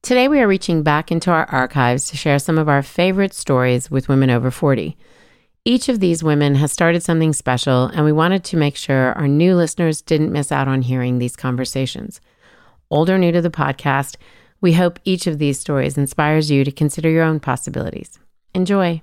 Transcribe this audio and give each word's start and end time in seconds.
Today, 0.00 0.28
we 0.28 0.40
are 0.40 0.48
reaching 0.48 0.84
back 0.84 1.10
into 1.10 1.30
our 1.30 1.44
archives 1.46 2.08
to 2.08 2.16
share 2.16 2.38
some 2.38 2.56
of 2.56 2.68
our 2.68 2.82
favorite 2.82 3.34
stories 3.34 3.90
with 3.90 4.08
women 4.08 4.30
over 4.30 4.50
40. 4.50 4.96
Each 5.64 5.88
of 5.88 5.98
these 5.98 6.22
women 6.22 6.54
has 6.54 6.72
started 6.72 7.02
something 7.02 7.32
special, 7.32 7.86
and 7.86 8.04
we 8.04 8.12
wanted 8.12 8.44
to 8.44 8.56
make 8.56 8.76
sure 8.76 9.12
our 9.14 9.26
new 9.26 9.56
listeners 9.56 10.00
didn't 10.00 10.32
miss 10.32 10.52
out 10.52 10.68
on 10.68 10.82
hearing 10.82 11.18
these 11.18 11.34
conversations. 11.34 12.20
Old 12.90 13.10
or 13.10 13.18
new 13.18 13.32
to 13.32 13.42
the 13.42 13.50
podcast, 13.50 14.16
we 14.60 14.72
hope 14.72 15.00
each 15.04 15.26
of 15.26 15.38
these 15.38 15.58
stories 15.58 15.98
inspires 15.98 16.48
you 16.50 16.64
to 16.64 16.72
consider 16.72 17.10
your 17.10 17.24
own 17.24 17.40
possibilities. 17.40 18.18
Enjoy. 18.54 19.02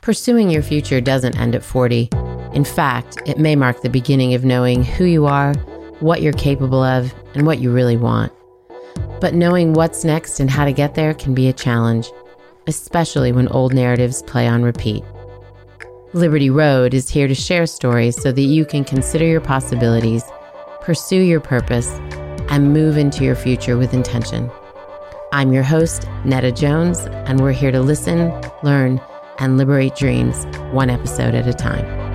Pursuing 0.00 0.48
your 0.48 0.62
future 0.62 1.02
doesn't 1.02 1.38
end 1.38 1.54
at 1.54 1.62
40. 1.62 2.08
In 2.58 2.64
fact, 2.64 3.18
it 3.24 3.38
may 3.38 3.54
mark 3.54 3.82
the 3.82 3.88
beginning 3.88 4.34
of 4.34 4.44
knowing 4.44 4.82
who 4.82 5.04
you 5.04 5.26
are, 5.26 5.54
what 6.00 6.22
you're 6.22 6.32
capable 6.32 6.82
of, 6.82 7.14
and 7.34 7.46
what 7.46 7.60
you 7.60 7.70
really 7.70 7.96
want. 7.96 8.32
But 9.20 9.32
knowing 9.32 9.74
what's 9.74 10.04
next 10.04 10.40
and 10.40 10.50
how 10.50 10.64
to 10.64 10.72
get 10.72 10.96
there 10.96 11.14
can 11.14 11.34
be 11.34 11.46
a 11.46 11.52
challenge, 11.52 12.10
especially 12.66 13.30
when 13.30 13.46
old 13.46 13.74
narratives 13.74 14.24
play 14.24 14.48
on 14.48 14.64
repeat. 14.64 15.04
Liberty 16.14 16.50
Road 16.50 16.94
is 16.94 17.08
here 17.08 17.28
to 17.28 17.34
share 17.34 17.64
stories 17.64 18.20
so 18.20 18.32
that 18.32 18.40
you 18.40 18.64
can 18.64 18.82
consider 18.82 19.24
your 19.24 19.40
possibilities, 19.40 20.24
pursue 20.80 21.20
your 21.20 21.38
purpose, 21.38 21.86
and 22.50 22.72
move 22.72 22.96
into 22.96 23.22
your 23.22 23.36
future 23.36 23.76
with 23.76 23.94
intention. 23.94 24.50
I'm 25.30 25.52
your 25.52 25.62
host, 25.62 26.08
Netta 26.24 26.50
Jones, 26.50 26.98
and 27.28 27.38
we're 27.38 27.52
here 27.52 27.70
to 27.70 27.80
listen, 27.80 28.32
learn, 28.64 29.00
and 29.38 29.58
liberate 29.58 29.94
dreams 29.94 30.44
one 30.72 30.90
episode 30.90 31.36
at 31.36 31.46
a 31.46 31.54
time. 31.54 32.07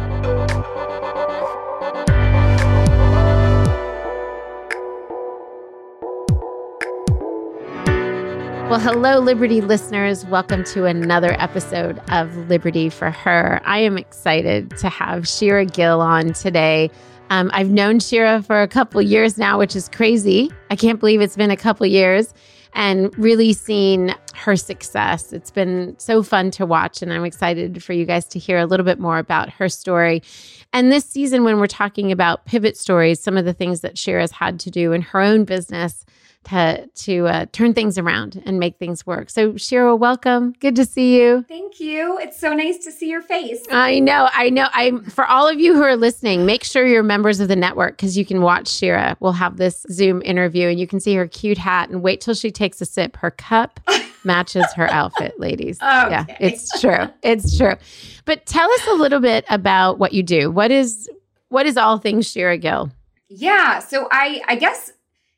Well, 8.73 8.81
hello, 8.81 9.19
Liberty 9.19 9.61
listeners. 9.61 10.25
Welcome 10.25 10.63
to 10.63 10.85
another 10.85 11.39
episode 11.39 12.01
of 12.09 12.35
Liberty 12.49 12.89
for 12.89 13.11
Her. 13.11 13.61
I 13.65 13.77
am 13.77 13.99
excited 13.99 14.75
to 14.77 14.89
have 14.89 15.27
Shira 15.27 15.63
Gill 15.63 16.01
on 16.01 16.33
today. 16.33 16.89
Um, 17.29 17.51
I've 17.53 17.69
known 17.69 17.99
Shira 17.99 18.41
for 18.41 18.63
a 18.63 18.67
couple 18.67 18.99
years 18.99 19.37
now, 19.37 19.59
which 19.59 19.75
is 19.75 19.87
crazy. 19.89 20.49
I 20.71 20.75
can't 20.75 20.99
believe 20.99 21.21
it's 21.21 21.35
been 21.35 21.51
a 21.51 21.55
couple 21.55 21.85
years 21.85 22.33
and 22.73 23.15
really 23.15 23.53
seen 23.53 24.15
her 24.33 24.55
success. 24.55 25.31
It's 25.31 25.51
been 25.51 25.93
so 25.99 26.23
fun 26.23 26.49
to 26.49 26.65
watch, 26.65 27.03
and 27.03 27.13
I'm 27.13 27.25
excited 27.25 27.83
for 27.83 27.93
you 27.93 28.05
guys 28.05 28.25
to 28.29 28.39
hear 28.39 28.57
a 28.57 28.65
little 28.65 28.87
bit 28.87 28.99
more 28.99 29.19
about 29.19 29.51
her 29.51 29.69
story. 29.69 30.23
And 30.73 30.91
this 30.91 31.05
season, 31.05 31.43
when 31.43 31.59
we're 31.59 31.67
talking 31.67 32.11
about 32.11 32.45
pivot 32.45 32.75
stories, 32.75 33.19
some 33.19 33.37
of 33.37 33.45
the 33.45 33.53
things 33.53 33.81
that 33.81 33.99
Shira's 33.99 34.31
had 34.31 34.59
to 34.61 34.71
do 34.71 34.93
in 34.93 35.03
her 35.03 35.21
own 35.21 35.43
business 35.43 36.07
to 36.45 36.87
to 36.87 37.27
uh, 37.27 37.45
turn 37.51 37.73
things 37.73 37.97
around 37.97 38.41
and 38.45 38.59
make 38.59 38.77
things 38.77 39.05
work. 39.05 39.29
So, 39.29 39.57
Shira, 39.57 39.95
welcome. 39.95 40.53
Good 40.59 40.75
to 40.75 40.85
see 40.85 41.19
you. 41.19 41.45
Thank 41.47 41.79
you. 41.79 42.17
It's 42.19 42.39
so 42.39 42.53
nice 42.53 42.83
to 42.85 42.91
see 42.91 43.09
your 43.09 43.21
face. 43.21 43.61
I 43.71 43.99
know, 43.99 44.29
I 44.33 44.49
know. 44.49 44.67
I 44.71 44.91
for 45.09 45.25
all 45.25 45.47
of 45.47 45.59
you 45.59 45.73
who 45.73 45.83
are 45.83 45.95
listening, 45.95 46.45
make 46.45 46.63
sure 46.63 46.85
you're 46.85 47.03
members 47.03 47.39
of 47.39 47.47
the 47.47 47.55
network 47.55 47.97
because 47.97 48.17
you 48.17 48.25
can 48.25 48.41
watch 48.41 48.67
Shira. 48.67 49.17
We'll 49.19 49.33
have 49.33 49.57
this 49.57 49.85
Zoom 49.91 50.21
interview, 50.21 50.67
and 50.67 50.79
you 50.79 50.87
can 50.87 50.99
see 50.99 51.15
her 51.15 51.27
cute 51.27 51.57
hat. 51.57 51.89
And 51.89 52.01
wait 52.01 52.21
till 52.21 52.33
she 52.33 52.51
takes 52.51 52.81
a 52.81 52.85
sip. 52.85 53.17
Her 53.17 53.31
cup 53.31 53.79
matches 54.23 54.65
her 54.75 54.89
outfit, 54.89 55.39
ladies. 55.39 55.77
Okay. 55.81 56.09
Yeah, 56.09 56.25
it's 56.39 56.79
true. 56.79 57.07
It's 57.21 57.57
true. 57.57 57.75
But 58.25 58.45
tell 58.45 58.69
us 58.71 58.87
a 58.87 58.93
little 58.93 59.19
bit 59.19 59.45
about 59.49 59.99
what 59.99 60.13
you 60.13 60.23
do. 60.23 60.51
What 60.51 60.71
is 60.71 61.09
what 61.49 61.65
is 61.65 61.77
all 61.77 61.97
things 61.97 62.29
Shira 62.29 62.57
Gill? 62.57 62.91
Yeah. 63.29 63.79
So 63.79 64.07
I 64.11 64.41
I 64.47 64.55
guess 64.55 64.91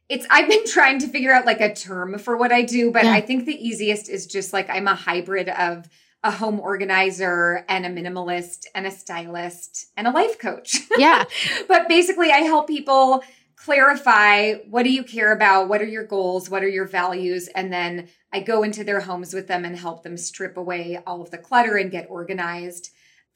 it's 0.10 0.26
I've 0.30 0.48
been 0.48 0.66
trying 0.66 1.00
to 1.00 1.08
figure 1.08 1.32
out 1.34 1.46
like 1.46 1.62
a 1.62 1.74
term 1.74 2.18
for 2.20 2.38
what 2.38 2.52
I 2.52 2.62
do, 2.62 2.92
but 2.92 3.04
Yeah. 3.06 3.14
I 3.14 3.22
think 3.22 3.46
the 3.46 3.68
easiest 3.68 4.10
is 4.10 4.28
just 4.28 4.54
like 4.54 4.70
I'm 4.70 4.88
a 4.88 4.96
hybrid 4.96 5.50
of 5.50 5.90
a 6.24 6.32
home 6.32 6.60
organizer 6.60 7.66
and 7.70 7.86
a 7.86 7.90
minimalist 7.90 8.66
and 8.74 8.88
a 8.88 8.92
stylist 8.92 9.88
and 9.96 10.08
a 10.08 10.12
life 10.12 10.40
coach. 10.40 10.78
Yeah. 10.98 11.26
but 11.68 11.88
basically 11.88 12.32
I 12.32 12.40
help 12.40 12.68
people 12.68 13.24
clarify 13.56 14.54
what 14.70 14.84
do 14.84 14.92
you 14.92 15.04
care 15.04 15.32
about, 15.32 15.70
what 15.70 15.82
are 15.82 15.88
your 15.88 16.04
goals, 16.06 16.50
what 16.50 16.64
are 16.64 16.68
your 16.70 16.86
values, 16.86 17.48
and 17.50 17.72
then 17.72 18.08
I 18.32 18.42
go 18.42 18.64
into 18.64 18.84
their 18.84 19.00
homes 19.02 19.34
with 19.34 19.48
them 19.48 19.66
and 19.66 19.78
help 19.78 20.04
them 20.04 20.18
strip 20.18 20.58
away 20.58 21.00
all 21.08 21.22
of 21.22 21.32
the 21.32 21.38
clutter 21.38 21.78
and 21.78 21.90
get 21.90 22.08
organized 22.10 22.90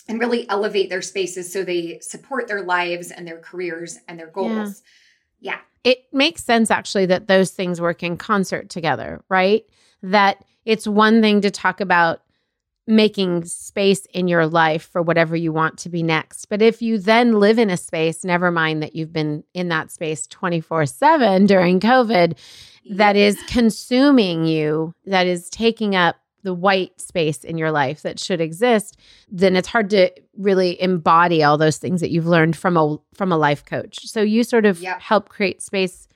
and 0.08 0.20
really 0.20 0.48
elevate 0.50 0.90
their 0.90 1.02
spaces 1.02 1.52
so 1.52 1.64
they 1.64 2.00
support 2.02 2.48
their 2.48 2.62
lives 2.64 3.12
and 3.12 3.28
their 3.28 3.40
careers 3.40 3.98
and 4.08 4.20
their 4.20 4.28
goals. 4.28 4.50
Yeah. 4.84 4.88
It 5.84 6.06
makes 6.12 6.44
sense 6.44 6.72
actually 6.72 7.06
that 7.08 7.28
those 7.28 7.52
things 7.52 7.80
work 7.80 8.04
in 8.04 8.18
concert 8.18 8.70
together, 8.70 9.24
right? 9.30 9.66
That 10.04 10.44
it's 10.66 10.88
one 10.88 11.22
thing 11.22 11.42
to 11.42 11.52
talk 11.52 11.82
about 11.82 12.22
making 12.86 13.46
space 13.46 14.06
in 14.14 14.28
your 14.28 14.48
life 14.48 14.90
for 14.92 15.02
whatever 15.02 15.36
you 15.36 15.54
want 15.54 15.78
to 15.78 15.90
be 15.90 16.02
next. 16.02 16.46
But 16.46 16.62
if 16.62 16.82
you 16.82 16.98
then 16.98 17.40
live 17.40 17.60
in 17.60 17.70
a 17.70 17.78
space, 17.78 18.26
never 18.26 18.50
mind 18.52 18.82
that 18.82 18.96
you've 18.96 19.14
been 19.14 19.44
in 19.54 19.70
that 19.70 19.92
space 19.92 20.26
24 20.28 20.88
7 20.88 21.46
during 21.46 21.80
COVID, 21.80 22.38
that 22.92 23.16
is 23.16 23.40
consuming 23.48 24.46
you, 24.46 24.94
that 25.06 25.28
is 25.28 25.50
taking 25.50 25.96
up 25.96 26.18
the 26.44 26.54
white 26.54 27.00
space 27.02 27.44
in 27.44 27.58
your 27.58 27.72
life 27.72 28.02
that 28.04 28.20
should 28.20 28.40
exist, 28.42 28.98
then 29.30 29.56
it's 29.56 29.68
hard 29.68 29.90
to 29.90 30.10
really 30.38 30.82
embody 30.82 31.44
all 31.44 31.58
those 31.58 31.78
things 31.78 32.02
that 32.02 32.12
you've 32.12 32.28
learned 32.28 32.56
from 32.56 32.78
a 32.78 32.98
from 33.14 33.32
a 33.32 33.38
life 33.38 33.66
coach. 33.66 34.08
So 34.08 34.22
you 34.22 34.44
sort 34.44 34.66
of 34.66 34.80
Yep. 34.82 35.02
help 35.02 35.30
create 35.30 35.62
space 35.62 36.08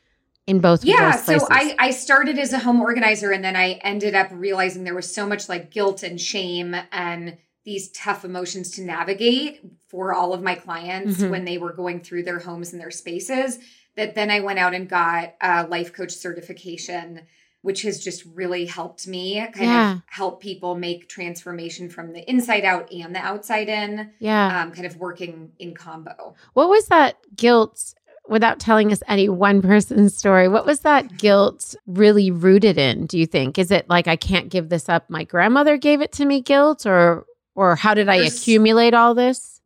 in 0.48 0.60
both 0.60 0.82
of 0.84 0.90
yeah 0.90 1.12
so. 1.12 1.48
I, 1.50 1.76
I 1.80 1.92
started 1.92 2.38
as 2.38 2.52
a 2.52 2.60
home 2.60 2.82
organizer 2.82 3.32
and 3.32 3.42
then 3.42 3.56
i 3.56 3.80
ended 3.82 4.14
up 4.14 4.28
realizing 4.32 4.84
there 4.84 4.94
was 4.94 5.14
so 5.14 5.26
much 5.26 5.48
like 5.48 5.72
guilt 5.72 6.04
and 6.04 6.20
shame 6.20 6.76
and 6.92 7.38
these 7.64 7.90
tough 7.92 8.26
emotions 8.26 8.72
to 8.72 8.82
navigate 8.82 9.62
for 9.88 10.14
all 10.14 10.34
of 10.34 10.42
my 10.44 10.56
clients 10.56 11.22
Mhm. 11.22 11.30
when 11.30 11.46
they 11.46 11.58
were 11.58 11.72
going 11.72 12.02
through 12.02 12.24
their 12.24 12.40
homes 12.40 12.74
and 12.74 12.82
their 12.82 12.92
spaces 12.92 13.58
that 13.96 14.16
then 14.16 14.30
i 14.30 14.42
went 14.42 14.60
out 14.60 14.74
and 14.74 14.90
got 14.90 15.34
a 15.40 15.66
life 15.68 15.94
coach 15.94 16.12
certification 16.12 17.22
which 17.64 17.82
has 17.82 18.04
just 18.04 18.24
really 18.36 18.66
helped 18.66 19.08
me 19.08 19.40
kind 19.54 19.56
Yeah. 19.66 19.94
of 19.96 20.02
help 20.08 20.42
people 20.42 20.76
make 20.76 21.10
transformation 21.10 21.90
from 21.90 22.14
the 22.14 22.30
inside 22.30 22.64
out 22.64 22.92
and 22.92 23.16
the 23.16 23.20
outside 23.20 23.68
in, 23.70 24.12
Yeah. 24.20 24.62
um, 24.62 24.72
kind 24.72 24.86
of 24.86 24.98
working 24.98 25.52
in 25.60 25.74
combo. 25.74 26.36
What 26.54 26.70
was 26.70 26.88
that 26.88 27.18
guilt, 27.36 27.96
without 28.30 28.60
telling 28.60 28.92
us 28.92 29.02
any 29.08 29.28
one 29.30 29.62
person's 29.62 30.16
story, 30.16 30.48
what 30.48 30.66
was 30.66 30.82
that 30.82 31.18
guilt 31.18 31.76
really 31.88 32.32
rooted 32.32 32.78
in, 32.78 33.06
do 33.06 33.18
you 33.18 33.26
think? 33.26 33.58
Is 33.58 33.72
it 33.72 33.90
like 33.90 34.08
I 34.08 34.16
can't 34.18 34.50
give 34.50 34.70
this 34.70 34.88
up? 34.88 35.10
My 35.10 35.24
grandmother 35.24 35.78
gave 35.78 36.02
it 36.02 36.12
to 36.14 36.26
me 36.26 36.42
guilt 36.42 36.86
or 36.86 37.26
or 37.56 37.76
how 37.76 37.94
did 37.94 38.10
I 38.10 38.16
accumulate 38.16 38.94
all 38.94 39.14
this? 39.14 39.62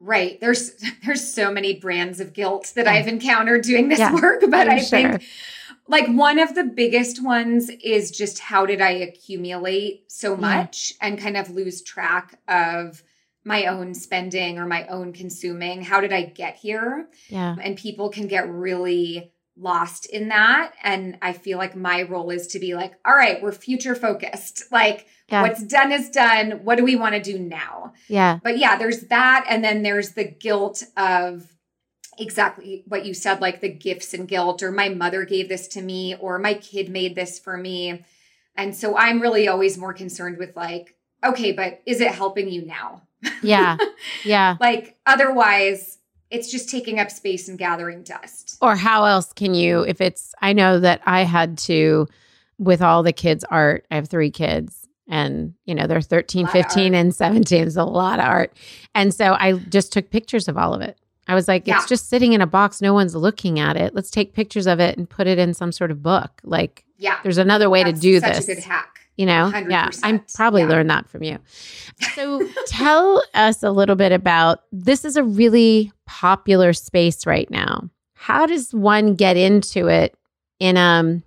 Right. 0.00 0.40
There's 0.40 0.72
there's 1.04 1.26
so 1.32 1.50
many 1.52 1.74
brands 1.74 2.18
of 2.20 2.32
guilt 2.32 2.72
that 2.76 2.84
Yeah. 2.86 2.92
I've 2.92 3.08
encountered 3.08 3.62
doing 3.62 3.88
this 3.88 3.98
Yeah, 3.98 4.14
work, 4.14 4.40
but 4.48 4.68
I'm 4.68 4.78
I 4.78 4.82
sure. 4.82 5.18
Like 5.88 6.06
one 6.08 6.38
of 6.38 6.54
the 6.54 6.64
biggest 6.64 7.22
ones 7.22 7.68
is 7.82 8.10
just 8.10 8.38
how 8.38 8.66
did 8.66 8.80
I 8.80 8.90
accumulate 8.90 10.04
so 10.10 10.32
Yeah. 10.34 10.40
much 10.40 10.94
and 11.00 11.18
kind 11.18 11.36
of 11.36 11.50
lose 11.50 11.82
track 11.82 12.38
of 12.48 13.02
my 13.44 13.66
own 13.66 13.92
spending 13.94 14.58
or 14.58 14.66
my 14.66 14.86
own 14.86 15.12
consuming? 15.12 15.82
How 15.82 16.00
did 16.00 16.12
I 16.12 16.22
get 16.22 16.56
here? 16.56 17.08
Yeah. 17.28 17.56
And 17.60 17.76
people 17.76 18.08
can 18.10 18.28
get 18.28 18.48
really 18.48 19.32
lost 19.56 20.06
in 20.06 20.28
that. 20.28 20.72
And 20.82 21.18
I 21.20 21.32
feel 21.34 21.58
like 21.58 21.76
my 21.76 22.02
role 22.02 22.30
is 22.30 22.46
to 22.48 22.58
be 22.58 22.74
like, 22.74 22.94
all 23.04 23.14
right, 23.14 23.42
we're 23.42 23.52
future 23.52 23.94
focused. 23.94 24.64
Like, 24.72 25.06
Yeah. 25.28 25.42
what's 25.42 25.62
done 25.62 25.92
is 25.92 26.08
done. 26.10 26.60
What 26.64 26.76
do 26.78 26.84
we 26.84 26.96
want 26.96 27.14
to 27.16 27.20
do 27.20 27.38
now? 27.38 27.92
Yeah. 28.08 28.38
But 28.42 28.56
yeah, 28.58 28.76
there's 28.76 29.00
that. 29.08 29.44
And 29.48 29.62
then 29.64 29.82
there's 29.82 30.12
the 30.12 30.24
guilt 30.24 30.84
of 30.96 31.46
exactly 32.18 32.82
what 32.86 33.04
you 33.06 33.14
said, 33.14 33.40
like 33.40 33.60
the 33.60 33.68
gifts 33.68 34.14
and 34.14 34.28
guilt, 34.28 34.62
or 34.62 34.70
my 34.70 34.88
mother 34.88 35.24
gave 35.24 35.48
this 35.48 35.68
to 35.68 35.82
me, 35.82 36.14
or 36.16 36.38
my 36.38 36.54
kid 36.54 36.88
made 36.88 37.14
this 37.14 37.38
for 37.38 37.56
me. 37.56 38.04
And 38.56 38.74
so 38.74 38.96
I'm 38.96 39.20
really 39.20 39.48
always 39.48 39.78
more 39.78 39.94
concerned 39.94 40.38
with 40.38 40.56
like, 40.56 40.94
okay, 41.24 41.52
but 41.52 41.80
is 41.86 42.00
it 42.00 42.12
helping 42.12 42.48
you 42.48 42.64
now? 42.64 43.02
Yeah. 43.42 43.76
Yeah. 44.24 44.56
Like, 44.60 44.96
otherwise, 45.06 45.98
it's 46.30 46.50
just 46.50 46.68
taking 46.68 46.98
up 46.98 47.10
space 47.10 47.48
and 47.48 47.58
gathering 47.58 48.02
dust. 48.02 48.56
Or 48.60 48.74
how 48.76 49.04
else 49.04 49.32
can 49.32 49.54
you, 49.54 49.82
if 49.82 50.00
it's, 50.00 50.34
I 50.40 50.52
know 50.52 50.80
that 50.80 51.02
I 51.06 51.22
had 51.22 51.58
to, 51.58 52.08
with 52.58 52.82
all 52.82 53.02
the 53.02 53.12
kids' 53.12 53.44
art, 53.50 53.84
I 53.90 53.96
have 53.96 54.08
three 54.08 54.30
kids 54.30 54.88
and, 55.08 55.54
you 55.66 55.74
know, 55.74 55.86
they're 55.86 56.00
13, 56.00 56.46
15, 56.46 56.94
and 56.94 57.14
17. 57.14 57.66
It's 57.66 57.76
a 57.76 57.84
lot 57.84 58.18
of 58.18 58.24
art. 58.24 58.56
And 58.94 59.12
so 59.12 59.34
I 59.34 59.54
just 59.54 59.92
took 59.92 60.10
pictures 60.10 60.48
of 60.48 60.56
all 60.56 60.72
of 60.74 60.80
it. 60.80 60.98
I 61.28 61.34
was 61.34 61.46
like, 61.48 61.66
Yeah. 61.66 61.76
it's 61.76 61.86
just 61.88 62.08
sitting 62.08 62.32
in 62.32 62.40
a 62.40 62.46
box. 62.46 62.80
No 62.82 62.92
one's 62.94 63.14
looking 63.14 63.58
at 63.60 63.76
it. 63.76 63.94
Let's 63.94 64.10
take 64.10 64.34
pictures 64.34 64.66
of 64.66 64.80
it 64.80 64.98
and 64.98 65.08
put 65.08 65.26
it 65.26 65.38
in 65.38 65.54
some 65.54 65.70
sort 65.72 65.90
of 65.90 66.02
book. 66.02 66.30
Like, 66.42 66.84
Yeah. 66.98 67.18
there's 67.22 67.38
another 67.38 67.70
way 67.70 67.84
That's 67.84 67.98
to 67.98 68.02
do 68.02 68.20
such 68.20 68.34
this. 68.36 68.48
a 68.48 68.54
good 68.54 68.64
hack. 68.64 68.88
You 69.16 69.26
know, 69.26 69.48
yeah, 69.68 69.90
I 70.02 70.22
probably 70.34 70.62
yeah. 70.62 70.68
learned 70.68 70.88
that 70.90 71.08
from 71.08 71.22
you. 71.22 71.38
So 72.14 72.48
tell 72.66 73.22
us 73.34 73.62
a 73.62 73.70
little 73.70 73.94
bit 73.94 74.10
about 74.10 74.60
this 74.72 75.04
is 75.04 75.16
a 75.16 75.22
really 75.22 75.92
popular 76.06 76.72
space 76.72 77.26
right 77.26 77.48
now. 77.50 77.90
How 78.14 78.46
does 78.46 78.72
one 78.72 79.14
get 79.14 79.36
into 79.36 79.86
it 79.88 80.16
in 80.58 80.76
um 80.78 81.22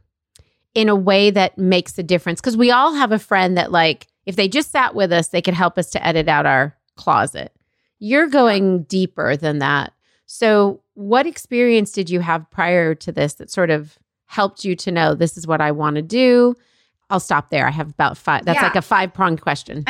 in 0.73 0.89
a 0.89 0.95
way 0.95 1.29
that 1.29 1.57
makes 1.59 1.97
a 1.99 2.03
difference? 2.03 2.41
Because 2.41 2.57
we 2.57 2.71
all 2.71 2.93
have 2.95 3.11
a 3.11 3.19
friend 3.19 3.55
that 3.57 3.71
like 3.71 4.07
if 4.25 4.35
they 4.35 4.47
just 4.47 4.71
sat 4.71 4.95
with 4.95 5.13
us, 5.13 5.27
they 5.29 5.41
could 5.41 5.53
help 5.53 5.77
us 5.77 5.91
to 5.91 6.05
edit 6.05 6.27
out 6.27 6.45
our 6.47 6.75
closet. 6.97 7.51
You're 7.99 8.27
going 8.27 8.83
deeper 8.83 9.35
than 9.37 9.59
that. 9.59 9.93
So 10.25 10.81
what 10.95 11.25
experience 11.27 11.91
did 11.91 12.09
you 12.09 12.19
have 12.19 12.49
prior 12.49 12.95
to 12.95 13.11
this 13.11 13.35
that 13.35 13.51
sort 13.51 13.69
of 13.69 13.97
helped 14.25 14.65
you 14.65 14.75
to 14.75 14.91
know 14.91 15.13
this 15.13 15.37
is 15.37 15.45
what 15.47 15.61
I 15.61 15.71
want 15.71 15.95
to 15.97 16.01
do? 16.01 16.55
I'll 17.09 17.19
stop 17.19 17.51
there. 17.51 17.67
I 17.67 17.71
have 17.71 17.89
about 17.91 18.17
five. 18.17 18.45
That's 18.45 18.57
Yeah. 18.57 18.63
like 18.63 18.75
a 18.75 18.81
five 18.81 19.13
pronged 19.13 19.41
question. 19.41 19.85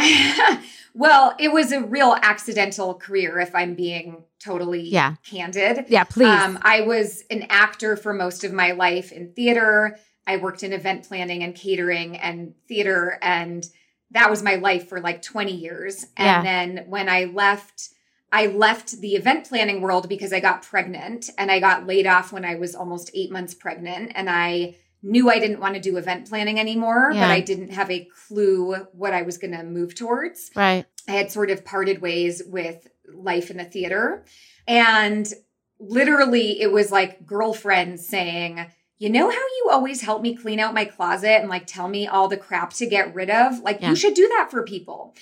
well, 0.93 1.33
it 1.39 1.51
was 1.53 1.71
a 1.71 1.81
real 1.81 2.15
accidental 2.21 2.93
career, 2.95 3.39
if 3.39 3.55
I'm 3.55 3.73
being 3.75 4.23
totally 4.43 4.81
Yeah. 4.81 5.15
candid. 5.25 5.85
Yeah, 5.87 6.03
please. 6.03 6.27
Um, 6.41 6.59
I 6.61 6.81
was 6.81 7.23
an 7.31 7.45
actor 7.49 7.95
for 7.95 8.13
most 8.13 8.43
of 8.43 8.51
my 8.51 8.71
life 8.71 9.11
in 9.13 9.31
theater. 9.33 9.97
I 10.27 10.37
worked 10.37 10.63
in 10.63 10.73
event 10.73 11.07
planning 11.07 11.43
and 11.43 11.55
catering 11.55 12.17
and 12.17 12.53
theater, 12.67 13.17
and 13.21 13.65
that 14.11 14.29
was 14.29 14.43
my 14.43 14.55
life 14.55 14.89
for 14.89 14.99
like 14.99 15.21
20 15.21 15.53
years. 15.53 16.05
And 16.17 16.25
Yeah. 16.25 16.41
then 16.41 16.85
when 16.87 17.07
I 17.09 17.25
left, 17.25 17.89
I 18.31 18.47
left 18.47 18.99
the 19.01 19.15
event 19.15 19.47
planning 19.47 19.81
world 19.81 20.09
because 20.09 20.33
I 20.33 20.39
got 20.39 20.61
pregnant 20.63 21.29
and 21.37 21.49
I 21.51 21.59
got 21.59 21.87
laid 21.87 22.05
off 22.07 22.33
when 22.33 22.43
I 22.43 22.55
was 22.55 22.75
almost 22.75 23.11
eight 23.13 23.31
months 23.31 23.53
pregnant. 23.53 24.11
And 24.15 24.29
I 24.29 24.75
knew 25.01 25.29
I 25.29 25.39
didn't 25.39 25.59
want 25.59 25.75
to 25.75 25.79
do 25.81 25.97
event 25.97 26.27
planning 26.27 26.59
anymore, 26.59 27.11
Yeah. 27.13 27.21
but 27.27 27.31
I 27.31 27.39
didn't 27.39 27.69
have 27.71 27.91
a 27.91 28.09
clue 28.27 28.73
what 28.93 29.13
I 29.13 29.21
was 29.21 29.37
going 29.37 29.51
to 29.55 29.63
move 29.63 29.95
towards. 29.95 30.49
right. 30.55 30.85
I 31.07 31.11
had 31.11 31.31
sort 31.31 31.51
of 31.51 31.63
parted 31.63 32.01
ways 32.01 32.41
with 32.45 32.87
life 33.13 33.51
in 33.51 33.57
the 33.57 33.63
theater. 33.63 34.25
And 34.67 35.31
literally, 35.79 36.59
it 36.61 36.71
was 36.71 36.91
like 36.91 37.25
girlfriends 37.25 38.07
saying, 38.07 38.65
You 38.97 39.09
know 39.09 39.29
how 39.29 39.35
you 39.37 39.67
always 39.71 40.01
help 40.01 40.21
me 40.23 40.35
clean 40.35 40.59
out 40.59 40.73
my 40.73 40.85
closet 40.85 41.39
and 41.41 41.49
like 41.49 41.67
tell 41.67 41.87
me 41.87 42.07
all 42.07 42.27
the 42.27 42.37
crap 42.37 42.71
to 42.73 42.87
get 42.87 43.13
rid 43.13 43.29
of? 43.29 43.59
Like, 43.59 43.81
Yeah. 43.81 43.89
you 43.91 43.95
should 43.95 44.13
do 44.15 44.27
that 44.29 44.49
for 44.49 44.63
people. 44.63 45.13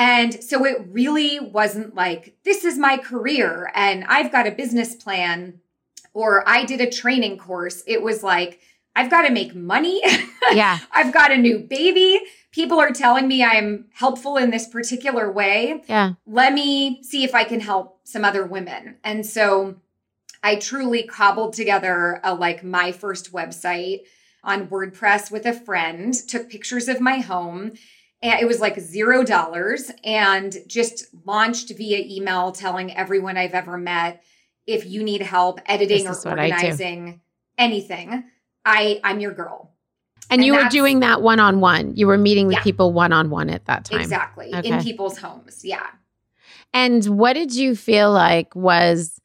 And 0.00 0.42
so 0.42 0.64
it 0.64 0.78
really 0.88 1.38
wasn't 1.38 1.94
like, 1.94 2.34
This 2.42 2.64
is 2.64 2.78
my 2.78 2.96
career 2.96 3.70
and 3.74 4.02
I've 4.04 4.32
got 4.32 4.46
a 4.46 4.50
business 4.50 4.94
plan 4.94 5.60
or 6.14 6.42
I 6.48 6.64
did 6.64 6.80
a 6.80 6.90
training 6.90 7.36
course. 7.36 7.82
It 7.86 8.02
was 8.02 8.22
like, 8.22 8.60
I've 8.96 9.10
got 9.10 9.22
to 9.22 9.30
make 9.30 9.54
money. 9.54 10.02
Yeah. 10.52 10.78
I've 10.90 11.12
got 11.12 11.30
a 11.30 11.36
new 11.36 11.60
baby. 11.60 12.20
People 12.50 12.80
are 12.80 12.90
telling 12.90 13.28
me 13.28 13.44
I'm 13.44 13.84
helpful 13.92 14.36
in 14.36 14.50
this 14.50 14.66
particular 14.66 15.30
way. 15.30 15.84
Yeah. 15.86 16.14
Let 16.26 16.54
me 16.54 17.04
see 17.04 17.22
if 17.22 17.36
I 17.36 17.44
can 17.44 17.60
help 17.60 18.00
some 18.02 18.24
other 18.24 18.44
women. 18.44 18.96
And 19.04 19.24
so 19.24 19.76
I 20.42 20.56
truly 20.56 21.04
cobbled 21.04 21.52
together 21.52 22.20
a 22.24 22.34
like 22.34 22.64
my 22.64 22.90
first 22.90 23.32
website 23.32 24.00
on 24.42 24.66
WordPress 24.66 25.30
with 25.30 25.46
a 25.46 25.52
friend, 25.52 26.14
took 26.14 26.48
pictures 26.48 26.88
of 26.88 27.00
my 27.00 27.18
home. 27.18 27.74
And 28.22 28.40
it 28.40 28.46
was 28.46 28.60
like 28.60 28.78
zero 28.78 29.24
dollars 29.24 29.90
and 30.04 30.54
just 30.66 31.06
launched 31.24 31.72
via 31.76 32.04
email 32.06 32.52
telling 32.52 32.94
everyone 32.94 33.36
I've 33.36 33.54
ever 33.54 33.78
met 33.78 34.22
if 34.66 34.86
you 34.86 35.02
need 35.02 35.22
help 35.22 35.60
editing 35.66 36.06
or 36.06 36.14
I 36.26 36.30
organizing 36.30 37.20
anything, 37.56 38.24
I 38.64 39.00
I'm 39.02 39.20
your 39.20 39.32
girl. 39.32 39.72
And, 40.30 40.40
And 40.40 40.46
you 40.46 40.54
were 40.54 40.68
doing 40.68 41.00
that 41.00 41.22
one 41.22 41.40
on 41.40 41.60
one. 41.60 41.96
You 41.96 42.06
were 42.06 42.18
meeting 42.18 42.46
with 42.46 42.56
Yeah. 42.56 42.62
people 42.62 42.92
one 42.92 43.12
on 43.12 43.30
one 43.30 43.50
at 43.50 43.64
that 43.66 43.86
time. 43.86 44.00
Exactly. 44.00 44.54
Okay. 44.54 44.68
In 44.68 44.82
people's 44.82 45.18
homes. 45.18 45.64
Yeah. 45.64 45.86
And 46.72 47.04
what 47.06 47.32
did 47.32 47.54
you 47.54 47.74
feel 47.74 48.12
like 48.12 48.54
was 48.54 49.18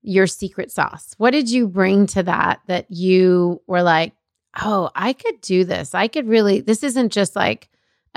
your 0.00 0.26
secret 0.26 0.70
sauce? 0.70 1.12
What 1.18 1.32
did 1.32 1.50
you 1.50 1.68
bring 1.68 2.06
to 2.08 2.22
that 2.22 2.60
that 2.66 2.90
you 2.90 3.60
were 3.66 3.82
like, 3.82 4.14
oh, 4.62 4.90
I 4.94 5.12
could 5.12 5.40
do 5.42 5.64
this. 5.64 5.94
I 5.94 6.08
could 6.08 6.26
really, 6.26 6.60
this 6.60 6.82
isn't 6.82 7.12
just 7.12 7.36
like 7.36 7.68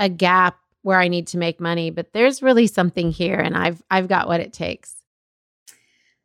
a 0.02 0.08
gap 0.08 0.58
where 0.82 0.98
I 0.98 1.06
need 1.06 1.28
to 1.28 1.38
make 1.38 1.60
money, 1.60 1.90
but 1.90 2.12
there's 2.12 2.42
really 2.42 2.66
something 2.66 3.12
here 3.12 3.38
and 3.38 3.56
I've 3.56 3.82
I've 3.90 4.08
got 4.08 4.26
what 4.26 4.40
it 4.40 4.52
takes. 4.52 4.96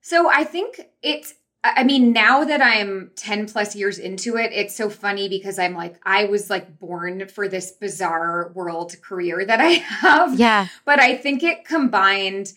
So 0.02 0.30
I 0.30 0.46
think 0.46 0.80
it's, 1.02 1.34
I 1.64 1.84
mean, 1.84 2.14
now 2.14 2.46
that 2.46 2.62
I'm 2.62 3.12
10 3.18 3.48
plus 3.50 3.76
years 3.76 4.00
into 4.00 4.38
it, 4.38 4.54
it's 4.54 4.74
so 4.74 4.90
funny 4.90 5.28
because 5.28 5.60
I'm 5.60 5.76
like, 5.76 6.00
I 6.04 6.24
was 6.26 6.50
like 6.50 6.80
born 6.80 7.28
for 7.28 7.50
this 7.50 7.72
bizarre 7.72 8.54
world 8.56 8.96
career 9.02 9.46
that 9.46 9.60
I 9.60 9.68
have. 10.02 10.40
Yeah. 10.40 10.68
But 10.86 11.02
I 11.02 11.18
think 11.18 11.44
it 11.44 11.66
combined 11.66 12.54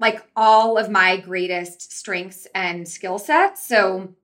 like 0.00 0.24
all 0.34 0.78
of 0.78 0.90
my 0.90 1.18
greatest 1.18 1.92
strengths 1.92 2.46
and 2.54 2.88
skill 2.88 3.18
sets. 3.18 3.66
So 3.66 4.14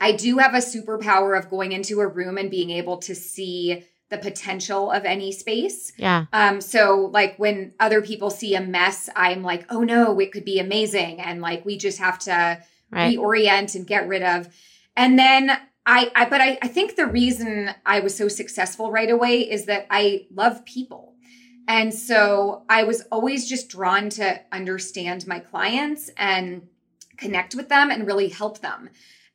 I 0.00 0.12
do 0.12 0.38
have 0.38 0.54
a 0.54 0.58
superpower 0.58 1.38
of 1.38 1.50
going 1.50 1.72
into 1.72 2.00
a 2.00 2.06
room 2.06 2.38
and 2.38 2.50
being 2.50 2.70
able 2.70 2.96
to 2.98 3.14
see 3.14 3.84
the 4.10 4.18
potential 4.18 4.90
of 4.90 5.04
any 5.04 5.32
space. 5.32 5.92
Yeah. 5.96 6.26
Um, 6.32 6.60
so 6.60 7.10
like 7.12 7.36
when 7.38 7.74
other 7.78 8.00
people 8.00 8.30
see 8.30 8.54
a 8.54 8.60
mess, 8.60 9.08
I'm 9.14 9.42
like, 9.42 9.66
oh 9.70 9.82
no, 9.82 10.18
it 10.18 10.32
could 10.32 10.44
be 10.44 10.58
amazing. 10.58 11.20
And 11.20 11.40
like 11.42 11.64
we 11.64 11.76
just 11.76 11.98
have 11.98 12.18
to 12.20 12.62
Right. 12.90 13.18
reorient 13.18 13.74
and 13.74 13.86
get 13.86 14.08
rid 14.08 14.22
of. 14.22 14.48
And 14.96 15.18
then 15.18 15.50
I, 15.84 16.10
I 16.14 16.28
but 16.28 16.40
I, 16.40 16.58
I 16.62 16.68
think 16.68 16.96
the 16.96 17.06
reason 17.06 17.70
I 17.84 18.00
was 18.00 18.16
so 18.16 18.28
successful 18.28 18.90
right 18.90 19.10
away 19.10 19.40
is 19.40 19.66
that 19.66 19.86
I 19.90 20.26
love 20.34 20.64
people. 20.64 21.14
And 21.66 21.92
so 21.92 22.64
I 22.68 22.84
was 22.84 23.02
always 23.12 23.46
just 23.46 23.68
drawn 23.68 24.08
to 24.10 24.40
understand 24.50 25.26
my 25.26 25.38
clients 25.38 26.10
and 26.16 26.66
connect 27.18 27.54
with 27.54 27.68
them 27.68 27.90
and 27.90 28.06
really 28.06 28.28
help 28.28 28.60
them. 28.60 28.88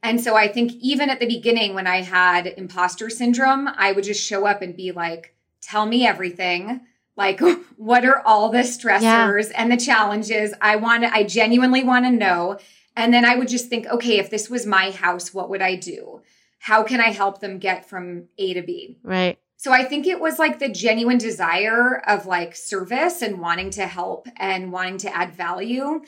And 0.04 0.22
so 0.22 0.36
I 0.36 0.48
think 0.48 0.74
even 0.82 1.10
at 1.10 1.20
the 1.20 1.26
beginning 1.26 1.74
when 1.74 1.88
I 1.88 2.02
had 2.02 2.46
imposter 2.46 3.10
syndrome, 3.10 3.68
I 3.68 3.94
would 3.94 4.04
just 4.04 4.24
show 4.24 4.46
up 4.46 4.62
and 4.62 4.76
be 4.76 4.92
like, 4.92 5.34
tell 5.62 5.86
me 5.86 6.06
everything. 6.06 6.82
Like, 7.16 7.40
what 7.78 8.06
are 8.06 8.22
all 8.26 8.50
the 8.50 8.60
stressors 8.60 9.52
and 9.56 9.72
the 9.72 9.78
challenges? 9.78 10.54
I 10.62 10.76
want 10.76 11.04
to, 11.04 11.14
I 11.14 11.24
genuinely 11.24 11.84
want 11.84 12.06
to 12.06 12.12
know. 12.12 12.60
And 12.96 13.12
then 13.12 13.26
I 13.26 13.38
would 13.38 13.48
just 13.48 13.70
think, 13.70 13.88
okay, 13.88 14.20
if 14.20 14.30
this 14.30 14.50
was 14.50 14.68
my 14.68 14.92
house, 14.92 15.34
what 15.34 15.50
would 15.50 15.64
I 15.64 15.76
do? 15.76 16.22
how 16.64 16.82
can 16.82 17.02
I 17.02 17.10
help 17.10 17.42
them 17.42 17.60
get 17.60 17.90
from 17.90 18.30
A 18.38 18.54
to 18.54 18.62
B? 18.62 18.98
Right. 19.04 19.38
So 19.58 19.74
I 19.74 19.84
think 19.84 20.08
it 20.08 20.22
was 20.22 20.40
like 20.40 20.60
the 20.60 20.70
genuine 20.70 21.18
desire 21.18 22.02
of 22.08 22.26
like 22.26 22.56
service 22.56 23.22
and 23.22 23.42
wanting 23.42 23.70
to 23.72 23.86
help 23.86 24.30
and 24.38 24.72
wanting 24.72 24.98
to 25.00 25.14
add 25.14 25.34
value 25.34 26.02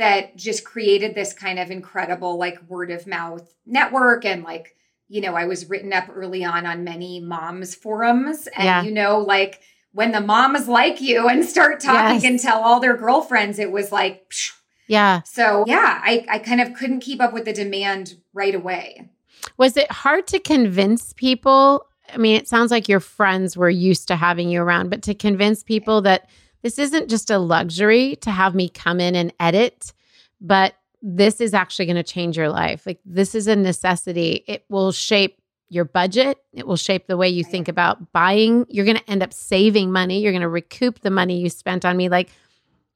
that 0.00 0.34
just 0.36 0.64
created 0.64 1.14
this 1.14 1.32
kind 1.32 1.58
of 1.58 1.70
incredible 1.70 2.36
like 2.38 2.58
word 2.68 2.90
of 2.90 3.06
mouth 3.06 3.54
network 3.66 4.24
and 4.24 4.42
like 4.42 4.74
you 5.08 5.20
know 5.20 5.34
I 5.34 5.44
was 5.44 5.68
written 5.70 5.92
up 5.92 6.06
early 6.12 6.44
on 6.44 6.66
on 6.66 6.82
many 6.84 7.20
moms 7.20 7.74
forums 7.74 8.48
and 8.56 8.64
Yeah. 8.64 8.82
you 8.82 8.90
know 8.92 9.18
like 9.20 9.60
when 9.92 10.12
the 10.12 10.20
moms 10.20 10.68
like 10.68 11.00
you 11.00 11.28
and 11.28 11.44
start 11.44 11.80
talking 11.80 12.16
Yes. 12.22 12.24
and 12.24 12.40
tell 12.40 12.60
all 12.62 12.80
their 12.80 12.96
girlfriends 12.96 13.58
it 13.58 13.70
was 13.70 13.92
like 13.92 14.28
psh. 14.30 14.52
Yeah. 14.88 15.22
so 15.22 15.64
yeah 15.66 16.00
I 16.02 16.24
I 16.28 16.38
kind 16.40 16.60
of 16.60 16.74
couldn't 16.74 17.00
keep 17.00 17.20
up 17.20 17.32
with 17.32 17.44
the 17.44 17.52
demand 17.52 18.16
right 18.32 18.54
away. 18.54 19.08
Was 19.56 19.76
it 19.76 19.90
hard 19.92 20.26
to 20.28 20.38
convince 20.38 21.12
people? 21.14 21.86
I 22.12 22.16
mean, 22.18 22.36
it 22.36 22.48
sounds 22.48 22.70
like 22.70 22.88
your 22.88 23.00
friends 23.00 23.56
were 23.56 23.70
used 23.70 24.08
to 24.08 24.16
having 24.16 24.48
you 24.50 24.60
around, 24.62 24.90
but 24.90 25.02
to 25.02 25.14
convince 25.14 25.62
people 25.62 26.02
that 26.02 26.28
this 26.62 26.78
isn't 26.78 27.08
just 27.08 27.30
a 27.30 27.38
luxury 27.38 28.16
to 28.16 28.30
have 28.30 28.54
me 28.54 28.68
come 28.68 29.00
in 29.00 29.14
and 29.14 29.32
edit, 29.40 29.92
but 30.40 30.74
this 31.02 31.40
is 31.40 31.54
actually 31.54 31.86
going 31.86 31.96
to 31.96 32.02
change 32.02 32.36
your 32.36 32.50
life. 32.50 32.86
Like, 32.86 33.00
this 33.04 33.34
is 33.34 33.46
a 33.46 33.56
necessity. 33.56 34.44
It 34.46 34.64
will 34.68 34.92
shape 34.92 35.40
your 35.72 35.84
budget, 35.84 36.36
it 36.52 36.66
will 36.66 36.76
shape 36.76 37.06
the 37.06 37.16
way 37.16 37.28
you 37.28 37.44
think 37.44 37.68
about 37.68 38.12
buying. 38.12 38.66
You're 38.68 38.84
going 38.84 38.96
to 38.96 39.10
end 39.10 39.22
up 39.22 39.32
saving 39.32 39.92
money, 39.92 40.20
you're 40.20 40.32
going 40.32 40.42
to 40.42 40.48
recoup 40.48 40.98
the 41.00 41.10
money 41.10 41.38
you 41.40 41.48
spent 41.48 41.84
on 41.84 41.96
me. 41.96 42.08
Like, 42.08 42.30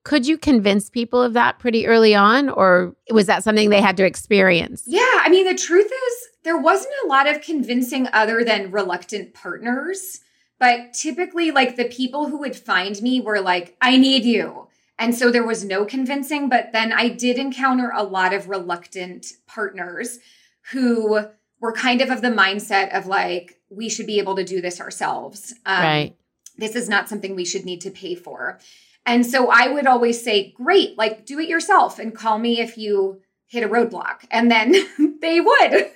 could 0.02 0.26
you 0.26 0.37
convince 0.37 0.90
people 0.90 1.23
of 1.23 1.33
that 1.35 1.61
pretty 1.61 1.87
early 1.87 2.14
on, 2.14 2.49
or 2.49 2.94
was 3.11 3.26
that 3.26 3.44
something 3.44 3.71
they 3.71 3.80
had 3.80 3.97
to 3.99 4.04
experience? 4.04 4.83
Yeah, 4.87 5.00
I 5.00 5.28
mean, 5.30 5.47
the 5.47 5.54
truth 5.54 5.87
is, 5.87 6.28
there 6.42 6.59
wasn't 6.59 6.92
a 7.04 7.06
lot 7.06 7.26
of 7.26 7.40
convincing 7.40 8.09
other 8.12 8.44
than 8.44 8.71
reluctant 8.71 9.33
partners. 9.35 10.21
But 10.58 10.92
typically, 10.92 11.50
like 11.50 11.76
the 11.76 11.87
people 11.87 12.28
who 12.28 12.38
would 12.38 12.56
find 12.56 13.00
me 13.02 13.20
were 13.20 13.40
like, 13.40 13.76
I 13.80 13.96
need 13.96 14.25
you. 14.25 14.68
And 14.99 15.14
so 15.14 15.30
there 15.30 15.46
was 15.46 15.64
no 15.64 15.84
convincing. 15.84 16.49
But 16.49 16.70
then 16.73 16.92
I 16.92 17.08
did 17.08 17.38
encounter 17.38 17.92
a 17.94 18.04
lot 18.04 18.32
of 18.32 18.49
reluctant 18.49 19.26
partners 19.46 20.18
who 20.70 21.26
were 21.61 21.73
kind 21.73 22.00
of 22.00 22.11
of 22.11 22.23
the 22.23 22.28
mindset 22.28 22.96
of 22.96 23.06
like, 23.06 23.58
we 23.70 23.88
should 23.88 24.06
be 24.06 24.18
able 24.18 24.37
to 24.37 24.44
do 24.44 24.61
this 24.61 24.80
ourselves. 24.80 25.52
Um, 25.66 25.82
right. 25.82 26.16
this 26.56 26.76
is 26.76 26.88
not 26.88 27.08
something 27.08 27.34
we 27.34 27.44
should 27.44 27.64
need 27.64 27.80
to 27.80 27.90
pay 27.90 28.14
for. 28.14 28.61
And 29.06 29.26
so 29.26 29.50
I 29.50 29.68
would 29.68 29.87
always 29.87 30.23
say, 30.23 30.52
great, 30.52 30.96
like 30.96 31.26
do 31.26 31.38
it 31.40 31.49
yourself 31.49 31.99
and 31.99 32.14
call 32.14 32.38
me 32.38 32.61
if 32.61 32.78
you 32.78 33.20
hit 33.46 33.64
a 33.64 33.68
roadblock. 33.68 34.25
And 34.30 34.50
then 34.50 34.73
they 35.20 35.40
would. 35.40 35.73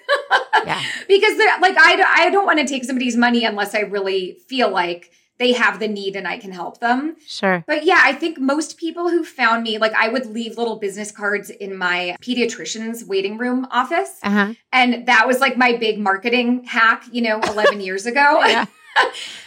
Yeah. 0.67 0.83
because 1.09 1.37
they're 1.37 1.59
like, 1.61 1.77
I, 1.79 2.27
I 2.27 2.31
don't 2.31 2.47
want 2.47 2.59
to 2.59 2.67
take 2.67 2.85
somebody's 2.85 3.17
money 3.17 3.45
unless 3.45 3.75
I 3.75 3.81
really 3.81 4.39
feel 4.49 4.71
like 4.71 5.11
they 5.39 5.53
have 5.53 5.79
the 5.79 5.87
need 5.87 6.17
and 6.17 6.27
I 6.27 6.37
can 6.39 6.51
help 6.51 6.81
them. 6.81 7.17
Sure. 7.25 7.63
But 7.67 7.85
yeah, 7.85 8.01
I 8.03 8.13
think 8.13 8.41
most 8.41 8.77
people 8.77 9.09
who 9.09 9.25
found 9.25 9.63
me, 9.63 9.79
like 9.79 9.95
I 9.95 10.09
would 10.09 10.27
leave 10.27 10.59
little 10.59 10.77
business 10.77 11.13
cards 11.13 11.49
in 11.49 11.77
my 11.77 12.17
pediatrician's 12.21 13.05
waiting 13.05 13.39
room 13.39 13.67
office. 13.71 14.19
Uh 14.23 14.31
huh. 14.31 14.55
And 14.73 15.07
that 15.07 15.27
was 15.27 15.39
like 15.39 15.57
my 15.57 15.77
big 15.77 15.99
marketing 15.99 16.65
hack, 16.65 17.05
you 17.13 17.23
know, 17.23 17.41
11 17.41 17.81
years 17.89 18.07
ago. 18.07 18.45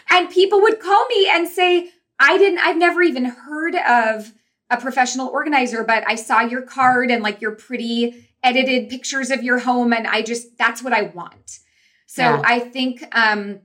And 0.09 0.29
people 0.29 0.61
would 0.61 0.79
call 0.79 1.05
me 1.07 1.27
and 1.29 1.47
say, 1.47 1.89
I 2.19 2.37
didn't, 2.37 2.59
I've 2.59 2.77
never 2.77 3.01
even 3.01 3.25
heard 3.25 3.75
of 3.75 4.33
a 4.69 4.77
professional 4.77 5.27
organizer, 5.27 5.83
but 5.83 6.03
I 6.07 6.15
saw 6.15 6.41
your 6.41 6.61
card 6.61 7.09
and 7.11 7.23
like 7.23 7.41
your 7.41 7.51
pretty 7.51 8.29
edited 8.43 8.89
pictures 8.89 9.31
of 9.31 9.43
your 9.43 9.59
home. 9.59 9.93
And 9.93 10.07
I 10.07 10.21
just, 10.21 10.57
that's 10.57 10.83
what 10.83 10.93
I 10.93 11.03
want. 11.03 11.59
So 12.07 12.23
Yeah. 12.23 12.41
I 12.43 12.59
think, 12.59 13.03
um, 13.15 13.59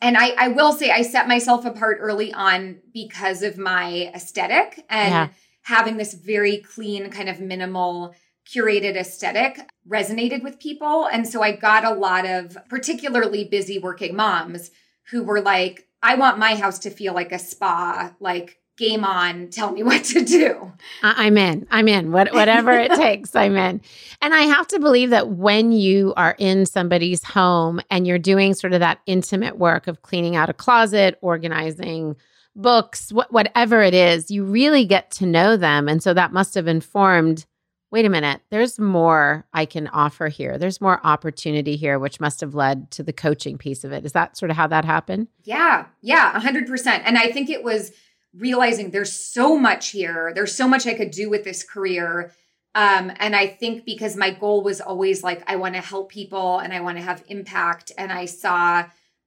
and 0.00 0.16
I, 0.16 0.34
I 0.36 0.48
will 0.48 0.72
say 0.72 0.90
I 0.90 1.02
set 1.02 1.28
myself 1.28 1.64
apart 1.64 1.98
early 2.00 2.32
on 2.32 2.80
because 2.92 3.42
of 3.42 3.56
my 3.56 4.10
aesthetic 4.14 4.84
and 4.90 5.12
Yeah. 5.12 5.28
having 5.62 5.96
this 5.96 6.14
very 6.14 6.58
clean, 6.58 7.08
kind 7.10 7.28
of 7.28 7.40
minimal, 7.40 8.14
curated 8.46 8.96
aesthetic 8.96 9.58
resonated 9.88 10.42
with 10.42 10.60
people. 10.60 11.06
And 11.06 11.26
so 11.26 11.42
I 11.42 11.52
got 11.52 11.84
a 11.84 11.94
lot 11.94 12.26
of 12.26 12.56
particularly 12.68 13.44
busy 13.44 13.78
working 13.78 14.14
moms 14.14 14.70
who 15.10 15.22
were 15.22 15.40
like, 15.40 15.88
I 16.02 16.14
want 16.16 16.38
my 16.38 16.54
house 16.54 16.78
to 16.80 16.90
feel 16.90 17.14
like 17.14 17.32
a 17.32 17.38
spa, 17.38 18.14
like 18.20 18.58
game 18.76 19.04
on, 19.04 19.48
tell 19.48 19.72
me 19.72 19.82
what 19.84 20.04
to 20.04 20.24
do. 20.24 20.72
I- 21.02 21.26
I'm 21.26 21.36
in. 21.38 21.66
I'm 21.70 21.88
in. 21.88 22.12
What, 22.12 22.32
whatever 22.32 22.72
it 22.72 22.92
takes, 22.94 23.34
I'm 23.34 23.56
in. 23.56 23.80
And 24.20 24.34
I 24.34 24.42
have 24.42 24.66
to 24.68 24.78
believe 24.78 25.10
that 25.10 25.28
when 25.30 25.72
you 25.72 26.12
are 26.16 26.34
in 26.38 26.66
somebody's 26.66 27.24
home 27.24 27.80
and 27.90 28.06
you're 28.06 28.18
doing 28.18 28.54
sort 28.54 28.72
of 28.72 28.80
that 28.80 29.00
intimate 29.06 29.58
work 29.58 29.86
of 29.86 30.02
cleaning 30.02 30.36
out 30.36 30.50
a 30.50 30.54
closet, 30.54 31.18
organizing 31.22 32.16
books, 32.54 33.10
wh- 33.10 33.30
whatever 33.32 33.82
it 33.82 33.94
is, 33.94 34.30
you 34.30 34.44
really 34.44 34.84
get 34.84 35.10
to 35.12 35.26
know 35.26 35.56
them. 35.56 35.88
And 35.88 36.02
so 36.02 36.14
that 36.14 36.32
must 36.32 36.54
have 36.54 36.66
informed 36.66 37.46
wait 37.92 38.04
a 38.04 38.08
minute, 38.10 38.40
there's 38.50 38.80
more 38.80 39.46
I 39.54 39.64
can 39.64 39.86
offer 39.88 40.26
here. 40.26 40.58
There's 40.58 40.80
more 40.80 41.00
opportunity 41.06 41.76
here, 41.76 42.00
which 42.00 42.20
must 42.20 42.40
have 42.40 42.52
led 42.54 42.90
to 42.90 43.02
the 43.04 43.12
coaching 43.12 43.56
piece 43.56 43.84
of 43.84 43.92
it. 43.92 44.04
Is 44.04 44.12
that 44.12 44.36
sort 44.36 44.50
of 44.50 44.56
how 44.56 44.66
that 44.66 44.84
happened? 44.84 45.28
Yeah, 45.44 45.86
yeah, 46.02 46.38
100%. 46.38 46.86
And 47.04 47.16
I 47.16 47.30
think 47.30 47.48
it 47.48 47.62
was 47.62 47.92
realizing 48.36 48.90
there's 48.90 49.12
so 49.12 49.56
much 49.58 49.90
here. 49.90 50.32
There's 50.34 50.54
so 50.54 50.68
much 50.68 50.86
I 50.86 50.94
could 50.94 51.10
do 51.10 51.30
with 51.30 51.44
this 51.44 51.62
career. 51.62 52.32
Um, 52.74 53.10
and 53.16 53.34
I 53.34 53.46
think 53.46 53.84
because 53.86 54.16
my 54.16 54.30
goal 54.30 54.62
was 54.62 54.80
always 54.80 55.22
like, 55.24 55.42
I 55.50 55.56
want 55.56 55.74
to 55.74 55.80
help 55.80 56.10
people 56.10 56.58
and 56.58 56.72
I 56.72 56.80
want 56.80 56.98
to 56.98 57.02
have 57.02 57.24
impact. 57.28 57.92
And 57.96 58.12
I 58.12 58.26
saw 58.26 58.84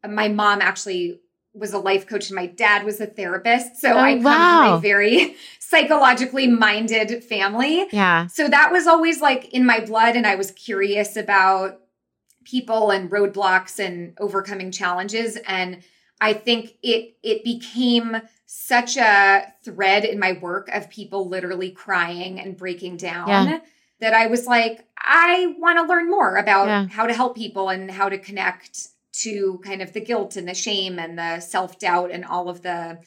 my 0.07 0.27
mom 0.27 0.61
actually 0.61 1.19
was 1.55 1.73
a 1.73 1.79
life 1.79 2.05
coach 2.05 2.29
and 2.29 2.35
my 2.35 2.45
dad 2.45 2.85
was 2.85 3.01
a 3.01 3.07
therapist. 3.07 3.77
So 3.77 3.91
Oh, 3.93 3.97
I 3.97 4.13
come 4.13 4.23
wow. 4.23 4.63
from 4.65 4.73
a 4.77 4.79
very 4.81 5.35
psychologically 5.59 6.45
minded 6.47 7.23
family. 7.23 7.87
Yeah. 7.91 8.27
So 8.27 8.47
that 8.47 8.71
was 8.71 8.85
always 8.85 9.19
like 9.19 9.49
in 9.53 9.65
my 9.65 9.79
blood. 9.79 10.15
And 10.15 10.27
I 10.27 10.35
was 10.35 10.51
curious 10.51 11.15
about 11.17 11.79
people 12.45 12.91
and 12.91 13.09
roadblocks 13.09 13.79
and 13.83 14.13
overcoming 14.19 14.71
challenges. 14.71 15.37
And 15.47 15.81
I 16.21 16.33
think 16.33 16.75
it 16.83 17.15
it 17.23 17.43
became 17.43 18.21
such 18.45 18.97
a 18.97 19.53
thread 19.63 20.03
in 20.05 20.19
my 20.19 20.33
work 20.33 20.69
of 20.69 20.89
people 20.89 21.27
literally 21.29 21.71
crying 21.71 22.39
and 22.39 22.57
breaking 22.57 22.97
down 22.97 23.27
Yeah. 23.27 23.59
that 23.99 24.13
I 24.13 24.27
was 24.27 24.47
like, 24.47 24.85
I 24.97 25.55
want 25.59 25.77
to 25.77 25.83
learn 25.83 26.09
more 26.09 26.35
about 26.37 26.67
Yeah. 26.67 26.87
how 26.87 27.05
to 27.05 27.13
help 27.13 27.35
people 27.35 27.69
and 27.69 27.91
how 27.91 28.09
to 28.09 28.17
connect 28.17 28.87
to 29.21 29.59
kind 29.63 29.81
of 29.81 29.93
the 29.93 30.01
guilt 30.01 30.35
and 30.35 30.47
the 30.47 30.53
shame 30.53 30.97
and 30.99 31.17
the 31.17 31.39
self-doubt 31.39 32.11
and 32.11 32.25
all 32.25 32.49
of 32.49 32.61
the 32.61 32.99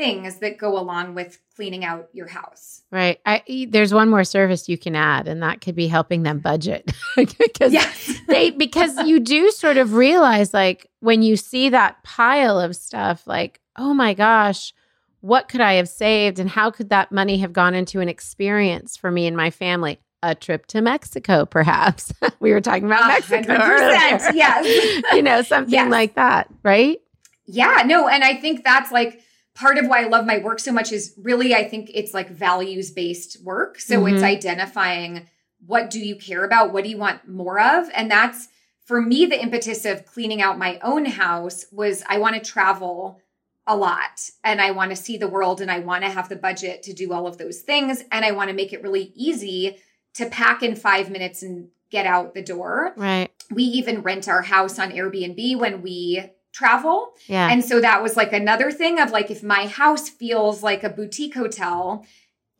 things 0.00 0.38
that 0.38 0.56
go 0.56 0.78
along 0.78 1.14
with 1.14 1.38
cleaning 1.54 1.84
out 1.84 2.08
your 2.14 2.26
house. 2.28 2.82
Right. 2.90 3.20
I, 3.26 3.66
there's 3.68 3.92
one 3.92 4.08
more 4.08 4.24
service 4.24 4.68
you 4.68 4.78
can 4.78 4.96
add, 4.96 5.28
and 5.28 5.42
that 5.42 5.60
could 5.60 5.74
be 5.74 5.88
helping 5.88 6.22
them 6.22 6.38
budget. 6.38 6.90
because 7.16 7.72
Yes. 7.72 8.18
they 8.26 8.50
because 8.50 8.96
you 9.06 9.20
do 9.20 9.50
sort 9.50 9.76
of 9.76 9.92
realize 9.92 10.54
like 10.54 10.88
when 11.00 11.22
you 11.22 11.36
see 11.36 11.68
that 11.68 12.02
pile 12.02 12.58
of 12.58 12.74
stuff, 12.74 13.26
like, 13.26 13.60
oh 13.76 13.92
my 13.92 14.14
gosh, 14.14 14.72
what 15.20 15.48
could 15.48 15.60
I 15.60 15.74
have 15.74 15.88
saved? 15.88 16.38
And 16.38 16.48
how 16.48 16.70
could 16.70 16.88
that 16.88 17.12
money 17.12 17.36
have 17.38 17.52
gone 17.52 17.74
into 17.74 18.00
an 18.00 18.08
experience 18.08 18.96
for 18.96 19.10
me 19.10 19.26
and 19.26 19.36
my 19.36 19.50
family? 19.50 20.00
A 20.22 20.34
trip 20.34 20.66
to 20.66 20.80
Mexico, 20.82 21.46
perhaps. 21.46 22.12
we 22.40 22.52
were 22.52 22.60
talking 22.60 22.84
about 22.86 23.06
Mexico. 23.06 23.54
hundred 23.54 23.78
percent, 23.78 24.22
earlier. 24.22 24.32
yes. 24.34 25.02
you 25.14 25.22
know, 25.22 25.42
something 25.42 25.72
Yes. 25.72 25.90
like 25.90 26.14
that, 26.16 26.48
right? 26.62 26.98
Yeah, 27.46 27.82
no, 27.86 28.06
and 28.08 28.22
I 28.22 28.34
think 28.36 28.62
that's 28.64 28.92
like 28.92 29.20
part 29.60 29.76
of 29.76 29.86
why 29.86 30.00
I 30.02 30.08
love 30.08 30.24
my 30.24 30.38
work 30.38 30.58
so 30.58 30.72
much 30.72 30.90
is 30.90 31.12
really 31.18 31.54
I 31.54 31.68
think 31.68 31.90
it's 31.92 32.14
like 32.14 32.30
values 32.30 32.90
based 32.90 33.44
work. 33.44 33.78
So 33.78 34.06
it's 34.06 34.22
Mhm. 34.22 34.24
identifying 34.36 35.28
what 35.66 35.90
do 35.90 36.00
you 36.00 36.16
care 36.16 36.44
about, 36.44 36.72
what 36.72 36.84
do 36.84 36.90
you 36.90 36.96
want 36.96 37.28
more 37.28 37.60
of, 37.60 37.90
and 37.94 38.10
that's 38.10 38.48
for 38.86 39.02
me 39.02 39.26
the 39.26 39.40
impetus 39.40 39.84
of 39.84 40.06
cleaning 40.06 40.40
out 40.40 40.58
my 40.58 40.78
own 40.82 41.04
house 41.04 41.66
was 41.70 42.02
I 42.08 42.18
want 42.18 42.34
to 42.36 42.40
travel 42.40 43.20
a 43.66 43.76
lot 43.76 44.30
and 44.42 44.60
I 44.60 44.70
want 44.70 44.90
to 44.90 44.96
see 44.96 45.18
the 45.18 45.28
world 45.28 45.60
and 45.60 45.70
I 45.70 45.78
want 45.80 46.02
to 46.04 46.10
have 46.10 46.28
the 46.30 46.36
budget 46.36 46.82
to 46.84 46.94
do 46.94 47.12
all 47.12 47.26
of 47.26 47.36
those 47.36 47.60
things 47.60 48.02
and 48.10 48.24
I 48.24 48.32
want 48.32 48.48
to 48.48 48.56
make 48.56 48.72
it 48.72 48.82
really 48.82 49.12
easy 49.14 49.76
to 50.14 50.26
pack 50.26 50.62
in 50.62 50.74
5 50.74 51.10
minutes 51.10 51.42
and 51.42 51.68
get 51.90 52.06
out 52.06 52.34
the 52.34 52.42
door. 52.42 52.94
Right. 52.96 53.30
We 53.50 53.62
even 53.64 54.02
rent 54.02 54.26
our 54.26 54.42
house 54.42 54.78
on 54.78 54.90
Airbnb 54.90 55.58
when 55.58 55.82
we 55.82 56.30
travel. 56.52 57.12
Yeah. 57.26 57.48
And 57.50 57.64
so 57.64 57.80
that 57.80 58.02
was 58.02 58.16
like 58.16 58.32
another 58.32 58.70
thing 58.70 58.98
of 59.00 59.10
like, 59.10 59.30
if 59.30 59.42
my 59.42 59.66
house 59.66 60.08
feels 60.08 60.62
like 60.62 60.82
a 60.84 60.88
boutique 60.90 61.34
hotel, 61.34 62.04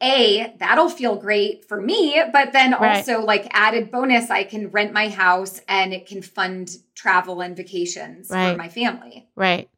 A, 0.02 0.54
that'll 0.58 0.88
feel 0.88 1.16
great 1.16 1.66
for 1.68 1.80
me. 1.80 2.22
But 2.32 2.52
then 2.52 2.72
Right. 2.72 2.98
also, 2.98 3.20
like, 3.20 3.48
added 3.52 3.90
bonus, 3.90 4.30
I 4.30 4.44
can 4.44 4.68
rent 4.70 4.92
my 4.94 5.08
house 5.10 5.60
and 5.68 5.92
it 5.92 6.06
can 6.06 6.22
fund 6.22 6.70
travel 6.94 7.40
and 7.42 7.54
vacations 7.56 8.30
Right. 8.30 8.52
for 8.52 8.56
my 8.56 8.68
family. 8.68 9.28
right. 9.36 9.68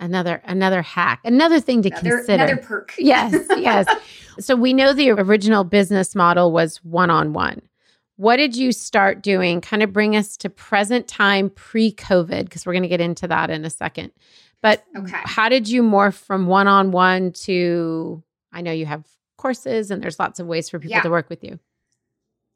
Another 0.00 0.42
another 0.44 0.82
hack. 0.82 1.20
Another 1.24 1.60
thing 1.60 1.82
to 1.82 1.88
Another, 1.88 2.16
consider. 2.16 2.34
another 2.44 2.56
perk. 2.56 2.92
yes, 2.98 3.34
yes. 3.56 3.86
So 4.40 4.56
we 4.56 4.72
know 4.72 4.92
the 4.94 5.10
original 5.10 5.62
business 5.62 6.14
model 6.16 6.50
was 6.52 6.78
one 6.82 7.08
on 7.10 7.32
one. 7.34 7.62
What 8.22 8.36
did 8.36 8.56
you 8.56 8.70
start 8.70 9.20
doing? 9.22 9.60
Kind 9.60 9.82
of 9.82 9.92
bring 9.92 10.14
us 10.14 10.36
to 10.38 10.48
present 10.48 11.08
time 11.08 11.50
pre 11.50 11.92
COVID, 11.92 12.44
because 12.44 12.64
we're 12.64 12.72
going 12.72 12.82
to 12.84 12.88
get 12.88 13.00
into 13.00 13.26
that 13.26 13.50
in 13.50 13.64
a 13.64 13.70
second. 13.70 14.12
But 14.60 14.84
Okay. 14.96 15.18
how 15.24 15.48
did 15.48 15.68
you 15.68 15.82
morph 15.82 16.14
from 16.14 16.46
one 16.46 16.68
on 16.68 16.92
one 16.92 17.32
to, 17.46 18.22
I 18.52 18.60
know 18.60 18.70
you 18.70 18.86
have 18.86 19.04
courses 19.36 19.90
and 19.90 20.00
there's 20.00 20.20
lots 20.20 20.38
of 20.38 20.46
ways 20.46 20.70
for 20.70 20.78
people 20.78 20.92
Yeah. 20.96 21.02
to 21.02 21.10
work 21.10 21.28
with 21.28 21.42
you. 21.42 21.58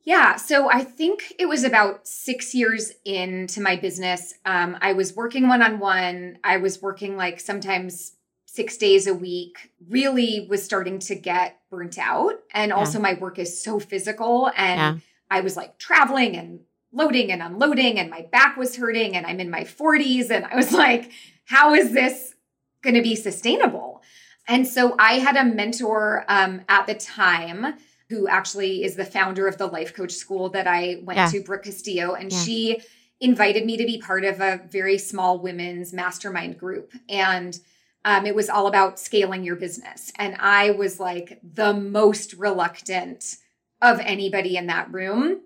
Yeah, 0.05 0.37
so 0.37 0.71
I 0.71 0.85
think 0.85 1.35
it 1.37 1.47
was 1.47 1.65
about 1.65 2.07
six 2.07 2.55
years 2.55 2.93
into 3.05 3.61
my 3.61 3.75
business. 3.75 4.35
Um, 4.45 4.79
I 4.81 4.93
was 4.93 5.17
working 5.17 5.49
one 5.49 5.63
on 5.63 5.81
one. 5.81 6.39
I 6.45 6.59
was 6.59 6.81
working 6.81 7.17
like 7.17 7.41
sometimes 7.41 8.13
six 8.45 8.77
days 8.77 9.09
a 9.09 9.15
week. 9.15 9.73
Really 9.89 10.47
was 10.49 10.63
starting 10.63 11.01
to 11.01 11.17
get 11.17 11.59
burnt 11.73 11.99
out, 11.99 12.35
and 12.55 12.73
also 12.73 13.01
my 13.01 13.15
work 13.15 13.41
is 13.41 13.61
so 13.61 13.81
physical. 13.81 14.49
And 14.57 14.79
Yeah. 14.79 14.97
I 15.31 15.41
was 15.41 15.57
like 15.57 15.79
traveling 15.79 16.37
and 16.37 16.61
loading 16.93 17.31
and 17.31 17.43
unloading, 17.43 17.99
and 17.99 18.09
my 18.11 18.27
back 18.33 18.57
was 18.57 18.77
hurting, 18.77 19.17
and 19.17 19.27
I'm 19.27 19.41
in 19.41 19.51
my 19.51 19.65
40s, 19.65 20.31
and 20.31 20.45
I 20.47 20.57
was 20.57 20.73
like, 20.73 21.11
how 21.45 21.75
is 21.75 21.93
this 21.93 22.35
going 22.83 22.95
to 22.95 23.03
be 23.03 23.15
sustainable? 23.15 24.03
And 24.49 24.67
so 24.67 24.95
I 24.99 25.15
had 25.15 25.37
a 25.37 25.45
mentor 25.45 26.25
um, 26.29 26.63
at 26.69 26.87
the 26.87 26.95
time 26.95 27.75
who 28.09 28.29
actually 28.29 28.85
is 28.85 28.95
the 28.95 29.05
founder 29.05 29.49
of 29.49 29.59
the 29.59 29.67
life 29.67 29.93
coach 29.93 30.13
school 30.13 30.49
that 30.51 30.69
I 30.69 31.01
went 31.03 31.17
Yeah. 31.17 31.29
to, 31.31 31.41
Brooke 31.43 31.65
Castillo, 31.65 32.15
and 32.15 32.31
Yeah. 32.31 32.39
she 32.39 32.81
invited 33.21 33.67
me 33.67 33.77
to 33.77 33.85
be 33.85 33.99
part 33.99 34.25
of 34.25 34.41
a 34.41 34.61
very 34.71 34.99
small 34.99 35.39
women's 35.41 35.93
mastermind 35.93 36.59
group. 36.59 36.93
And 37.09 37.59
um, 38.05 38.25
it 38.25 38.35
was 38.35 38.49
all 38.49 38.69
about 38.69 39.01
scaling 39.01 39.43
your 39.43 39.57
business. 39.57 40.13
And 40.17 40.37
I 40.39 40.71
was 40.71 41.01
like 41.01 41.41
the 41.43 41.73
most 41.73 42.35
reluctant 42.35 43.37
of 43.83 44.01
anybody 44.01 44.57
in 44.57 44.67
that 44.67 44.93
room. 44.93 45.41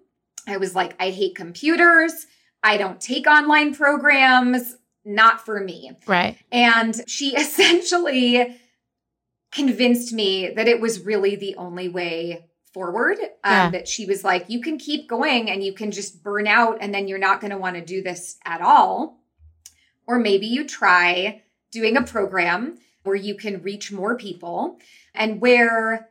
I 0.46 0.56
was 0.56 0.74
like, 0.74 0.94
I 1.00 1.10
hate 1.10 1.34
computers. 1.34 2.26
I 2.62 2.76
don't 2.76 3.00
take 3.00 3.26
online 3.26 3.74
programs. 3.74 4.76
Not 5.04 5.44
for 5.44 5.60
me. 5.60 5.92
Right. 6.06 6.36
And 6.52 6.94
she 7.08 7.36
essentially 7.36 8.56
convinced 9.52 10.12
me 10.12 10.50
that 10.54 10.68
it 10.68 10.80
was 10.80 11.00
really 11.04 11.36
the 11.36 11.56
only 11.56 11.88
way 11.88 12.46
forward. 12.72 13.18
Um, 13.18 13.52
Yeah. 13.52 13.70
That 13.70 13.88
she 13.88 14.06
was 14.06 14.22
like, 14.22 14.48
you 14.48 14.60
can 14.60 14.78
keep 14.78 15.08
going 15.08 15.50
and 15.50 15.64
you 15.64 15.72
can 15.72 15.90
just 15.90 16.22
burn 16.22 16.46
out 16.46 16.78
and 16.80 16.94
then 16.94 17.08
you're 17.08 17.18
not 17.18 17.40
going 17.40 17.50
to 17.50 17.58
want 17.58 17.76
to 17.76 17.84
do 17.84 18.02
this 18.02 18.36
at 18.44 18.60
all. 18.60 19.18
Or 20.06 20.18
maybe 20.18 20.46
you 20.46 20.66
try 20.66 21.42
doing 21.72 21.96
a 21.96 22.02
program 22.02 22.78
where 23.02 23.16
you 23.16 23.34
can 23.34 23.62
reach 23.62 23.90
more 23.90 24.16
people 24.16 24.78
and 25.14 25.40
where 25.40 26.09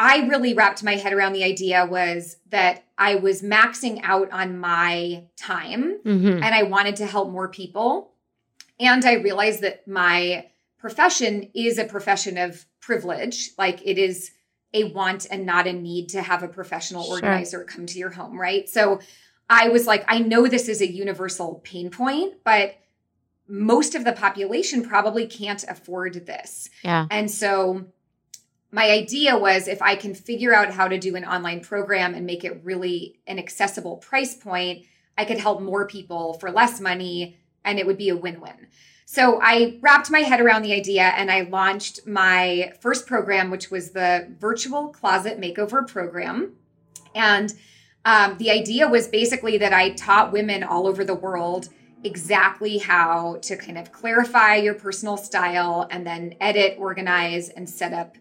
I 0.00 0.26
really 0.28 0.54
wrapped 0.54 0.82
my 0.82 0.96
head 0.96 1.12
around 1.12 1.34
the 1.34 1.44
idea 1.44 1.84
was 1.84 2.38
that 2.48 2.84
I 2.96 3.16
was 3.16 3.42
maxing 3.42 4.00
out 4.02 4.30
on 4.32 4.58
my 4.58 5.24
time 5.36 5.98
hmm 6.02 6.26
and 6.42 6.54
I 6.54 6.62
wanted 6.62 6.96
to 6.96 7.06
help 7.06 7.30
more 7.30 7.48
people. 7.48 8.12
And 8.80 9.04
I 9.04 9.14
realized 9.14 9.60
that 9.60 9.86
my 9.86 10.46
profession 10.78 11.50
is 11.54 11.76
a 11.76 11.84
profession 11.84 12.38
of 12.38 12.64
privilege. 12.80 13.50
Like 13.58 13.82
it 13.84 13.98
is 13.98 14.30
a 14.72 14.84
want 14.84 15.26
and 15.30 15.44
not 15.44 15.66
a 15.66 15.72
need 15.74 16.08
to 16.10 16.22
have 16.22 16.42
a 16.42 16.48
professional 16.48 17.04
Sure. 17.04 17.16
organizer 17.16 17.62
come 17.64 17.84
to 17.84 17.98
your 17.98 18.10
home, 18.10 18.40
right? 18.40 18.70
So 18.70 19.00
I 19.50 19.68
was 19.68 19.86
like, 19.86 20.06
I 20.08 20.20
know 20.20 20.46
this 20.46 20.68
is 20.68 20.80
a 20.80 20.90
universal 20.90 21.60
pain 21.62 21.90
point, 21.90 22.36
but 22.42 22.76
most 23.46 23.94
of 23.94 24.04
the 24.04 24.12
population 24.12 24.82
probably 24.82 25.26
can't 25.26 25.62
afford 25.68 26.24
this. 26.24 26.70
Yeah. 26.82 27.06
And 27.10 27.30
so 27.30 27.84
my 28.72 28.90
idea 28.90 29.36
was 29.36 29.66
if 29.66 29.82
I 29.82 29.96
can 29.96 30.14
figure 30.14 30.54
out 30.54 30.72
how 30.72 30.86
to 30.88 30.98
do 30.98 31.16
an 31.16 31.24
online 31.24 31.60
program 31.60 32.14
and 32.14 32.24
make 32.24 32.44
it 32.44 32.60
really 32.62 33.18
an 33.26 33.38
accessible 33.38 33.96
price 33.96 34.34
point, 34.34 34.86
I 35.18 35.24
could 35.24 35.38
help 35.38 35.60
more 35.60 35.86
people 35.86 36.34
for 36.34 36.50
less 36.50 36.80
money 36.80 37.36
and 37.64 37.78
it 37.78 37.86
would 37.86 37.98
be 37.98 38.08
a 38.08 38.16
win 38.16 38.40
win. 38.40 38.68
So 39.04 39.40
I 39.42 39.78
wrapped 39.80 40.08
my 40.08 40.20
head 40.20 40.40
around 40.40 40.62
the 40.62 40.72
idea 40.72 41.02
and 41.02 41.32
I 41.32 41.40
launched 41.40 42.06
my 42.06 42.72
first 42.80 43.08
program, 43.08 43.50
which 43.50 43.70
was 43.70 43.90
the 43.90 44.32
virtual 44.38 44.88
closet 44.88 45.40
makeover 45.40 45.86
program. 45.86 46.52
And 47.14 47.52
um, 48.04 48.38
the 48.38 48.52
idea 48.52 48.88
was 48.88 49.08
basically 49.08 49.58
that 49.58 49.72
I 49.72 49.90
taught 49.90 50.32
women 50.32 50.62
all 50.62 50.86
over 50.86 51.04
the 51.04 51.14
world 51.14 51.70
exactly 52.04 52.78
how 52.78 53.38
to 53.42 53.56
kind 53.56 53.76
of 53.76 53.90
clarify 53.90 54.54
your 54.54 54.74
personal 54.74 55.16
style 55.16 55.88
and 55.90 56.06
then 56.06 56.34
edit, 56.40 56.76
organize, 56.78 57.48
and 57.48 57.68
set 57.68 57.92
up 57.92 58.16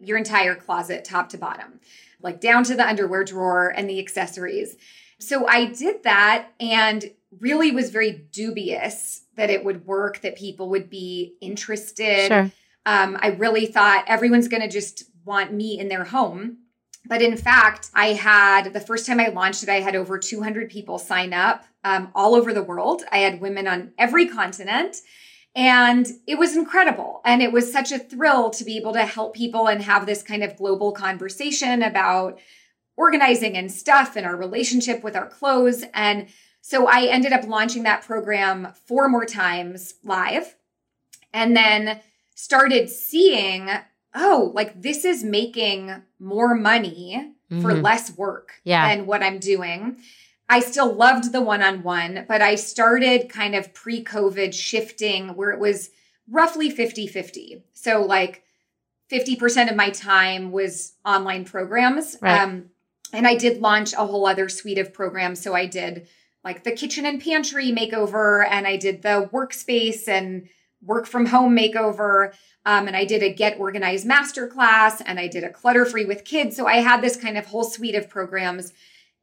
your 0.00 0.18
entire 0.18 0.54
closet 0.54 1.04
top 1.04 1.28
to 1.30 1.38
bottom, 1.38 1.80
like 2.20 2.40
down 2.40 2.64
to 2.64 2.74
the 2.74 2.86
underwear 2.86 3.24
drawer 3.24 3.68
and 3.68 3.88
the 3.88 3.98
accessories. 3.98 4.76
So 5.18 5.46
I 5.46 5.66
did 5.66 6.02
that 6.02 6.48
and 6.60 7.10
really 7.40 7.70
was 7.70 7.90
very 7.90 8.12
dubious 8.12 9.22
that 9.36 9.50
it 9.50 9.64
would 9.64 9.86
work, 9.86 10.20
that 10.22 10.36
people 10.36 10.68
would 10.70 10.88
be 10.90 11.36
interested. 11.40 12.28
Sure. 12.28 12.50
Um, 12.84 13.18
I 13.20 13.28
really 13.28 13.66
thought 13.66 14.04
everyone's 14.06 14.48
going 14.48 14.62
to 14.62 14.68
just 14.68 15.04
want 15.24 15.52
me 15.52 15.78
in 15.78 15.88
their 15.88 16.04
home. 16.04 16.58
But 17.08 17.22
in 17.22 17.36
fact, 17.36 17.90
I 17.94 18.08
had 18.08 18.72
the 18.72 18.80
first 18.80 19.06
time 19.06 19.20
I 19.20 19.28
launched 19.28 19.62
it, 19.62 19.68
I 19.68 19.80
had 19.80 19.94
over 19.94 20.18
200 20.18 20.70
people 20.70 20.98
sign 20.98 21.32
up 21.32 21.64
um, 21.84 22.10
all 22.14 22.34
over 22.34 22.52
the 22.52 22.62
world. 22.62 23.02
I 23.12 23.18
had 23.18 23.40
women 23.40 23.68
on 23.68 23.92
every 23.96 24.26
continent. 24.28 24.96
And 25.56 26.06
it 26.26 26.38
was 26.38 26.54
incredible. 26.54 27.22
And 27.24 27.42
it 27.42 27.50
was 27.50 27.72
such 27.72 27.90
a 27.90 27.98
thrill 27.98 28.50
to 28.50 28.62
be 28.62 28.76
able 28.76 28.92
to 28.92 29.06
help 29.06 29.34
people 29.34 29.68
and 29.68 29.80
have 29.82 30.04
this 30.04 30.22
kind 30.22 30.44
of 30.44 30.54
global 30.56 30.92
conversation 30.92 31.82
about 31.82 32.38
organizing 32.96 33.56
and 33.56 33.72
stuff 33.72 34.16
and 34.16 34.26
our 34.26 34.36
relationship 34.36 35.02
with 35.02 35.16
our 35.16 35.26
clothes. 35.26 35.82
And 35.94 36.28
so 36.60 36.86
I 36.86 37.06
ended 37.06 37.32
up 37.32 37.46
launching 37.46 37.84
that 37.84 38.02
program 38.02 38.68
four 38.86 39.08
more 39.08 39.24
times 39.24 39.94
live 40.04 40.56
and 41.32 41.56
then 41.56 42.00
started 42.34 42.90
seeing, 42.90 43.70
oh, 44.14 44.52
like 44.54 44.82
this 44.82 45.06
is 45.06 45.24
making 45.24 46.02
more 46.18 46.54
money 46.54 47.32
for 47.62 47.72
Mhm. 47.72 47.82
less 47.82 48.14
work 48.16 48.60
Yeah. 48.64 48.88
than 48.88 49.06
what 49.06 49.22
I'm 49.22 49.38
doing. 49.38 49.98
I 50.48 50.60
still 50.60 50.92
loved 50.92 51.32
the 51.32 51.40
one 51.40 51.62
on 51.62 51.82
one, 51.82 52.24
but 52.28 52.40
I 52.40 52.54
started 52.54 53.28
kind 53.28 53.54
of 53.54 53.74
pre 53.74 54.04
COVID 54.04 54.54
shifting 54.54 55.34
where 55.34 55.50
it 55.50 55.58
was 55.58 55.90
roughly 56.30 56.70
50 56.70 57.06
50. 57.06 57.64
So, 57.72 58.02
like 58.02 58.42
50% 59.10 59.70
of 59.70 59.76
my 59.76 59.90
time 59.90 60.52
was 60.52 60.94
online 61.04 61.44
programs. 61.44 62.16
Right. 62.20 62.40
Um, 62.40 62.70
and 63.12 63.26
I 63.26 63.36
did 63.36 63.60
launch 63.60 63.92
a 63.92 64.06
whole 64.06 64.26
other 64.26 64.48
suite 64.48 64.78
of 64.78 64.92
programs. 64.92 65.42
So, 65.42 65.54
I 65.54 65.66
did 65.66 66.08
like 66.44 66.62
the 66.62 66.72
kitchen 66.72 67.06
and 67.06 67.20
pantry 67.20 67.72
makeover, 67.72 68.46
and 68.48 68.68
I 68.68 68.76
did 68.76 69.02
the 69.02 69.28
workspace 69.32 70.06
and 70.06 70.48
work 70.80 71.06
from 71.06 71.26
home 71.26 71.56
makeover. 71.56 72.32
Um, 72.64 72.86
and 72.86 72.96
I 72.96 73.04
did 73.04 73.22
a 73.22 73.32
get 73.32 73.58
organized 73.58 74.06
masterclass 74.06 75.00
and 75.04 75.18
I 75.18 75.28
did 75.28 75.44
a 75.44 75.50
clutter 75.50 75.84
free 75.84 76.04
with 76.04 76.24
kids. 76.24 76.56
So 76.56 76.66
I 76.66 76.76
had 76.76 77.00
this 77.00 77.16
kind 77.16 77.38
of 77.38 77.46
whole 77.46 77.64
suite 77.64 77.94
of 77.94 78.08
programs 78.08 78.72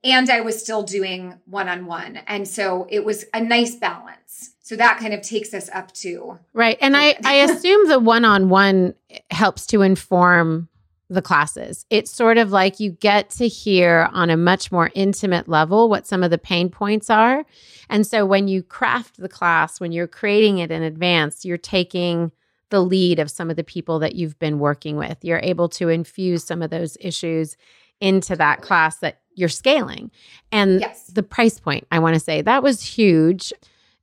and 0.03 0.29
I 0.29 0.41
was 0.41 0.59
still 0.59 0.83
doing 0.83 1.39
one 1.45 1.69
on 1.69 1.85
one. 1.85 2.17
And 2.27 2.47
so 2.47 2.87
it 2.89 3.05
was 3.05 3.25
a 3.33 3.41
nice 3.41 3.75
balance. 3.75 4.55
So 4.61 4.75
that 4.75 4.97
kind 4.97 5.13
of 5.13 5.21
takes 5.21 5.53
us 5.53 5.69
up 5.73 5.91
to 5.95 6.39
Right. 6.53 6.77
And 6.81 6.95
I, 6.95 7.17
I 7.23 7.33
assume 7.49 7.87
the 7.87 7.99
one 7.99 8.25
on 8.25 8.49
one 8.49 8.95
helps 9.31 9.65
to 9.67 9.81
inform 9.81 10.69
the 11.09 11.21
classes. 11.21 11.85
It's 11.89 12.11
sort 12.11 12.37
of 12.37 12.51
like 12.51 12.79
you 12.79 12.91
get 12.91 13.29
to 13.31 13.47
hear 13.47 14.09
on 14.13 14.29
a 14.29 14.37
much 14.37 14.71
more 14.71 14.89
intimate 14.95 15.47
level 15.47 15.89
what 15.89 16.07
some 16.07 16.23
of 16.23 16.31
the 16.31 16.37
pain 16.37 16.69
points 16.69 17.09
are. 17.09 17.45
And 17.89 18.07
so 18.07 18.25
when 18.25 18.47
you 18.47 18.63
craft 18.63 19.17
the 19.17 19.29
class, 19.29 19.79
when 19.79 19.91
you're 19.91 20.07
creating 20.07 20.57
it 20.57 20.71
in 20.71 20.81
advance, 20.81 21.45
you're 21.45 21.57
taking 21.57 22.31
the 22.69 22.81
lead 22.81 23.19
of 23.19 23.29
some 23.29 23.51
of 23.51 23.55
the 23.55 23.63
people 23.63 23.99
that 23.99 24.15
you've 24.15 24.39
been 24.39 24.57
working 24.57 24.97
with. 24.97 25.17
You're 25.21 25.41
able 25.43 25.69
to 25.69 25.89
infuse 25.89 26.43
some 26.43 26.63
of 26.63 26.71
those 26.71 26.97
issues 26.99 27.55
into 28.03 28.35
that 28.35 28.61
class 28.61 28.97
that 28.97 29.19
you're 29.35 29.49
scaling. 29.49 30.11
And 30.51 30.81
Yes. 30.81 31.07
the 31.07 31.23
price 31.23 31.59
point, 31.59 31.87
I 31.91 31.99
want 31.99 32.13
to 32.15 32.19
say, 32.19 32.41
that 32.41 32.61
was 32.61 32.83
huge. 32.83 33.51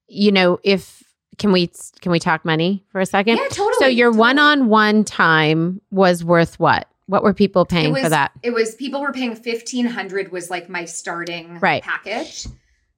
You 0.08 0.32
know, 0.32 0.58
if 0.64 1.04
can 1.38 1.52
we 1.52 1.70
can 2.00 2.10
we 2.12 2.18
talk 2.18 2.44
money 2.44 2.84
for 2.90 3.00
a 3.00 3.06
second? 3.06 3.36
Yeah, 3.36 3.48
totally, 3.50 3.74
So 3.78 3.86
your 3.86 4.08
totally. 4.08 4.18
one-on-one 4.20 5.04
time 5.04 5.80
was 5.90 6.24
worth 6.24 6.58
what? 6.58 6.88
What 7.06 7.22
were 7.22 7.32
people 7.34 7.64
paying 7.64 7.92
was, 7.92 8.02
for 8.02 8.08
that? 8.08 8.32
It 8.42 8.50
was 8.52 8.74
people 8.74 9.00
were 9.00 9.12
paying 9.12 9.34
fifteen 9.36 9.86
hundred 9.86 10.32
was 10.32 10.50
like 10.50 10.68
my 10.68 10.84
starting 10.84 11.58
Right. 11.60 11.82
package. 11.82 12.46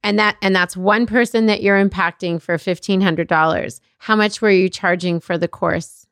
And 0.03 0.19
that 0.19 0.35
and 0.41 0.55
that's 0.55 0.75
one 0.75 1.05
person 1.05 1.45
that 1.45 1.61
you're 1.63 1.83
impacting 1.83 2.41
for 2.41 2.57
$1500. 2.57 3.79
How 3.99 4.15
much 4.15 4.41
were 4.41 4.49
you 4.51 4.67
charging 4.69 5.19
for 5.19 5.37
the 5.37 5.47
course? 5.47 6.02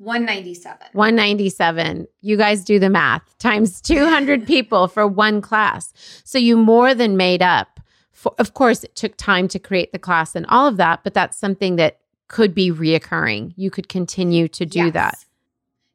One 0.00 0.24
ninety 0.24 0.54
seven. 0.54 0.86
197. 0.92 2.08
You 2.22 2.38
guys 2.38 2.64
do 2.64 2.78
the 2.78 2.88
math. 2.88 3.36
Times 3.36 3.82
200 3.82 4.46
people 4.46 4.88
for 4.88 5.06
one 5.06 5.42
class. 5.42 5.92
So 6.24 6.38
you 6.38 6.56
more 6.56 6.94
than 6.94 7.18
made 7.18 7.42
up. 7.42 7.80
For, 8.10 8.34
of 8.38 8.54
course, 8.54 8.82
it 8.82 8.96
took 8.96 9.14
time 9.18 9.46
to 9.48 9.58
create 9.58 9.92
the 9.92 9.98
class 9.98 10.34
and 10.34 10.46
all 10.46 10.66
of 10.66 10.78
that, 10.78 11.04
but 11.04 11.12
that's 11.12 11.36
something 11.38 11.76
that 11.76 12.00
could 12.28 12.54
be 12.54 12.72
reoccurring. 12.72 13.52
You 13.56 13.70
could 13.70 13.90
continue 13.90 14.48
to 14.48 14.64
do 14.64 14.90
that. 14.92 15.22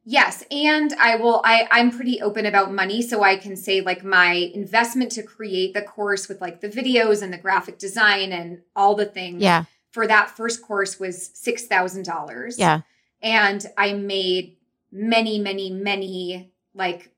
Yes, 0.04 0.44
and 0.52 0.92
I 1.00 1.16
will 1.16 1.42
I 1.44 1.66
I'm 1.72 1.90
pretty 1.90 2.22
open 2.22 2.46
about 2.46 2.72
money 2.72 3.02
so 3.02 3.24
I 3.24 3.34
can 3.34 3.56
say 3.56 3.80
like 3.80 4.04
my 4.04 4.52
investment 4.54 5.10
to 5.12 5.24
create 5.24 5.74
the 5.74 5.82
course 5.82 6.28
with 6.28 6.40
like 6.40 6.60
the 6.60 6.68
videos 6.68 7.22
and 7.22 7.32
the 7.32 7.38
graphic 7.38 7.76
design 7.76 8.30
and 8.30 8.60
all 8.76 8.94
the 8.94 9.04
things. 9.04 9.42
Yeah. 9.42 9.64
For 9.90 10.06
that 10.06 10.30
first 10.30 10.62
course 10.62 11.00
was 11.00 11.30
$6,000. 11.34 12.54
Yeah. 12.56 12.82
And 13.22 13.64
I 13.76 13.94
made 13.94 14.56
many 14.92 15.38
many 15.38 15.70
many 15.70 16.52
like 16.74 17.10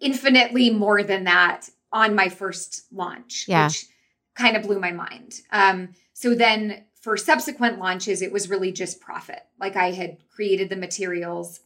infinitely 0.00 0.70
more 0.70 1.02
than 1.02 1.24
that 1.24 1.68
on 1.92 2.14
my 2.14 2.28
first 2.28 2.84
launch, 2.92 3.46
Yeah. 3.48 3.66
which 3.66 3.86
kind 4.34 4.56
of 4.56 4.62
blew 4.62 4.78
my 4.80 4.92
mind. 4.92 5.40
Um 5.52 5.94
so 6.12 6.34
then 6.34 6.84
for 7.00 7.16
subsequent 7.16 7.78
launches 7.78 8.22
it 8.22 8.32
was 8.32 8.50
really 8.50 8.72
just 8.72 9.00
profit. 9.00 9.42
Like 9.58 9.76
I 9.76 9.92
had 9.92 10.18
created 10.28 10.68
the 10.68 10.76
materials 10.76 11.60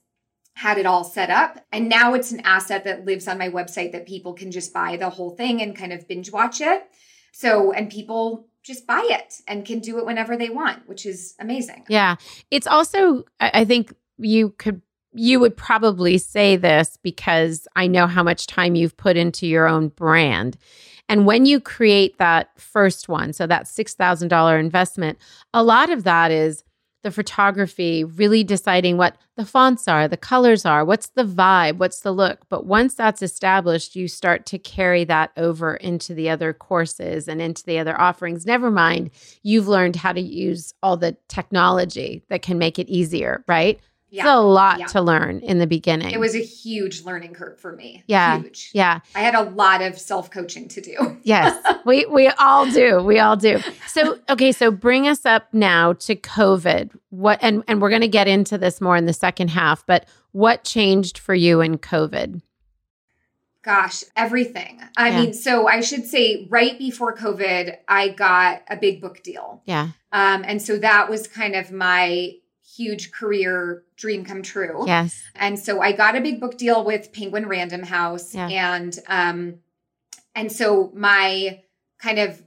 had 0.57 0.79
it 0.79 0.87
all 0.87 1.03
set 1.03 1.31
up. 1.31 1.64
And 1.72 1.88
now 1.88 2.14
it's 2.14 2.31
an 2.31 2.40
asset 2.44 2.85
that 2.85 3.05
lives 3.05 3.27
on 3.27 3.38
my 3.38 3.50
website 3.50 3.90
that 3.92 4.07
people 4.07 4.35
can 4.35 4.53
just 4.53 4.72
buy 4.72 4.96
the 4.96 5.11
whole 5.11 5.31
thing 5.31 5.61
and 5.61 5.74
kind 5.77 5.92
of 5.92 6.07
binge 6.07 6.31
watch 6.31 6.61
it. 6.61 6.85
So, 7.33 7.72
and 7.72 7.90
people 7.90 8.46
just 8.64 8.87
buy 8.87 9.07
it 9.11 9.42
and 9.46 9.64
can 9.64 9.79
do 9.79 9.98
it 9.98 10.07
whenever 10.07 10.37
they 10.37 10.48
want, 10.48 10.88
which 10.88 11.05
is 11.07 11.35
amazing. 11.38 11.85
Yeah. 11.88 12.16
It's 12.50 12.66
also, 12.66 13.24
I 13.38 13.64
think 13.64 13.94
you 14.18 14.50
could, 14.59 14.81
you 15.12 15.38
would 15.38 15.57
probably 15.57 16.18
say 16.18 16.57
this 16.57 16.98
because 17.03 17.68
I 17.77 17.87
know 17.87 18.07
how 18.07 18.22
much 18.22 18.46
time 18.46 18.74
you've 18.74 18.96
put 18.96 19.16
into 19.16 19.46
your 19.46 19.68
own 19.68 19.88
brand. 19.88 20.57
And 21.09 21.27
when 21.27 21.44
you 21.44 21.61
create 21.61 22.18
that 22.18 22.48
first 22.59 23.09
one, 23.09 23.35
so 23.35 23.46
that 23.46 23.66
$6,000 23.66 24.59
investment, 24.59 25.18
a 25.53 25.62
lot 25.62 25.90
of 25.90 26.05
that 26.05 26.31
is 26.31 26.64
the 27.04 27.12
photography, 27.12 28.02
really 28.02 28.42
deciding 28.42 28.96
what 28.96 29.16
the 29.36 29.44
fonts 29.44 29.86
are, 29.86 30.08
the 30.08 30.16
colors 30.16 30.64
are, 30.64 30.84
what's 30.84 31.10
the 31.10 31.22
vibe, 31.22 31.76
what's 31.76 32.00
the 32.00 32.10
look. 32.10 32.40
But 32.48 32.66
once 32.66 32.94
that's 32.94 33.22
established, 33.22 33.94
you 33.94 34.08
start 34.08 34.46
to 34.46 34.58
carry 34.58 35.04
that 35.04 35.30
over 35.36 35.76
into 35.76 36.14
the 36.14 36.30
other 36.30 36.52
courses 36.52 37.28
and 37.28 37.40
into 37.40 37.62
the 37.64 37.78
other 37.78 38.00
offerings. 38.00 38.46
Never 38.46 38.70
mind, 38.70 39.10
you've 39.42 39.68
learned 39.68 39.96
how 39.96 40.12
to 40.12 40.20
use 40.20 40.74
all 40.82 40.96
the 40.96 41.16
technology 41.28 42.24
that 42.30 42.42
can 42.42 42.58
make 42.58 42.78
it 42.78 42.88
easier, 42.88 43.44
right? 43.46 43.78
It's 44.22 44.29
a 44.29 44.40
lot 44.40 44.79
yeah. 44.79 44.87
to 44.87 45.00
learn 45.03 45.40
in 45.40 45.59
the 45.59 45.66
beginning. 45.66 46.12
It 46.12 46.20
was 46.20 46.35
a 46.35 46.42
huge 46.42 47.03
learning 47.05 47.35
curve 47.35 47.59
for 47.59 47.72
me. 47.72 48.05
Yeah. 48.07 48.40
Huge. 48.40 48.70
yeah. 48.72 49.00
I 49.14 49.20
had 49.20 49.35
a 49.35 49.42
lot 49.42 49.83
of 49.83 49.98
self 49.98 50.31
coaching 50.31 50.68
to 50.68 50.81
do. 50.81 50.94
Yes, 51.24 51.57
we 51.87 52.05
we 52.07 52.29
all 52.29 52.70
do. 52.70 53.03
We 53.03 53.18
all 53.18 53.37
do. 53.37 53.59
So 53.87 54.18
okay, 54.29 54.53
so 54.53 54.70
bring 54.70 55.09
us 55.09 55.24
up 55.24 55.53
now 55.55 55.94
to 55.94 56.14
COVID. 56.14 56.90
What 57.11 57.38
and 57.42 57.64
and 57.66 57.81
we're 57.81 57.88
going 57.88 58.03
to 58.03 58.09
get 58.09 58.29
into 58.29 58.59
this 58.59 58.81
more 58.81 58.96
in 58.96 59.07
the 59.07 59.12
second 59.14 59.48
half, 59.48 59.87
but 59.87 60.07
what 60.33 60.64
changed 60.64 61.16
for 61.18 61.35
you 61.35 61.61
in 61.61 61.79
COVID? 61.79 62.42
Gosh, 63.62 64.05
everything. 64.14 64.83
I 64.96 65.09
Yeah. 65.09 65.20
mean, 65.22 65.33
so 65.33 65.66
I 65.66 65.81
should 65.81 66.05
say 66.05 66.46
right 66.50 66.79
before 66.79 67.16
COVID, 67.16 67.77
I 67.88 68.09
got 68.11 68.62
a 68.68 68.77
big 68.77 69.00
book 69.00 69.22
deal. 69.22 69.62
Yeah. 69.64 69.88
Um, 70.12 70.44
and 70.46 70.61
so 70.61 70.77
that 70.79 71.09
was 71.09 71.27
kind 71.27 71.55
of 71.57 71.72
my 71.72 72.35
huge 72.76 73.10
career 73.12 73.82
dream 73.96 74.24
come 74.24 74.42
true. 74.42 74.84
Yes. 74.87 75.22
And 75.34 75.58
so 75.58 75.80
I 75.80 75.92
got 75.92 76.16
a 76.16 76.20
big 76.20 76.40
book 76.40 76.58
deal 76.58 76.84
with 76.84 77.12
Penguin 77.12 77.46
Random 77.46 77.82
House 77.82 78.34
Yeah. 78.34 78.48
and 78.48 78.98
um 79.08 79.54
and 80.34 80.50
so 80.50 80.90
my 80.94 81.60
kind 81.98 82.18
of 82.18 82.42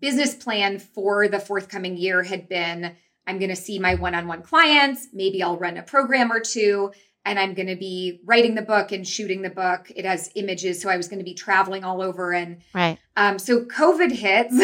business 0.00 0.34
plan 0.34 0.78
for 0.78 1.28
the 1.28 1.38
forthcoming 1.38 1.96
year 1.96 2.22
had 2.22 2.48
been 2.48 2.96
I'm 3.26 3.38
going 3.38 3.50
to 3.50 3.56
see 3.56 3.78
my 3.80 3.96
one-on-one 3.96 4.42
clients, 4.42 5.08
maybe 5.12 5.42
I'll 5.42 5.56
run 5.58 5.76
a 5.76 5.82
program 5.82 6.30
or 6.32 6.38
two 6.40 6.92
and 7.24 7.40
I'm 7.40 7.54
going 7.54 7.66
to 7.66 7.74
be 7.76 8.20
writing 8.24 8.54
the 8.54 8.62
book 8.62 8.92
and 8.92 9.06
shooting 9.06 9.42
the 9.42 9.50
book. 9.50 9.90
It 9.96 10.04
has 10.04 10.30
images 10.36 10.80
so 10.80 10.88
I 10.88 10.96
was 10.96 11.08
going 11.08 11.18
to 11.18 11.24
be 11.24 11.34
traveling 11.34 11.82
all 11.84 12.00
over 12.00 12.32
and 12.32 12.62
Right. 12.72 12.98
um, 13.16 13.38
so 13.40 13.64
COVID 13.64 14.12
hits, 14.12 14.54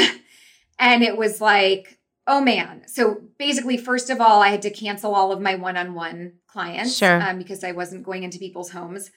and 0.78 1.02
it 1.02 1.16
was 1.16 1.40
like, 1.40 1.98
oh 2.26 2.40
man. 2.40 2.82
So 2.86 3.22
basically, 3.38 3.76
first 3.76 4.10
of 4.10 4.20
all, 4.20 4.42
I 4.42 4.48
had 4.48 4.62
to 4.62 4.70
cancel 4.70 5.14
all 5.14 5.32
of 5.32 5.40
my 5.40 5.54
one-on-one 5.54 6.34
clients, 6.46 6.96
Sure. 6.96 7.20
um, 7.20 7.38
because 7.38 7.64
I 7.64 7.72
wasn't 7.72 8.04
going 8.04 8.22
into 8.22 8.38
people's 8.38 8.70
homes. 8.70 9.10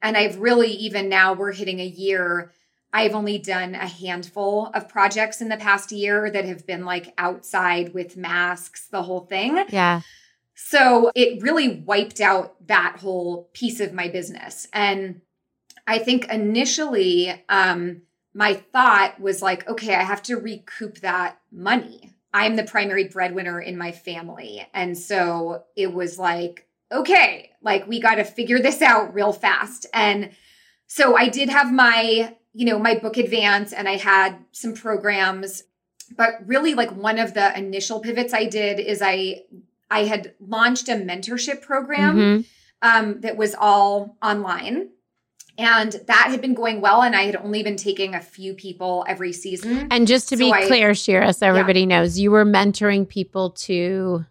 And 0.00 0.16
I've 0.16 0.38
really 0.38 0.70
even 0.72 1.08
now 1.08 1.32
we're 1.32 1.52
hitting 1.52 1.80
a 1.80 1.86
year. 1.86 2.52
I've 2.92 3.14
only 3.14 3.38
done 3.38 3.74
a 3.74 3.86
handful 3.86 4.70
of 4.74 4.88
projects 4.88 5.40
in 5.40 5.48
the 5.48 5.56
past 5.56 5.92
year 5.92 6.30
that 6.30 6.44
have 6.44 6.66
been 6.66 6.84
like 6.84 7.14
outside 7.16 7.94
with 7.94 8.16
masks, 8.16 8.86
the 8.90 9.02
whole 9.02 9.20
thing. 9.20 9.64
Yeah. 9.70 10.02
So 10.54 11.10
it 11.14 11.42
really 11.42 11.80
wiped 11.86 12.20
out 12.20 12.66
that 12.68 12.96
whole 13.00 13.48
piece 13.54 13.80
of 13.80 13.94
my 13.94 14.08
business. 14.08 14.68
And 14.72 15.22
I 15.86 15.98
think 15.98 16.28
initially, 16.30 17.42
um, 17.48 18.02
my 18.34 18.54
thought 18.54 19.20
was 19.20 19.42
like, 19.42 19.68
okay, 19.68 19.94
I 19.94 20.02
have 20.02 20.22
to 20.24 20.36
recoup 20.36 20.98
that 20.98 21.38
money. 21.50 22.14
I'm 22.34 22.56
the 22.56 22.64
primary 22.64 23.08
breadwinner 23.08 23.60
in 23.60 23.76
my 23.76 23.92
family. 23.92 24.66
And 24.72 24.96
so 24.96 25.64
it 25.76 25.92
was 25.92 26.18
like, 26.18 26.66
okay, 26.90 27.50
like 27.62 27.86
we 27.86 28.00
got 28.00 28.16
to 28.16 28.24
figure 28.24 28.58
this 28.58 28.82
out 28.82 29.14
real 29.14 29.32
fast. 29.32 29.86
And 29.92 30.30
so 30.86 31.16
I 31.16 31.28
did 31.28 31.48
have 31.48 31.72
my, 31.72 32.34
you 32.52 32.66
know, 32.66 32.78
my 32.78 32.98
book 32.98 33.16
advance 33.16 33.72
and 33.72 33.88
I 33.88 33.96
had 33.96 34.36
some 34.52 34.74
programs, 34.74 35.62
but 36.16 36.46
really 36.46 36.74
like 36.74 36.90
one 36.90 37.18
of 37.18 37.34
the 37.34 37.56
initial 37.56 38.00
pivots 38.00 38.34
I 38.34 38.44
did 38.46 38.78
is 38.80 39.00
I 39.02 39.42
I 39.90 40.04
had 40.04 40.34
launched 40.40 40.88
a 40.88 40.92
mentorship 40.92 41.60
program 41.60 42.16
Mhm. 42.16 42.44
um, 42.80 43.20
that 43.20 43.36
was 43.36 43.54
all 43.54 44.16
online. 44.22 44.88
And 45.62 45.92
that 46.08 46.26
had 46.30 46.40
been 46.40 46.54
going 46.54 46.80
well. 46.80 47.02
And 47.02 47.14
I 47.14 47.22
had 47.22 47.36
only 47.36 47.62
been 47.62 47.76
taking 47.76 48.14
a 48.14 48.20
few 48.20 48.52
people 48.54 49.04
every 49.08 49.32
season. 49.32 49.86
And 49.92 50.08
just 50.08 50.28
to 50.30 50.36
So 50.36 50.40
be 50.44 50.52
I- 50.52 50.66
clear, 50.66 50.92
Shira, 50.94 51.32
so 51.32 51.46
everybody 51.46 51.86
knows, 51.86 52.18
you 52.18 52.30
were 52.32 52.44
mentoring 52.44 53.08
people 53.08 53.50
to 53.50 54.24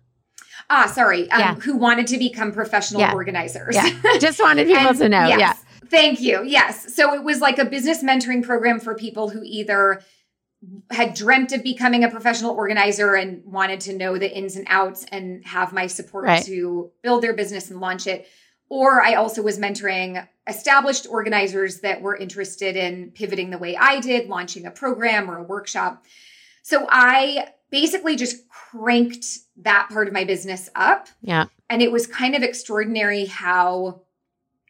Ah, 0.70 0.86
sorry, 0.86 1.30
um, 1.32 1.40
Yeah. 1.40 1.56
who 1.56 1.76
wanted 1.76 2.08
to 2.08 2.18
become 2.18 2.52
professional 2.54 3.02
Yeah. 3.02 3.14
organizers. 3.14 3.76
Yeah. 3.76 3.90
Just 4.20 4.40
wanted 4.40 4.68
people 4.68 4.88
And 4.90 4.98
to 5.00 5.10
know. 5.10 5.28
yes, 5.28 5.40
Yeah. 5.40 5.54
Thank 5.90 6.22
you. 6.22 6.44
Yes. 6.46 6.94
So 6.96 7.14
it 7.14 7.24
was 7.24 7.42
like 7.42 7.58
a 7.60 7.66
business 7.66 8.02
mentoring 8.04 8.42
program 8.44 8.80
for 8.80 8.94
people 8.96 9.30
who 9.30 9.42
either 9.44 10.02
had 10.92 11.14
dreamt 11.14 11.52
of 11.52 11.64
becoming 11.64 12.04
a 12.04 12.10
professional 12.10 12.52
organizer 12.52 13.16
and 13.16 13.42
wanted 13.46 13.80
to 13.82 13.94
know 13.98 14.18
the 14.18 14.32
ins 14.32 14.56
and 14.56 14.66
outs 14.70 15.06
and 15.12 15.46
have 15.46 15.74
my 15.74 15.88
support 15.88 16.26
Right. 16.26 16.46
to 16.46 16.92
build 17.02 17.24
their 17.24 17.34
business 17.34 17.70
and 17.72 17.82
launch 17.82 18.06
it. 18.08 18.28
Or 18.72 19.02
I 19.02 19.16
also 19.16 19.42
was 19.42 19.60
mentoring 19.60 20.26
established 20.48 21.06
organizers 21.06 21.82
that 21.82 22.02
were 22.02 22.16
interested 22.16 22.78
in 22.78 23.12
pivoting 23.12 23.50
the 23.50 23.58
way 23.58 23.76
I 23.76 24.00
did, 24.00 24.30
launching 24.30 24.66
a 24.66 24.72
program 24.72 25.30
or 25.30 25.40
a 25.40 25.44
workshop. 25.44 26.06
So 26.64 26.88
I 26.90 27.50
basically 27.70 28.16
just 28.16 28.48
cranked 28.48 29.26
that 29.58 29.90
part 29.92 30.08
of 30.08 30.14
my 30.14 30.24
business 30.24 30.70
up. 30.74 31.10
Yeah. 31.22 31.48
And 31.70 31.82
it 31.82 31.92
was 31.92 32.08
kind 32.08 32.34
of 32.34 32.44
extraordinary 32.44 33.26
how 33.26 34.04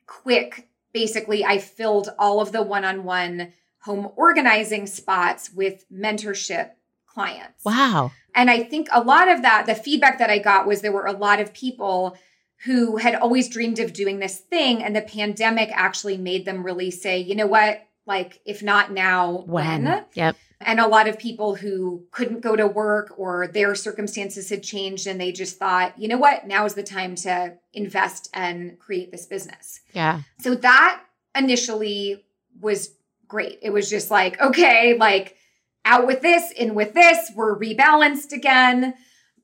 quick, 0.07 0.67
basically, 0.93 1.45
I 1.45 1.59
filled 1.59 2.09
all 2.17 2.41
of 2.41 2.51
the 2.51 2.63
one 2.63 2.83
on 2.83 3.03
one 3.03 3.53
home 3.83 4.09
organizing 4.15 4.87
spots 4.87 5.51
with 5.53 5.85
mentorship 5.93 6.71
clients. 7.05 7.63
Wow. 7.63 8.11
And 8.33 8.49
I 8.49 8.63
think 8.63 8.87
a 8.91 9.03
lot 9.03 9.27
of 9.27 9.43
that, 9.43 9.67
the 9.67 9.75
feedback 9.75 10.17
that 10.17 10.31
I 10.31 10.39
got 10.39 10.65
was 10.65 10.81
there 10.81 10.91
were 10.91 11.05
a 11.05 11.11
lot 11.11 11.39
of 11.39 11.53
people 11.53 12.17
who 12.65 12.97
had 12.97 13.15
always 13.15 13.49
dreamed 13.49 13.79
of 13.79 13.93
doing 13.93 14.19
this 14.19 14.37
thing. 14.37 14.83
And 14.83 14.95
the 14.95 15.01
pandemic 15.01 15.69
actually 15.73 16.17
made 16.17 16.45
them 16.45 16.63
really 16.63 16.91
say, 16.91 17.19
you 17.19 17.35
know 17.35 17.47
what? 17.47 17.81
Like, 18.05 18.39
if 18.45 18.61
not 18.61 18.91
now, 18.91 19.43
When? 19.47 19.85
when? 19.85 20.05
Yep. 20.13 20.35
And 20.59 20.79
a 20.79 20.87
lot 20.87 21.07
of 21.07 21.17
people 21.17 21.55
who 21.55 22.05
couldn't 22.11 22.41
go 22.41 22.55
to 22.55 22.67
work 22.67 23.13
or 23.17 23.47
their 23.47 23.73
circumstances 23.73 24.49
had 24.49 24.61
changed 24.61 25.07
and 25.07 25.19
they 25.19 25.31
just 25.31 25.57
thought, 25.57 25.97
you 25.97 26.07
know 26.07 26.19
what? 26.19 26.45
Now 26.45 26.65
is 26.65 26.75
the 26.75 26.83
time 26.83 27.15
to 27.15 27.57
invest 27.73 28.29
and 28.31 28.77
create 28.77 29.11
this 29.11 29.25
business. 29.25 29.81
Yeah. 29.93 30.21
So 30.39 30.53
that 30.55 31.01
initially 31.35 32.23
was 32.59 32.93
great. 33.27 33.57
It 33.63 33.71
was 33.71 33.89
just 33.89 34.11
like, 34.11 34.39
okay, 34.39 34.95
like 34.99 35.35
out 35.83 36.05
with 36.05 36.21
this, 36.21 36.51
in 36.51 36.75
with 36.75 36.93
this, 36.93 37.31
we're 37.35 37.57
rebalanced 37.57 38.31
again. 38.31 38.93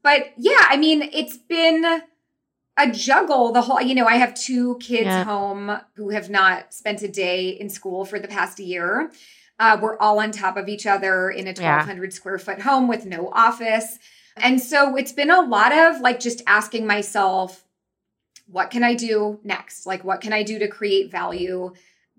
But 0.04 0.34
yeah, 0.38 0.68
I 0.70 0.78
mean, 0.78 1.02
it's 1.02 1.38
been 1.38 2.04
a 2.78 2.92
juggle 2.92 3.52
the 3.52 3.62
whole, 3.62 3.82
you 3.82 3.96
know, 3.96 4.06
I 4.06 4.16
have 4.18 4.34
two 4.36 4.78
kids 4.80 5.06
Yeah. 5.06 5.24
home 5.24 5.80
who 5.96 6.10
have 6.10 6.30
not 6.30 6.74
spent 6.74 7.02
a 7.02 7.08
day 7.08 7.50
in 7.50 7.70
school 7.70 8.06
for 8.06 8.20
the 8.20 8.28
past 8.28 8.60
year. 8.60 9.12
Uh, 9.60 9.78
we're 9.82 9.98
all 9.98 10.20
on 10.20 10.32
top 10.32 10.56
of 10.56 10.70
each 10.70 10.86
other 10.86 11.32
in 11.32 11.48
a 11.48 11.52
Yeah. 11.52 11.78
1200 11.78 12.14
square 12.14 12.38
foot 12.38 12.62
home 12.62 12.88
with 12.88 13.06
no 13.06 13.30
office. 13.34 13.98
And 14.36 14.62
so 14.62 14.96
it's 14.96 15.12
been 15.12 15.32
a 15.32 15.42
lot 15.42 15.72
of 15.72 16.00
like 16.02 16.20
just 16.20 16.44
asking 16.46 16.86
myself, 16.86 17.64
what 18.46 18.70
can 18.70 18.84
I 18.84 18.94
do 18.94 19.40
next? 19.44 19.88
Like, 19.88 20.04
what 20.04 20.22
can 20.22 20.32
I 20.32 20.44
do 20.44 20.60
to 20.60 20.68
create 20.68 21.12
value? 21.12 21.74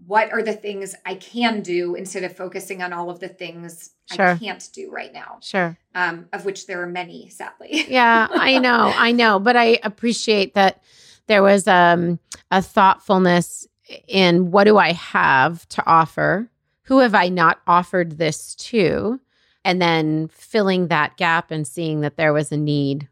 What 0.06 0.32
are 0.32 0.42
the 0.42 0.52
things 0.54 0.94
I 1.04 1.16
can 1.16 1.60
do 1.60 1.94
instead 1.94 2.24
of 2.24 2.34
focusing 2.36 2.82
on 2.82 2.92
all 2.92 3.10
of 3.10 3.20
the 3.20 3.28
things 3.28 3.90
I 4.10 4.36
can't 4.36 4.68
do 4.72 4.90
right 4.90 5.12
now? 5.12 5.38
Sure. 5.42 5.76
Um, 5.94 6.28
of 6.32 6.44
which 6.44 6.66
there 6.66 6.80
are 6.82 6.86
many, 6.86 7.28
sadly. 7.28 7.84
Yeah, 7.88 8.28
I 8.30 8.58
know. 8.66 8.92
I 8.96 9.12
know. 9.12 9.38
But 9.38 9.56
I 9.56 9.78
appreciate 9.82 10.54
that 10.54 10.82
There 11.26 11.42
was 11.42 11.66
um, 11.68 12.18
a 12.50 12.62
thoughtfulness 12.62 13.66
in 14.06 14.50
what 14.50 14.64
do 14.64 14.78
I 14.78 14.92
have 14.92 15.68
to 15.70 15.84
offer? 15.86 16.50
Who 16.84 17.00
have 17.00 17.14
I 17.14 17.28
not 17.28 17.60
offered 17.66 18.18
this 18.18 18.54
to? 18.54 19.20
And 19.64 19.82
then 19.82 20.28
filling 20.28 20.88
that 20.88 21.16
gap 21.18 21.50
and 21.50 21.66
seeing 21.66 22.00
that 22.00 22.16
there 22.16 22.32
was 22.32 22.50
a 22.52 22.56
need 22.56 23.08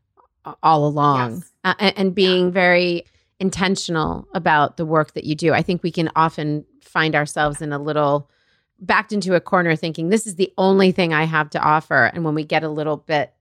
all 0.63 0.87
along 0.87 1.35
Yes. 1.35 1.53
uh, 1.65 1.75
and, 1.79 1.99
and 1.99 2.15
being 2.15 2.53
very 2.53 3.05
intentional 3.39 4.27
about 4.35 4.77
the 4.77 4.87
work 4.87 5.13
that 5.15 5.25
you 5.25 5.35
do. 5.35 5.53
I 5.53 5.63
think 5.63 5.83
we 5.83 5.91
can 5.91 6.11
often 6.17 6.65
find 6.81 7.15
ourselves 7.15 7.61
in 7.61 7.73
a 7.73 7.79
little 7.79 8.31
backed 8.79 9.13
into 9.13 9.35
a 9.35 9.41
corner 9.41 9.75
thinking 9.75 10.09
this 10.09 10.27
is 10.27 10.35
the 10.37 10.53
only 10.59 10.93
thing 10.93 11.13
I 11.15 11.25
have 11.25 11.51
to 11.51 11.61
offer. 11.61 12.05
And 12.13 12.25
when 12.25 12.35
we 12.35 12.45
get 12.45 12.63
a 12.63 12.69
little 12.69 12.97
bit, 12.99 13.33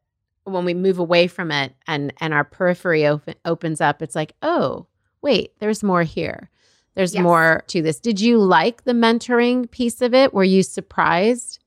when 0.45 0.63
we 0.65 0.73
move 0.73 0.99
away 0.99 1.27
from 1.27 1.51
it 1.51 1.73
and 1.88 2.13
and 2.19 2.34
our 2.34 2.43
periphery 2.43 3.05
open, 3.08 3.36
opens 3.45 3.81
up, 3.81 4.01
it's 4.01 4.15
like, 4.15 4.34
oh, 4.41 4.88
wait, 5.21 5.53
there's 5.60 5.84
more 5.84 6.03
here. 6.03 6.49
There's 6.93 7.13
Yes. 7.13 7.23
more 7.23 7.63
to 7.67 7.81
this. 7.81 7.99
Did 7.99 8.21
you 8.21 8.38
like 8.38 8.84
the 8.86 8.93
mentoring 8.93 9.69
piece 9.69 10.01
of 10.01 10.13
it? 10.13 10.34
Were 10.34 10.43
you 10.45 10.63
surprised? 10.63 11.60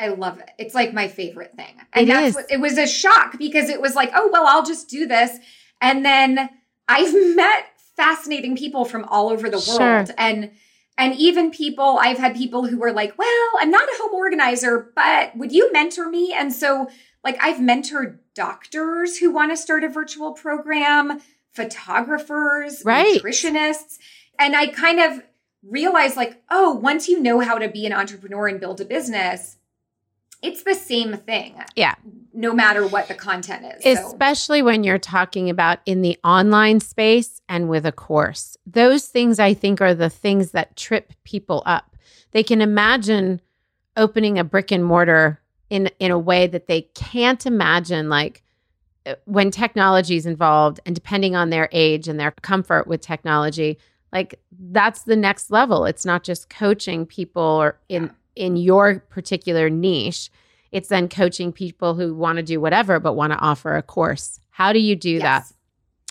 I 0.00 0.08
love 0.08 0.38
it. 0.40 0.50
It's 0.58 0.74
like 0.74 0.92
my 0.92 1.08
favorite 1.08 1.54
thing. 1.56 1.74
And 1.92 2.08
It 2.08 2.12
that's 2.12 2.28
is. 2.28 2.34
what 2.34 2.50
it 2.50 2.60
was 2.60 2.76
a 2.78 2.86
shock 2.86 3.38
because 3.38 3.68
it 3.70 3.80
was 3.80 3.94
like, 3.94 4.10
oh, 4.14 4.28
well, 4.32 4.46
I'll 4.46 4.64
just 4.64 4.88
do 4.88 5.06
this. 5.06 5.38
And 5.80 6.04
then 6.04 6.50
I've 6.88 7.14
met 7.36 7.66
fascinating 7.96 8.56
people 8.56 8.84
from 8.84 9.04
all 9.04 9.28
over 9.28 9.50
the 9.50 9.58
world. 9.58 10.10
And 10.18 10.50
and 10.96 11.14
even 11.14 11.52
people, 11.52 11.98
I've 12.00 12.18
had 12.18 12.34
people 12.34 12.66
who 12.66 12.76
were 12.78 12.90
like, 12.92 13.16
well, 13.16 13.48
I'm 13.60 13.70
not 13.70 13.88
a 13.88 13.96
home 14.00 14.14
organizer, 14.14 14.90
but 14.96 15.36
would 15.36 15.52
you 15.52 15.72
mentor 15.72 16.08
me? 16.08 16.32
And 16.32 16.52
so 16.52 16.88
like 17.22 17.36
I've 17.40 17.58
mentored 17.58 18.18
doctors 18.34 19.18
who 19.18 19.30
want 19.30 19.52
to 19.52 19.56
start 19.56 19.84
a 19.84 19.88
virtual 19.88 20.32
program, 20.32 21.20
photographers, 21.52 22.82
Right. 22.84 23.20
nutritionists. 23.22 23.98
And 24.38 24.56
I 24.56 24.68
kind 24.68 25.00
of 25.00 25.22
realized 25.62 26.16
like, 26.16 26.42
oh, 26.50 26.72
once 26.74 27.08
you 27.08 27.20
know 27.20 27.40
how 27.40 27.58
to 27.58 27.68
be 27.68 27.86
an 27.86 27.92
entrepreneur 27.92 28.46
and 28.48 28.60
build 28.60 28.80
a 28.80 28.84
business, 28.84 29.56
it's 30.42 30.62
the 30.62 30.74
same 30.74 31.16
thing. 31.16 31.56
Yeah. 31.74 31.94
No 32.32 32.52
matter 32.52 32.86
what 32.86 33.08
the 33.08 33.14
content 33.14 33.66
is. 33.84 33.98
So, 33.98 34.06
especially 34.06 34.62
when 34.62 34.84
you're 34.84 34.98
talking 34.98 35.50
about 35.50 35.80
in 35.86 36.02
the 36.02 36.18
online 36.22 36.80
space 36.80 37.40
and 37.48 37.68
with 37.68 37.84
a 37.84 37.92
course. 37.92 38.56
Those 38.66 39.06
things 39.06 39.38
I 39.38 39.54
think 39.54 39.80
are 39.80 39.94
the 39.94 40.10
things 40.10 40.52
that 40.52 40.76
trip 40.76 41.12
people 41.24 41.62
up. 41.66 41.96
They 42.30 42.42
can 42.42 42.60
imagine 42.60 43.40
opening 43.96 44.38
a 44.38 44.44
brick 44.44 44.70
and 44.70 44.84
mortar 44.84 45.40
in 45.70 45.90
in 45.98 46.10
a 46.10 46.18
way 46.18 46.46
that 46.46 46.66
they 46.66 46.82
can't 46.94 47.44
imagine 47.44 48.08
like 48.08 48.42
uh, 49.06 49.14
when 49.24 49.50
technology 49.50 50.16
is 50.16 50.26
involved 50.26 50.80
and 50.86 50.94
depending 50.94 51.36
on 51.36 51.50
their 51.50 51.68
age 51.72 52.08
and 52.08 52.18
their 52.18 52.30
comfort 52.30 52.86
with 52.86 53.00
technology 53.00 53.78
like 54.12 54.40
that's 54.70 55.02
the 55.02 55.16
next 55.16 55.50
level 55.50 55.84
it's 55.84 56.06
not 56.06 56.22
just 56.22 56.48
coaching 56.48 57.04
people 57.04 57.42
or 57.42 57.78
in 57.88 58.10
in 58.38 58.56
your 58.56 59.00
particular 59.10 59.68
niche 59.68 60.30
it's 60.70 60.88
then 60.88 61.08
coaching 61.08 61.52
people 61.52 61.94
who 61.94 62.14
want 62.14 62.36
to 62.36 62.42
do 62.42 62.60
whatever 62.60 63.00
but 63.00 63.14
want 63.14 63.32
to 63.32 63.38
offer 63.38 63.76
a 63.76 63.82
course 63.82 64.40
how 64.50 64.72
do 64.72 64.78
you 64.78 64.96
do 64.96 65.18
that 65.18 65.44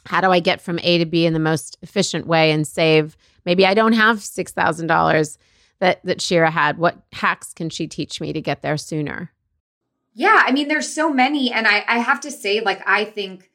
how 0.07 0.21
do 0.21 0.31
I 0.31 0.39
get 0.39 0.61
from 0.61 0.79
A 0.83 0.97
to 0.97 1.05
B 1.05 1.25
in 1.25 1.33
the 1.33 1.39
most 1.39 1.77
efficient 1.81 2.27
way 2.27 2.51
and 2.51 2.65
save? 2.65 3.17
Maybe 3.45 3.65
I 3.65 3.73
don't 3.73 3.93
have 3.93 4.23
six 4.23 4.51
thousand 4.51 4.87
dollars 4.87 5.37
that 5.79 6.03
that 6.05 6.21
Shira 6.21 6.49
had. 6.49 6.77
What 6.77 6.97
hacks 7.13 7.53
can 7.53 7.69
she 7.69 7.87
teach 7.87 8.19
me 8.19 8.33
to 8.33 8.41
get 8.41 8.61
there 8.61 8.77
sooner? 8.77 9.31
Yeah, 10.13 10.41
I 10.45 10.51
mean, 10.51 10.67
there's 10.67 10.91
so 10.91 11.13
many, 11.13 11.51
and 11.51 11.67
I 11.67 11.83
I 11.87 11.99
have 11.99 12.21
to 12.21 12.31
say, 12.31 12.61
like, 12.61 12.81
I 12.87 13.05
think 13.05 13.51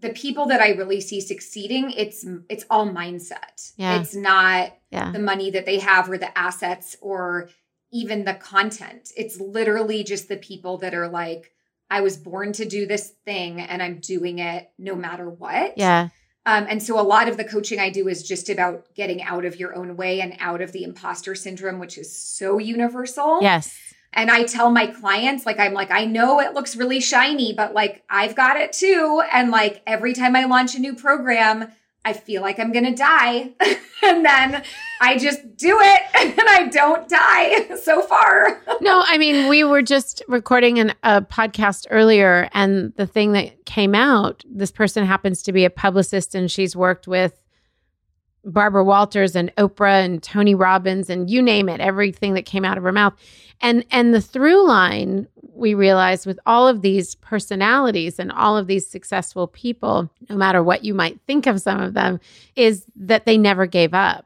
the 0.00 0.10
people 0.10 0.46
that 0.46 0.60
I 0.60 0.70
really 0.70 1.00
see 1.00 1.20
succeeding, 1.20 1.90
it's 1.90 2.24
it's 2.48 2.64
all 2.70 2.88
mindset. 2.88 3.72
Yeah. 3.76 4.00
It's 4.00 4.14
not 4.14 4.72
Yeah, 4.90 5.12
the 5.12 5.18
money 5.18 5.50
that 5.50 5.66
they 5.66 5.78
have 5.80 6.08
or 6.08 6.18
the 6.18 6.36
assets 6.36 6.96
or 7.00 7.50
even 7.92 8.24
the 8.24 8.34
content. 8.34 9.10
It's 9.16 9.38
literally 9.40 10.02
just 10.04 10.28
the 10.28 10.36
people 10.36 10.78
that 10.78 10.94
are 10.94 11.08
like, 11.08 11.52
I 11.90 12.00
was 12.00 12.16
born 12.16 12.52
to 12.54 12.64
do 12.64 12.86
this 12.86 13.12
thing 13.24 13.60
and 13.60 13.82
I'm 13.82 13.98
doing 14.00 14.38
it 14.38 14.70
no 14.78 14.94
matter 14.94 15.28
what. 15.28 15.76
yeah, 15.76 16.08
Um, 16.46 16.66
and 16.68 16.82
so 16.82 16.98
a 16.98 17.02
lot 17.02 17.28
of 17.28 17.36
the 17.36 17.44
coaching 17.44 17.78
I 17.78 17.90
do 17.90 18.08
is 18.08 18.22
just 18.22 18.48
about 18.48 18.94
getting 18.94 19.22
out 19.22 19.44
of 19.44 19.56
your 19.56 19.76
own 19.76 19.96
way 19.96 20.20
and 20.22 20.34
out 20.40 20.62
of 20.62 20.72
the 20.72 20.84
imposter 20.84 21.34
syndrome, 21.34 21.78
which 21.78 21.98
is 21.98 22.10
so 22.16 22.58
universal. 22.58 23.40
yes, 23.42 23.76
And 24.14 24.30
I 24.30 24.44
tell 24.44 24.70
my 24.70 24.86
clients, 24.86 25.44
like, 25.46 25.58
I'm 25.60 25.74
like, 25.74 25.90
I 25.90 26.04
know 26.06 26.40
it 26.40 26.54
looks 26.54 26.76
really 26.76 27.00
shiny, 27.00 27.52
but 27.52 27.74
like, 27.74 28.02
I've 28.08 28.34
got 28.34 28.56
it 28.56 28.72
too. 28.72 29.22
And 29.30 29.50
like, 29.50 29.82
every 29.86 30.14
time 30.14 30.34
I 30.34 30.44
launch 30.44 30.74
a 30.74 30.78
new 30.80 30.94
program, 30.94 31.70
I 32.04 32.12
feel 32.12 32.42
like 32.42 32.58
I'm 32.58 32.72
going 32.72 32.84
to 32.84 32.94
die. 32.94 33.50
and 34.02 34.24
then 34.24 34.62
I 35.00 35.18
just 35.18 35.56
do 35.56 35.78
it 35.80 36.02
and 36.38 36.48
I 36.48 36.68
don't 36.68 37.08
die 37.08 37.76
so 37.82 38.02
far. 38.02 38.60
no, 38.80 39.02
I 39.06 39.18
mean, 39.18 39.48
we 39.48 39.64
were 39.64 39.82
just 39.82 40.22
recording 40.28 40.78
an, 40.78 40.94
a 41.02 41.22
podcast 41.22 41.86
earlier, 41.90 42.48
and 42.52 42.92
the 42.96 43.06
thing 43.06 43.32
that 43.32 43.64
came 43.66 43.94
out, 43.94 44.44
this 44.50 44.70
person 44.70 45.04
happens 45.04 45.42
to 45.44 45.52
be 45.52 45.64
a 45.64 45.70
publicist, 45.70 46.34
and 46.34 46.50
she's 46.50 46.74
worked 46.74 47.06
with 47.06 47.42
Barbara 48.44 48.84
Walters 48.84 49.36
and 49.36 49.54
Oprah 49.56 50.04
and 50.04 50.22
Tony 50.22 50.54
Robbins 50.54 51.08
and 51.08 51.30
you 51.30 51.40
name 51.40 51.68
it, 51.68 51.80
everything 51.80 52.34
that 52.34 52.44
came 52.44 52.64
out 52.64 52.76
of 52.76 52.84
her 52.84 52.92
mouth. 52.92 53.14
And 53.60 53.84
and 53.90 54.12
the 54.12 54.20
through 54.20 54.66
line 54.66 55.28
we 55.54 55.74
realized 55.74 56.24
with 56.26 56.40
all 56.46 56.66
of 56.66 56.80
these 56.82 57.14
personalities 57.16 58.18
and 58.18 58.32
all 58.32 58.56
of 58.56 58.66
these 58.66 58.86
successful 58.86 59.46
people, 59.46 60.10
no 60.30 60.36
matter 60.36 60.62
what 60.62 60.84
you 60.84 60.94
might 60.94 61.20
think 61.26 61.46
of 61.46 61.60
some 61.60 61.80
of 61.80 61.94
them, 61.94 62.20
is 62.56 62.86
that 62.96 63.26
they 63.26 63.36
never 63.36 63.66
gave 63.66 63.92
up 63.92 64.24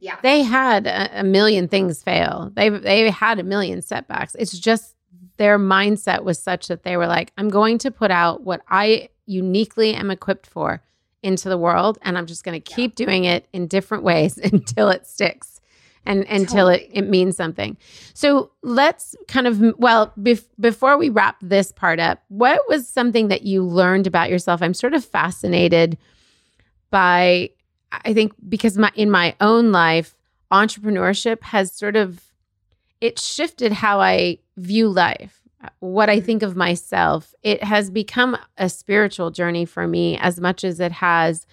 Yeah. 0.00 0.16
they 0.22 0.42
had 0.42 0.86
a, 0.86 1.20
a 1.20 1.22
million 1.24 1.68
things 1.68 2.02
fail. 2.02 2.50
They 2.54 2.68
they 2.70 3.08
had 3.10 3.38
a 3.38 3.44
million 3.44 3.82
setbacks. 3.82 4.34
It's 4.38 4.58
just 4.58 4.94
their 5.36 5.58
mindset 5.58 6.24
was 6.24 6.42
such 6.42 6.66
that 6.66 6.82
they 6.82 6.96
were 6.96 7.06
like, 7.06 7.32
I'm 7.38 7.48
going 7.48 7.78
to 7.78 7.90
put 7.92 8.10
out 8.10 8.42
what 8.42 8.60
I 8.68 9.10
uniquely 9.26 9.94
am 9.94 10.10
equipped 10.10 10.46
for 10.48 10.82
into 11.22 11.48
the 11.48 11.58
world, 11.58 11.98
and 12.02 12.18
I'm 12.18 12.26
just 12.26 12.42
going 12.44 12.60
to 12.60 12.74
keep 12.74 12.94
doing 12.96 13.24
it 13.24 13.46
in 13.52 13.66
different 13.68 14.02
ways 14.02 14.38
until 14.52 14.88
it 14.88 15.06
sticks 15.06 15.57
and 16.08 16.24
until 16.24 16.68
it, 16.68 16.88
it 16.90 17.02
means 17.02 17.36
something. 17.36 17.76
So 18.14 18.50
let's 18.62 19.14
kind 19.28 19.46
of 19.46 19.60
well 19.78 20.12
bef- 20.18 20.48
before 20.58 20.96
we 20.96 21.10
wrap 21.10 21.36
this 21.42 21.70
part 21.70 22.00
up, 22.00 22.22
what 22.28 22.60
was 22.68 22.88
something 22.88 23.28
that 23.28 23.42
you 23.42 23.62
learned 23.62 24.06
about 24.06 24.30
yourself? 24.30 24.62
I'm 24.62 24.74
sort 24.74 24.94
of 24.94 25.04
fascinated 25.04 25.98
by 26.90 27.50
I 27.92 28.12
think 28.14 28.32
because 28.48 28.78
my 28.78 28.90
in 28.94 29.10
my 29.10 29.36
own 29.40 29.70
life, 29.70 30.16
entrepreneurship 30.50 31.42
has 31.42 31.72
sort 31.72 31.94
of 31.94 32.22
it 33.00 33.18
shifted 33.18 33.72
how 33.72 34.00
I 34.00 34.38
view 34.56 34.88
life, 34.88 35.42
what 35.80 36.08
I 36.08 36.16
mm-hmm. 36.16 36.26
think 36.26 36.42
of 36.42 36.56
myself. 36.56 37.34
It 37.42 37.62
has 37.62 37.90
become 37.90 38.36
a 38.56 38.68
spiritual 38.68 39.30
journey 39.30 39.66
for 39.66 39.86
me 39.86 40.16
as 40.18 40.40
much 40.40 40.64
as 40.64 40.80
it 40.80 40.92
has 40.92 41.46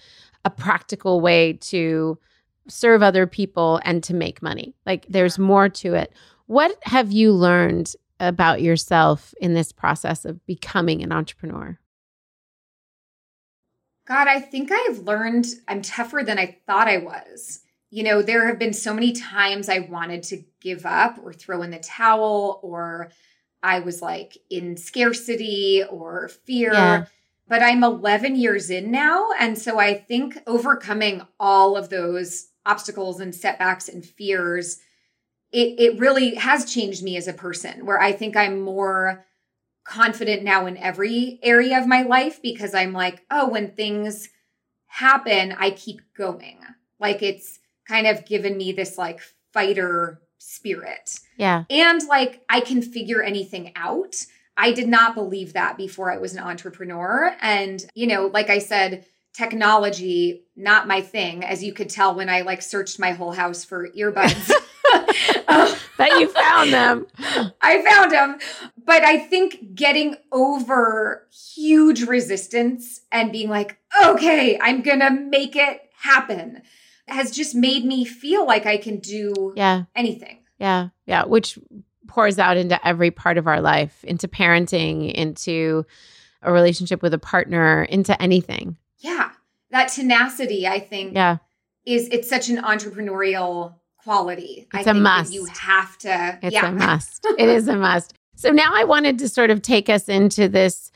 a 0.44 0.50
practical 0.50 1.20
way 1.20 1.54
to 1.54 2.18
serve 2.68 3.02
other 3.02 3.26
people 3.26 3.80
and 3.84 4.02
to 4.04 4.14
make 4.14 4.42
money. 4.42 4.74
Like 4.84 5.06
there's 5.08 5.38
more 5.38 5.68
to 5.68 5.94
it. 5.94 6.12
What 6.46 6.76
have 6.82 7.12
you 7.12 7.32
learned 7.32 7.94
about 8.20 8.62
yourself 8.62 9.34
in 9.40 9.54
this 9.54 9.72
process 9.72 10.24
of 10.24 10.44
becoming 10.46 11.02
an 11.02 11.12
entrepreneur? 11.12 11.78
God, 14.06 14.28
I 14.28 14.40
think 14.40 14.70
I've 14.72 15.00
learned 15.00 15.46
I'm 15.66 15.82
tougher 15.82 16.22
than 16.24 16.38
I 16.38 16.58
thought 16.66 16.88
I 16.88 16.98
was. 16.98 17.60
You 17.90 18.04
know, 18.04 18.22
there 18.22 18.46
have 18.46 18.58
been 18.58 18.72
so 18.72 18.94
many 18.94 19.12
times 19.12 19.68
I 19.68 19.80
wanted 19.80 20.22
to 20.24 20.44
give 20.60 20.86
up 20.86 21.18
or 21.22 21.32
throw 21.32 21.62
in 21.62 21.70
the 21.70 21.78
towel, 21.78 22.60
or 22.62 23.10
I 23.62 23.80
was 23.80 24.02
like 24.02 24.38
in 24.48 24.76
scarcity 24.76 25.82
or 25.90 26.28
fear. 26.28 26.72
Yeah. 26.72 27.06
But 27.48 27.62
I'm 27.62 27.84
11 27.84 28.36
years 28.36 28.70
in 28.70 28.90
now. 28.90 29.28
And 29.38 29.56
so 29.56 29.78
I 29.78 29.94
think 29.94 30.38
overcoming 30.46 31.22
all 31.38 31.76
of 31.76 31.90
those 31.90 32.48
obstacles 32.66 33.20
and 33.20 33.34
setbacks 33.34 33.88
and 33.88 34.04
fears, 34.04 34.78
it, 35.52 35.78
it 35.78 35.98
really 35.98 36.34
has 36.34 36.70
changed 36.70 37.02
me 37.02 37.16
as 37.16 37.28
a 37.28 37.32
person 37.32 37.86
where 37.86 38.00
I 38.00 38.12
think 38.12 38.36
I'm 38.36 38.60
more 38.60 39.24
confident 39.84 40.42
now 40.42 40.66
in 40.66 40.76
every 40.76 41.38
area 41.42 41.78
of 41.78 41.86
my 41.86 42.02
life 42.02 42.42
because 42.42 42.74
I'm 42.74 42.92
like, 42.92 43.24
oh, 43.30 43.48
when 43.48 43.70
things 43.70 44.28
happen, 44.86 45.54
I 45.58 45.70
keep 45.70 46.00
going. 46.16 46.58
Like 46.98 47.22
it's 47.22 47.60
kind 47.88 48.06
of 48.06 48.26
given 48.26 48.56
me 48.56 48.72
this 48.72 48.98
like 48.98 49.20
fighter 49.52 50.20
spirit. 50.38 51.20
Yeah. 51.36 51.64
And 51.70 52.00
like 52.08 52.42
I 52.48 52.60
can 52.60 52.82
figure 52.82 53.22
anything 53.22 53.72
out. 53.76 54.16
I 54.56 54.72
did 54.72 54.88
not 54.88 55.14
believe 55.14 55.52
that 55.52 55.76
before 55.76 56.10
I 56.10 56.18
was 56.18 56.32
an 56.32 56.42
entrepreneur. 56.42 57.36
And, 57.40 57.84
you 57.94 58.06
know, 58.06 58.26
like 58.26 58.50
I 58.50 58.58
said, 58.58 59.04
technology 59.36 60.44
not 60.56 60.88
my 60.88 61.02
thing 61.02 61.44
as 61.44 61.62
you 61.62 61.72
could 61.72 61.90
tell 61.90 62.14
when 62.14 62.28
I 62.28 62.40
like 62.40 62.62
searched 62.62 62.98
my 62.98 63.12
whole 63.12 63.32
house 63.32 63.64
for 63.64 63.88
earbuds. 63.90 64.52
Um, 65.48 65.68
that 65.98 66.20
you 66.20 66.28
found 66.28 66.72
them. 66.72 67.06
I 67.60 67.82
found 67.82 68.12
them. 68.12 68.38
But 68.84 69.02
I 69.02 69.18
think 69.18 69.74
getting 69.74 70.16
over 70.32 71.26
huge 71.54 72.02
resistance 72.02 73.00
and 73.10 73.32
being 73.32 73.48
like, 73.48 73.78
okay, 74.04 74.58
I'm 74.60 74.82
going 74.82 75.00
to 75.00 75.10
make 75.10 75.56
it 75.56 75.90
happen 75.98 76.62
has 77.08 77.30
just 77.30 77.54
made 77.54 77.84
me 77.84 78.04
feel 78.04 78.46
like 78.46 78.66
I 78.66 78.76
can 78.76 78.98
do 78.98 79.52
yeah. 79.56 79.84
anything. 79.94 80.38
Yeah. 80.58 80.88
Yeah. 81.06 81.24
Which 81.24 81.58
pours 82.06 82.38
out 82.38 82.56
into 82.56 82.84
every 82.86 83.10
part 83.10 83.38
of 83.38 83.46
our 83.46 83.60
life, 83.60 84.04
into 84.04 84.28
parenting, 84.28 85.12
into 85.12 85.84
a 86.42 86.52
relationship 86.52 87.02
with 87.02 87.14
a 87.14 87.18
partner, 87.18 87.84
into 87.84 88.20
anything. 88.20 88.76
Yeah. 88.98 89.30
That 89.70 89.88
tenacity, 89.88 90.66
I 90.66 90.80
think, 90.80 91.14
yeah. 91.14 91.38
is 91.84 92.08
it's 92.08 92.28
such 92.28 92.48
an 92.48 92.58
entrepreneurial 92.58 93.74
quality. 94.02 94.68
It's 94.72 94.86
I 94.86 94.90
a 94.90 94.94
think 94.94 94.98
must. 94.98 95.32
You 95.32 95.46
have 95.46 95.98
to. 95.98 96.38
It's 96.42 96.54
yeah. 96.54 96.68
a 96.68 96.72
must. 96.86 97.26
it 97.38 97.48
is 97.48 97.68
a 97.68 97.76
must. 97.76 98.14
So 98.36 98.50
now 98.50 98.70
I 98.74 98.84
wanted 98.84 99.18
to 99.18 99.28
sort 99.28 99.50
of 99.50 99.62
take 99.62 99.88
us 99.88 100.08
into 100.08 100.48
this 100.48 100.92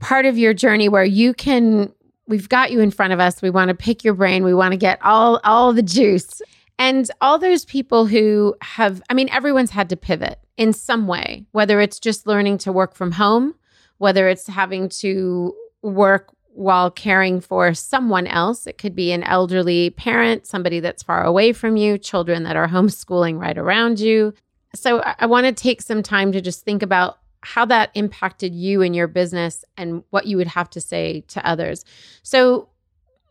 part 0.00 0.26
of 0.26 0.36
your 0.36 0.52
journey 0.52 0.88
where 0.88 1.04
you 1.04 1.32
can 1.32 1.92
we've 2.26 2.48
got 2.48 2.70
you 2.70 2.80
in 2.80 2.90
front 2.90 3.12
of 3.12 3.20
us. 3.20 3.42
We 3.42 3.50
want 3.50 3.70
to 3.70 3.74
pick 3.74 4.04
your 4.04 4.14
brain. 4.14 4.44
We 4.44 4.54
want 4.54 4.72
to 4.72 4.78
get 4.78 4.98
all 5.02 5.40
all 5.44 5.72
the 5.72 5.82
juice. 5.82 6.42
And 6.78 7.10
all 7.20 7.38
those 7.38 7.64
people 7.64 8.06
who 8.06 8.54
have 8.62 9.02
I 9.08 9.14
mean 9.14 9.28
everyone's 9.30 9.70
had 9.70 9.88
to 9.90 9.96
pivot 9.96 10.38
in 10.56 10.72
some 10.72 11.06
way, 11.06 11.46
whether 11.52 11.80
it's 11.80 11.98
just 11.98 12.26
learning 12.26 12.58
to 12.58 12.72
work 12.72 12.94
from 12.94 13.12
home, 13.12 13.54
whether 13.98 14.28
it's 14.28 14.46
having 14.46 14.88
to 15.00 15.54
work 15.82 16.34
while 16.52 16.90
caring 16.90 17.40
for 17.40 17.72
someone 17.74 18.26
else. 18.26 18.66
It 18.66 18.76
could 18.78 18.94
be 18.94 19.12
an 19.12 19.22
elderly 19.22 19.90
parent, 19.90 20.46
somebody 20.46 20.80
that's 20.80 21.02
far 21.02 21.24
away 21.24 21.52
from 21.52 21.76
you, 21.76 21.96
children 21.96 22.42
that 22.42 22.56
are 22.56 22.68
homeschooling 22.76 23.38
right 23.40 23.56
around 23.56 24.00
you. 24.00 24.34
So 24.74 25.00
I, 25.02 25.14
I 25.20 25.26
want 25.26 25.46
to 25.46 25.52
take 25.52 25.80
some 25.82 26.02
time 26.02 26.32
to 26.32 26.40
just 26.40 26.64
think 26.64 26.82
about 26.82 27.18
how 27.42 27.64
that 27.66 27.90
impacted 27.94 28.54
you 28.54 28.82
and 28.82 28.94
your 28.94 29.06
business 29.06 29.64
and 29.76 30.02
what 30.10 30.26
you 30.26 30.36
would 30.36 30.46
have 30.48 30.68
to 30.70 30.80
say 30.80 31.22
to 31.28 31.44
others. 31.46 31.84
So, 32.22 32.68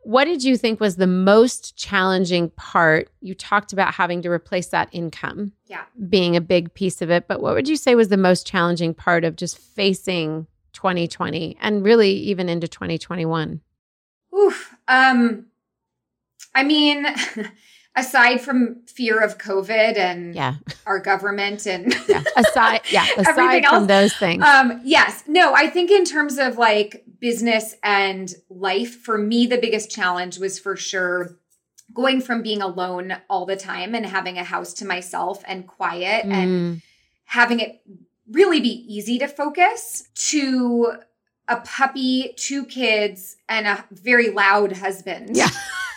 what 0.04 0.26
did 0.26 0.44
you 0.44 0.58
think 0.58 0.80
was 0.80 0.96
the 0.96 1.06
most 1.06 1.76
challenging 1.78 2.50
part? 2.52 3.10
You 3.22 3.36
talked 3.36 3.74
about 3.74 3.94
having 3.94 4.22
to 4.24 4.30
replace 4.32 4.68
that 4.70 4.88
income, 4.94 5.52
Yeah. 5.68 5.84
being 6.08 6.36
a 6.38 6.42
big 6.42 6.74
piece 6.74 7.02
of 7.02 7.12
it, 7.12 7.28
but 7.28 7.42
what 7.42 7.54
would 7.54 7.68
you 7.68 7.76
say 7.76 7.94
was 7.96 8.08
the 8.08 8.18
most 8.18 8.48
challenging 8.48 8.94
part 8.94 9.26
of 9.26 9.36
just 9.36 9.58
facing 9.58 10.48
2020 10.80 11.58
and 11.60 11.84
really 11.84 12.12
even 12.12 12.48
into 12.48 12.68
2021? 12.68 13.60
Oof. 14.38 14.74
Um, 14.88 15.48
I 16.56 16.64
mean, 16.64 17.06
aside 17.96 18.40
from 18.40 18.82
fear 18.88 19.20
of 19.22 19.38
COVID 19.38 19.98
and 19.98 20.34
Yeah. 20.34 20.56
our 20.86 21.00
government 21.00 21.66
and 21.68 21.94
Yeah. 22.08 22.24
Aside, 22.38 22.82
yeah, 22.92 23.06
aside 23.18 23.66
from 23.66 23.84
else, 23.84 23.88
those 23.88 24.14
things. 24.14 24.46
um, 24.46 24.80
yes, 24.86 25.24
no, 25.28 25.54
I 25.54 25.68
think 25.68 25.92
in 25.92 26.06
terms 26.06 26.38
of 26.38 26.58
like 26.58 27.04
business 27.20 27.76
and 27.84 28.34
life, 28.50 28.96
for 28.96 29.18
me, 29.18 29.46
the 29.48 29.58
biggest 29.58 29.92
challenge 29.92 30.40
was 30.40 30.60
for 30.60 30.78
sure 30.78 31.38
going 31.94 32.22
from 32.22 32.42
being 32.42 32.62
alone 32.62 33.18
all 33.30 33.46
the 33.46 33.58
time 33.58 33.94
and 33.96 34.06
having 34.06 34.38
a 34.38 34.44
house 34.46 34.74
to 34.76 34.86
myself 34.86 35.44
and 35.46 35.68
quiet 35.68 36.26
and 36.26 36.50
Mm, 36.78 36.82
having 37.26 37.60
it 37.60 37.82
really 38.32 38.60
be 38.60 38.86
easy 38.94 39.18
to 39.20 39.28
focus 39.28 40.08
to 40.30 40.94
a 41.48 41.58
puppy, 41.62 42.34
two 42.38 42.66
kids, 42.66 43.38
and 43.48 43.66
a 43.68 43.84
very 43.92 44.30
loud 44.30 44.74
husband. 44.74 45.36
Yeah. 45.36 45.50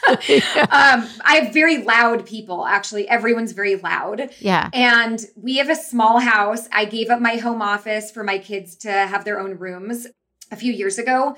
um, 0.09 1.07
I 1.25 1.40
have 1.42 1.53
very 1.53 1.79
loud 1.85 2.27
people, 2.27 2.64
actually. 2.66 3.09
Everyone's 3.09 3.53
very 3.53 3.77
loud. 3.77 4.31
yeah. 4.40 4.68
And 4.73 5.21
we 5.37 5.59
have 5.59 5.68
a 5.68 5.77
small 5.77 6.18
house. 6.21 6.68
I 6.73 6.87
gave 6.87 7.11
up 7.11 7.21
my 7.21 7.37
home 7.37 7.62
office 7.62 8.11
for 8.11 8.25
my 8.25 8.38
kids 8.38 8.77
to 8.77 8.90
have 8.90 9.25
their 9.25 9.38
own 9.38 9.59
rooms 9.59 10.07
a 10.51 10.57
few 10.57 10.73
years 10.73 10.99
ago. 10.99 11.37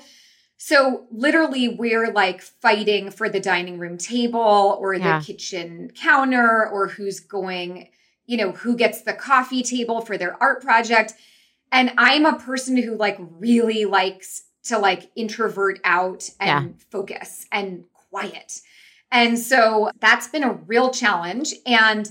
So 0.57 1.05
literally 1.11 1.67
we're 1.69 2.11
like 2.11 2.41
fighting 2.41 3.11
for 3.11 3.27
the 3.29 3.39
dining 3.41 3.77
room 3.77 3.97
table 3.97 4.77
or 4.79 4.93
Yeah. 4.95 5.19
the 5.19 5.25
kitchen 5.25 5.91
counter 5.93 6.67
or 6.67 6.87
who's 6.87 7.19
going, 7.19 7.89
you 8.25 8.37
know, 8.37 8.51
who 8.51 8.75
gets 8.75 9.01
the 9.01 9.13
coffee 9.13 9.63
table 9.63 10.01
for 10.01 10.17
their 10.17 10.41
art 10.41 10.61
project. 10.61 11.13
And 11.71 11.91
I'm 11.97 12.25
a 12.25 12.39
person 12.39 12.77
who 12.77 12.95
like 12.95 13.17
really 13.19 13.85
likes 13.85 14.43
to 14.65 14.77
like 14.77 15.11
introvert 15.15 15.79
out 15.83 16.29
and 16.39 16.81
focus 16.91 17.45
and 17.51 17.85
quiet. 18.09 18.61
And 19.11 19.37
so 19.37 19.91
that's 19.99 20.27
been 20.27 20.43
a 20.43 20.53
real 20.53 20.89
challenge. 20.91 21.53
And 21.65 22.09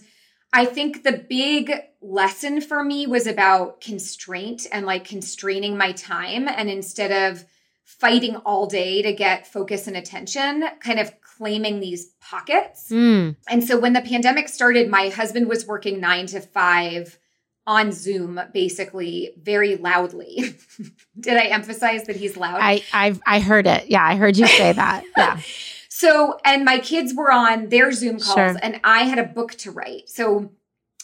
I 0.53 0.65
think 0.65 1.03
the 1.03 1.25
big 1.29 1.73
lesson 2.01 2.61
for 2.61 2.85
me 2.85 3.07
was 3.07 3.27
about 3.27 3.81
constraint 3.81 4.67
and 4.71 4.87
like 4.87 5.05
constraining 5.05 5.77
my 5.77 5.93
time. 5.93 6.47
And 6.47 6.71
instead 6.71 7.11
of 7.11 7.45
fighting 7.83 8.37
all 8.37 8.67
day 8.67 9.03
to 9.03 9.13
get 9.13 9.47
focus 9.47 9.87
and 9.87 9.97
attention, 9.97 10.65
kind 10.81 11.01
of 11.01 11.21
claiming 11.37 11.81
these 11.81 12.07
pockets. 12.21 12.91
Mm, 12.91 13.37
And 13.49 13.65
so 13.65 13.79
when 13.79 13.93
the 13.93 14.01
pandemic 14.01 14.49
started, 14.49 14.89
my 14.89 15.09
husband 15.09 15.49
was 15.49 15.67
working 15.67 16.01
nine 16.01 16.27
to 16.27 16.41
five 16.41 17.19
on 17.67 17.93
Zoom, 17.93 18.41
basically 18.53 19.33
very 19.41 19.77
loudly. 19.77 20.55
Did 21.19 21.37
I 21.39 21.45
emphasize 21.47 22.05
that 22.05 22.17
he's 22.17 22.37
loud? 22.37 22.59
I 22.61 22.83
I've 22.93 23.21
I 23.27 23.41
heard 23.41 23.67
it. 23.67 23.89
Yeah, 23.89 24.05
I 24.05 24.17
heard 24.17 24.37
you 24.37 24.47
say 24.47 24.73
that. 24.73 25.05
Yeah. 25.17 25.41
So, 25.89 26.39
and 26.45 26.65
my 26.65 26.79
kids 26.81 27.15
were 27.15 27.31
on 27.31 27.69
their 27.69 27.93
Zoom 27.93 28.19
calls, 28.19 28.35
Sure. 28.35 28.57
and 28.63 28.81
I 28.83 29.03
had 29.05 29.19
a 29.21 29.23
book 29.25 29.53
to 29.59 29.71
write. 29.71 30.09
So, 30.09 30.51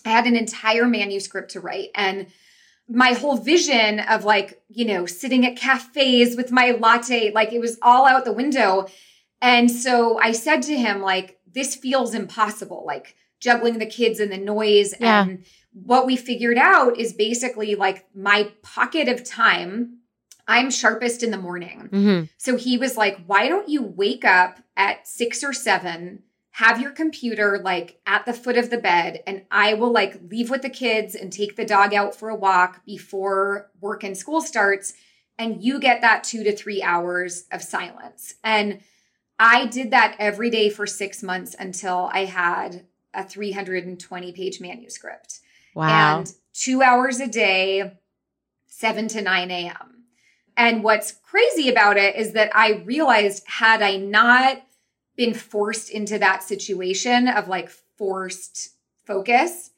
I 0.04 0.08
had 0.10 0.26
an 0.26 0.34
entire 0.34 0.84
manuscript 0.86 1.52
to 1.52 1.60
write. 1.60 1.90
And 1.94 2.26
my 2.88 3.12
whole 3.12 3.36
vision 3.36 4.00
of 4.00 4.24
like, 4.24 4.60
you 4.68 4.84
know, 4.84 5.06
sitting 5.06 5.46
at 5.46 5.54
cafes 5.56 6.36
with 6.36 6.50
my 6.50 6.72
latte, 6.72 7.30
like 7.32 7.52
it 7.52 7.60
was 7.60 7.78
all 7.82 8.04
out 8.04 8.24
the 8.24 8.32
window. 8.32 8.88
And 9.42 9.70
so 9.70 10.18
I 10.18 10.32
said 10.32 10.62
to 10.62 10.76
him, 10.76 11.00
like, 11.00 11.38
this 11.52 11.74
feels 11.74 12.14
impossible, 12.14 12.84
like 12.86 13.16
juggling 13.40 13.78
the 13.78 13.86
kids 13.86 14.20
and 14.20 14.30
the 14.30 14.36
noise. 14.36 14.94
Yeah. 15.00 15.22
And 15.22 15.44
what 15.72 16.06
we 16.06 16.16
figured 16.16 16.58
out 16.58 16.98
is 16.98 17.12
basically 17.12 17.74
like 17.74 18.06
my 18.14 18.52
pocket 18.62 19.08
of 19.08 19.24
time. 19.24 19.98
I'm 20.46 20.70
sharpest 20.70 21.22
in 21.22 21.30
the 21.30 21.38
morning. 21.38 21.88
hmm 21.90 22.22
So 22.36 22.56
he 22.56 22.76
was 22.76 22.96
like, 22.96 23.24
why 23.26 23.48
don't 23.48 23.68
you 23.68 23.82
wake 23.82 24.24
up 24.24 24.58
at 24.76 25.06
six 25.06 25.44
or 25.44 25.52
seven, 25.52 26.24
have 26.52 26.80
your 26.80 26.90
computer 26.90 27.60
like 27.62 28.00
at 28.06 28.26
the 28.26 28.32
foot 28.32 28.58
of 28.58 28.68
the 28.68 28.78
bed, 28.78 29.22
and 29.26 29.44
I 29.50 29.74
will 29.74 29.92
like 29.92 30.20
leave 30.28 30.50
with 30.50 30.62
the 30.62 30.70
kids 30.70 31.14
and 31.14 31.32
take 31.32 31.56
the 31.56 31.64
dog 31.64 31.94
out 31.94 32.16
for 32.16 32.28
a 32.28 32.34
walk 32.34 32.84
before 32.84 33.70
work 33.80 34.02
and 34.02 34.16
school 34.16 34.40
starts. 34.40 34.92
And 35.38 35.62
you 35.62 35.78
get 35.78 36.02
that 36.02 36.24
two 36.24 36.44
to 36.44 36.54
three 36.54 36.82
hours 36.82 37.44
of 37.50 37.62
silence. 37.62 38.34
And 38.44 38.80
I 39.40 39.66
did 39.66 39.90
that 39.90 40.16
every 40.18 40.50
day 40.50 40.68
for 40.68 40.86
six 40.86 41.22
months 41.22 41.56
until 41.58 42.10
I 42.12 42.26
had 42.26 42.84
a 43.14 43.24
320 43.24 44.32
page 44.32 44.60
manuscript 44.60 45.40
Wow. 45.74 46.18
and 46.18 46.32
two 46.52 46.82
hours 46.82 47.20
a 47.20 47.26
day, 47.26 47.98
7 48.66 49.08
to 49.08 49.22
9 49.22 49.50
a.m. 49.50 50.04
And 50.56 50.84
what's 50.84 51.12
crazy 51.12 51.70
about 51.70 51.96
it 51.96 52.16
is 52.16 52.32
that 52.32 52.54
I 52.54 52.82
realized 52.84 53.44
had 53.46 53.80
I 53.80 53.96
not 53.96 54.62
been 55.16 55.32
forced 55.32 55.90
into 55.90 56.18
that 56.18 56.42
situation 56.42 57.26
of 57.26 57.48
like 57.48 57.70
forced 57.70 58.70
focus, 59.06 59.70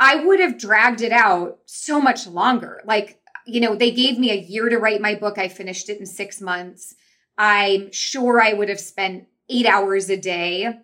I 0.00 0.24
would 0.24 0.40
have 0.40 0.58
dragged 0.58 1.02
it 1.02 1.12
out 1.12 1.58
so 1.66 2.00
much 2.00 2.26
longer. 2.26 2.80
Like, 2.86 3.20
you 3.46 3.60
know, 3.60 3.74
they 3.74 3.90
gave 3.90 4.18
me 4.18 4.30
a 4.30 4.34
year 4.34 4.70
to 4.70 4.78
write 4.78 5.02
my 5.02 5.14
book. 5.14 5.36
I 5.36 5.48
finished 5.48 5.90
it 5.90 6.00
in 6.00 6.06
six 6.06 6.40
months. 6.40 6.94
I'm 7.38 7.92
sure 7.92 8.40
I 8.40 8.52
would 8.52 8.68
have 8.68 8.80
spent 8.80 9.26
eight 9.48 9.66
hours 9.66 10.08
a 10.10 10.16
day 10.16 10.78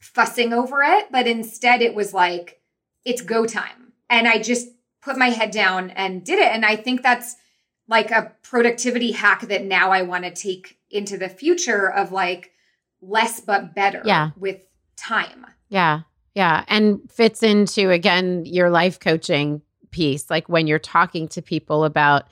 fussing 0.00 0.52
over 0.52 0.82
it, 0.82 1.06
but 1.10 1.26
instead 1.26 1.82
it 1.82 1.94
was 1.94 2.12
like, 2.14 2.60
it's 3.04 3.22
go 3.22 3.46
time. 3.46 3.92
And 4.08 4.26
I 4.26 4.38
just 4.38 4.68
put 5.02 5.16
my 5.16 5.28
head 5.30 5.50
down 5.50 5.90
and 5.90 6.24
did 6.24 6.38
it. 6.38 6.52
And 6.52 6.64
I 6.64 6.76
think 6.76 7.02
that's 7.02 7.36
like 7.88 8.10
a 8.10 8.32
productivity 8.42 9.12
hack 9.12 9.42
that 9.42 9.64
now 9.64 9.90
I 9.90 10.02
want 10.02 10.24
to 10.24 10.30
take 10.30 10.78
into 10.90 11.16
the 11.16 11.28
future 11.28 11.90
of 11.90 12.12
like 12.12 12.52
less 13.00 13.40
but 13.40 13.74
better 13.74 14.02
Yeah. 14.04 14.30
with 14.36 14.66
time. 14.96 15.46
Yeah. 15.68 16.00
Yeah. 16.34 16.64
And 16.68 17.00
fits 17.10 17.42
into, 17.42 17.90
again, 17.90 18.44
your 18.44 18.70
life 18.70 19.00
coaching 19.00 19.62
piece. 19.90 20.30
Like 20.30 20.48
when 20.48 20.66
you're 20.66 20.78
talking 20.78 21.28
to 21.28 21.42
people 21.42 21.84
about 21.84 22.26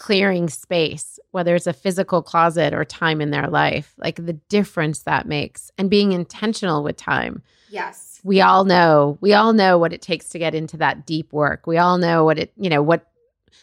clearing 0.00 0.48
space, 0.48 1.20
whether 1.30 1.54
it's 1.54 1.66
a 1.66 1.74
physical 1.74 2.22
closet 2.22 2.72
or 2.72 2.86
time 2.86 3.20
in 3.20 3.30
their 3.30 3.48
life, 3.48 3.92
like 3.98 4.16
the 4.16 4.32
difference 4.32 5.00
that 5.00 5.28
makes 5.28 5.70
and 5.76 5.90
being 5.90 6.12
intentional 6.12 6.82
with 6.82 6.96
time. 6.96 7.42
Yes. 7.68 8.18
We 8.24 8.40
all 8.40 8.64
know, 8.64 9.18
we 9.20 9.34
all 9.34 9.52
know 9.52 9.76
what 9.76 9.92
it 9.92 10.00
takes 10.00 10.30
to 10.30 10.38
get 10.38 10.54
into 10.54 10.78
that 10.78 11.04
deep 11.04 11.34
work. 11.34 11.66
We 11.66 11.76
all 11.76 11.98
know 11.98 12.24
what 12.24 12.38
it, 12.38 12.50
you 12.56 12.70
know, 12.70 12.82
what 12.82 13.08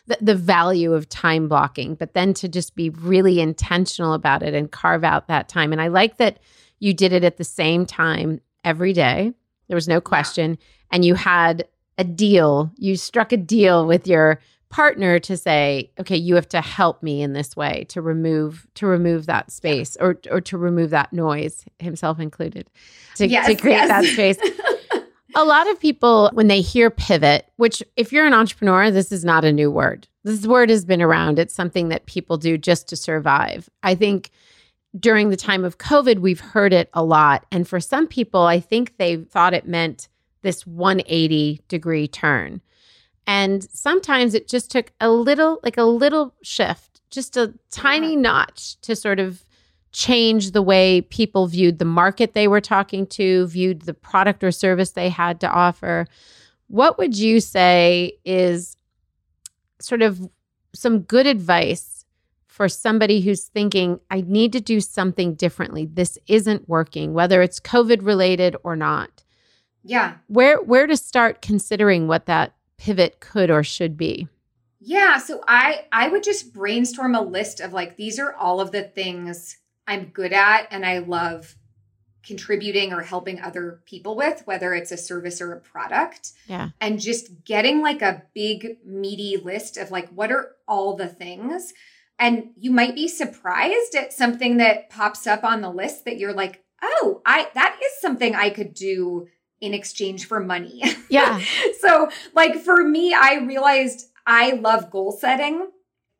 the, 0.05 0.19
the 0.21 0.35
value 0.35 0.93
of 0.93 1.09
time 1.09 1.47
blocking, 1.47 1.95
but 1.95 2.13
then 2.13 2.35
to 2.35 2.47
just 2.47 2.75
be 2.75 2.91
really 2.91 3.41
intentional 3.41 4.13
about 4.13 4.43
it 4.43 4.53
and 4.53 4.71
carve 4.71 5.03
out 5.03 5.27
that 5.27 5.49
time. 5.49 5.71
And 5.71 5.81
I 5.81 5.87
like 5.87 6.17
that 6.17 6.37
you 6.77 6.93
did 6.93 7.13
it 7.13 7.23
at 7.23 7.37
the 7.37 7.43
same 7.43 7.87
time 7.87 8.41
every 8.63 8.93
day. 8.93 9.33
There 9.69 9.75
was 9.75 9.87
no 9.87 9.99
question. 9.99 10.59
And 10.91 11.03
you 11.03 11.15
had 11.15 11.67
a 11.97 12.03
deal, 12.03 12.71
you 12.77 12.95
struck 12.95 13.31
a 13.31 13.37
deal 13.37 13.87
with 13.87 14.05
your 14.05 14.39
partner 14.69 15.17
to 15.19 15.37
say 15.37 15.89
okay 15.99 16.17
you 16.17 16.35
have 16.35 16.47
to 16.47 16.59
help 16.61 17.01
me 17.01 17.21
in 17.21 17.33
this 17.33 17.55
way 17.55 17.85
to 17.87 18.01
remove 18.01 18.67
to 18.75 18.85
remove 18.85 19.25
that 19.25 19.51
space 19.51 19.95
or 19.99 20.17
or 20.29 20.41
to 20.41 20.57
remove 20.57 20.89
that 20.89 21.13
noise 21.13 21.63
himself 21.79 22.19
included 22.19 22.69
to, 23.15 23.27
Yes, 23.27 23.47
to 23.47 23.55
create 23.55 23.75
yes. 23.75 23.87
that 23.87 24.03
space. 24.05 24.37
A 25.35 25.43
lot 25.43 25.69
of 25.69 25.79
people 25.79 26.31
when 26.33 26.47
they 26.47 26.61
hear 26.61 26.89
pivot 26.89 27.47
which 27.55 27.81
if 27.95 28.11
you're 28.11 28.25
an 28.25 28.33
entrepreneur 28.33 28.91
this 28.91 29.11
is 29.11 29.23
not 29.23 29.45
a 29.45 29.53
new 29.53 29.71
word. 29.71 30.07
This 30.23 30.45
word 30.45 30.69
has 30.69 30.83
been 30.83 31.01
around. 31.01 31.39
It's 31.39 31.53
something 31.53 31.87
that 31.89 32.05
people 32.05 32.37
do 32.37 32.57
just 32.57 32.89
to 32.89 32.97
survive. 32.97 33.69
I 33.83 33.95
think 33.95 34.31
during 34.99 35.29
the 35.29 35.37
time 35.37 35.63
of 35.63 35.77
covid 35.77 36.19
we've 36.19 36.39
heard 36.41 36.73
it 36.73 36.89
a 36.93 37.03
lot. 37.03 37.45
And 37.51 37.67
for 37.67 37.79
some 37.79 38.07
people 38.07 38.41
i 38.41 38.59
think 38.59 38.97
they 38.97 39.15
thought 39.15 39.53
it 39.53 39.67
meant 39.67 40.09
this 40.41 40.67
180 40.67 41.61
degree 41.67 42.07
turn 42.07 42.61
and 43.27 43.63
sometimes 43.65 44.33
it 44.33 44.47
just 44.47 44.71
took 44.71 44.93
a 45.01 45.11
little, 45.11 45.59
like 45.61 45.77
a 45.77 45.83
little 45.83 46.33
shift, 46.41 47.01
just 47.11 47.35
a 47.35 47.53
tiny 47.69 48.15
notch 48.15 48.79
to 48.81 48.95
sort 48.95 49.19
of 49.19 49.43
change 49.91 50.51
the 50.51 50.61
way 50.61 51.01
people 51.01 51.47
viewed 51.47 51.77
the 51.77 51.85
market 51.85 52.33
they 52.33 52.47
were 52.47 52.61
talking 52.61 53.05
to, 53.05 53.45
viewed 53.47 53.81
the 53.81 53.93
product 53.93 54.43
or 54.43 54.51
service 54.51 54.91
they 54.91 55.09
had 55.09 55.41
to 55.41 55.49
offer. 55.49 56.07
What 56.67 56.97
would 56.97 57.17
you 57.17 57.41
say 57.41 58.13
is 58.23 58.77
sort 59.81 60.01
of 60.01 60.21
some 60.73 60.99
good 60.99 61.27
advice 61.27 62.05
for 62.45 62.69
somebody 62.69 63.21
who's 63.21 63.45
thinking, 63.45 63.99
I 64.09 64.21
need 64.21 64.53
to 64.53 64.61
do 64.61 64.79
something 64.79 65.35
differently? 65.35 65.85
This 65.85 66.17
isn't 66.27 66.67
working, 66.69 67.13
whether 67.13 67.41
it's 67.41 67.59
COVID 67.59 68.05
related 68.05 68.55
or 68.63 68.75
not. 68.75 69.23
Yeah. 69.83 70.15
Where 70.27 70.61
where 70.61 70.87
to 70.87 70.97
start 70.97 71.41
considering 71.41 72.07
what 72.07 72.25
that 72.25 72.56
pivot 72.77 73.19
could 73.19 73.49
or 73.49 73.63
should 73.63 73.97
be? 73.97 74.27
Yeah, 74.79 75.17
so 75.17 75.41
I 75.47 75.85
I 75.91 76.07
would 76.07 76.23
just 76.23 76.53
brainstorm 76.53 77.15
a 77.15 77.21
list 77.21 77.59
of 77.59 77.73
like 77.73 77.97
these 77.97 78.19
are 78.19 78.33
all 78.33 78.61
of 78.61 78.71
the 78.71 78.83
things 78.83 79.57
I'm 79.87 80.05
good 80.05 80.33
at 80.33 80.67
and 80.71 80.85
I 80.85 80.99
love 80.99 81.55
contributing 82.23 82.91
or 82.91 83.01
helping 83.01 83.39
other 83.39 83.81
people 83.85 84.15
with, 84.15 84.41
whether 84.45 84.73
it's 84.73 84.91
a 84.91 84.97
service 84.97 85.39
or 85.39 85.53
a 85.53 85.61
product. 85.61 86.33
Yeah. 86.47 86.69
And 86.81 86.99
just 86.99 87.45
getting 87.45 87.81
like 87.81 88.01
a 88.01 88.23
big 88.33 88.77
meaty 88.85 89.37
list 89.37 89.77
of 89.77 89.91
like 89.91 90.09
what 90.09 90.31
are 90.31 90.55
all 90.67 90.95
the 90.95 91.07
things 91.07 91.73
and 92.19 92.49
you 92.57 92.71
might 92.71 92.95
be 92.95 93.07
surprised 93.07 93.95
at 93.95 94.13
something 94.13 94.57
that 94.57 94.89
pops 94.89 95.27
up 95.27 95.43
on 95.43 95.61
the 95.61 95.69
list 95.69 96.05
that 96.05 96.17
you're 96.17 96.33
like, 96.33 96.63
"Oh, 96.81 97.21
I 97.25 97.49
that 97.53 97.79
is 97.83 98.01
something 98.01 98.35
I 98.35 98.49
could 98.49 98.73
do 98.73 99.27
in 99.61 99.73
exchange 99.73 100.27
for 100.27 100.39
money." 100.39 100.83
Yeah. 101.09 101.39
so, 101.79 102.09
like 102.35 102.57
for 102.57 102.83
me, 102.83 103.13
I 103.13 103.35
realized 103.45 104.07
I 104.25 104.51
love 104.51 104.91
goal 104.91 105.13
setting. 105.13 105.69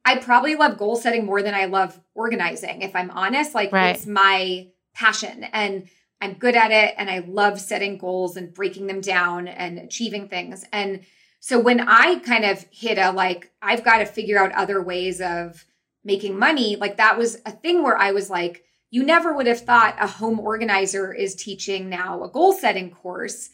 I 0.06 0.16
probably 0.16 0.56
love 0.56 0.78
goal 0.78 0.96
setting 0.96 1.26
more 1.26 1.42
than 1.42 1.54
I 1.54 1.66
love 1.66 2.00
organizing, 2.16 2.82
if 2.84 2.96
I'm 2.96 3.12
honest. 3.12 3.54
Like 3.54 3.74
Right. 3.74 3.94
it's 3.98 4.06
my 4.06 4.68
passion 4.96 5.44
and 5.52 5.90
I'm 6.22 6.36
good 6.36 6.56
at 6.56 6.72
it. 6.72 6.96
And 6.98 7.10
I 7.10 7.20
love 7.20 7.60
setting 7.60 7.98
goals 7.98 8.38
and 8.38 8.54
breaking 8.54 8.88
them 8.88 9.02
down 9.02 9.50
and 9.50 9.78
achieving 9.78 10.30
things. 10.30 10.64
And 10.72 11.02
so 11.42 11.60
when 11.60 11.82
I 11.82 12.20
kind 12.20 12.46
of 12.46 12.66
hit 12.72 12.98
a 12.98 13.12
like, 13.12 13.52
I've 13.62 13.84
got 13.84 13.98
to 13.98 14.06
figure 14.06 14.40
out 14.40 14.54
other 14.54 14.82
ways 14.82 15.20
of 15.20 15.66
making 16.06 16.40
money, 16.40 16.78
like 16.78 16.96
that 16.96 17.18
was 17.18 17.42
a 17.46 17.52
thing 17.52 17.84
where 17.84 17.98
I 17.98 18.14
was 18.14 18.30
like, 18.30 18.64
you 18.90 19.04
never 19.04 19.34
would 19.34 19.48
have 19.48 19.62
thought 19.62 19.96
a 20.00 20.08
home 20.08 20.40
organizer 20.40 21.14
is 21.14 21.36
teaching 21.36 21.90
now 21.90 22.24
a 22.24 22.30
goal 22.30 22.54
setting 22.54 22.90
course. 22.92 23.50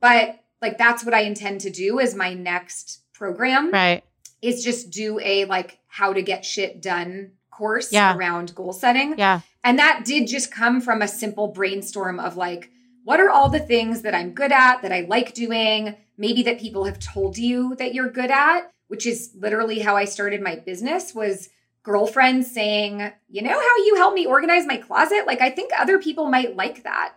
But 0.00 0.40
like 0.60 0.78
that's 0.78 1.04
what 1.04 1.14
I 1.14 1.20
intend 1.20 1.62
to 1.62 1.70
do 1.70 2.00
as 2.00 2.14
my 2.14 2.34
next 2.34 3.00
program 3.12 3.70
Right. 3.70 4.02
is 4.42 4.62
just 4.64 4.90
do 4.90 5.18
a 5.20 5.44
like 5.46 5.78
how 5.86 6.12
to 6.12 6.22
get 6.22 6.44
shit 6.44 6.82
done 6.82 7.32
course 7.50 7.92
Yeah. 7.92 8.14
around 8.16 8.54
goal 8.54 8.72
setting. 8.72 9.14
Yeah. 9.16 9.40
And 9.62 9.78
that 9.78 10.02
did 10.04 10.26
just 10.26 10.50
come 10.52 10.80
from 10.80 11.00
a 11.00 11.08
simple 11.08 11.48
brainstorm 11.48 12.18
of 12.20 12.36
like, 12.36 12.70
what 13.04 13.20
are 13.20 13.30
all 13.30 13.48
the 13.48 13.60
things 13.60 14.02
that 14.02 14.14
I'm 14.14 14.32
good 14.32 14.52
at, 14.52 14.82
that 14.82 14.92
I 14.92 15.02
like 15.02 15.34
doing, 15.34 15.94
maybe 16.18 16.42
that 16.44 16.58
people 16.60 16.84
have 16.84 16.98
told 16.98 17.38
you 17.38 17.74
that 17.76 17.94
you're 17.94 18.10
good 18.10 18.30
at, 18.30 18.70
which 18.88 19.06
is 19.06 19.30
literally 19.38 19.80
how 19.80 19.96
I 19.96 20.04
started 20.04 20.40
my 20.42 20.56
business 20.56 21.14
was 21.14 21.48
girlfriends 21.84 22.50
saying, 22.50 23.12
you 23.28 23.42
know 23.42 23.52
how 23.52 23.76
you 23.84 23.94
help 23.96 24.14
me 24.14 24.26
organize 24.26 24.66
my 24.66 24.78
closet? 24.78 25.26
Like 25.26 25.40
I 25.40 25.50
think 25.50 25.70
other 25.78 25.98
people 26.00 26.28
might 26.28 26.56
like 26.56 26.82
that. 26.82 27.14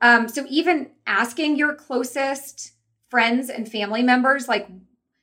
Um, 0.00 0.28
so 0.28 0.46
even 0.48 0.90
asking 1.06 1.56
your 1.56 1.74
closest 1.74 2.72
friends 3.08 3.50
and 3.50 3.68
family 3.68 4.02
members, 4.02 4.46
like, 4.46 4.68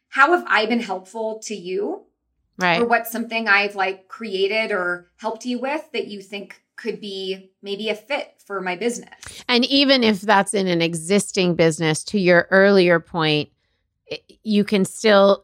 how 0.10 0.32
have 0.36 0.46
I 0.48 0.66
been 0.66 0.82
helpful 0.82 1.40
to 1.46 1.56
you? 1.56 2.04
Right. 2.60 2.82
or 2.82 2.86
what's 2.88 3.12
something 3.12 3.48
I've 3.48 3.76
like 3.76 4.08
created 4.08 4.72
or 4.72 5.12
helped 5.18 5.46
you 5.46 5.60
with 5.60 5.92
that 5.92 6.08
you 6.08 6.24
think 6.24 6.60
could 6.76 7.00
be 7.00 7.52
maybe 7.62 7.90
a 7.90 7.96
fit 7.96 8.34
for 8.44 8.62
my 8.62 8.76
business. 8.76 9.44
And 9.48 9.64
even 9.66 10.04
if 10.04 10.22
that's 10.22 10.56
in 10.56 10.68
an 10.68 10.82
existing 10.82 11.54
business, 11.54 12.04
to 12.06 12.20
your 12.20 12.48
earlier 12.50 13.00
point, 13.00 13.50
you 14.44 14.64
can 14.64 14.86
still 14.86 15.44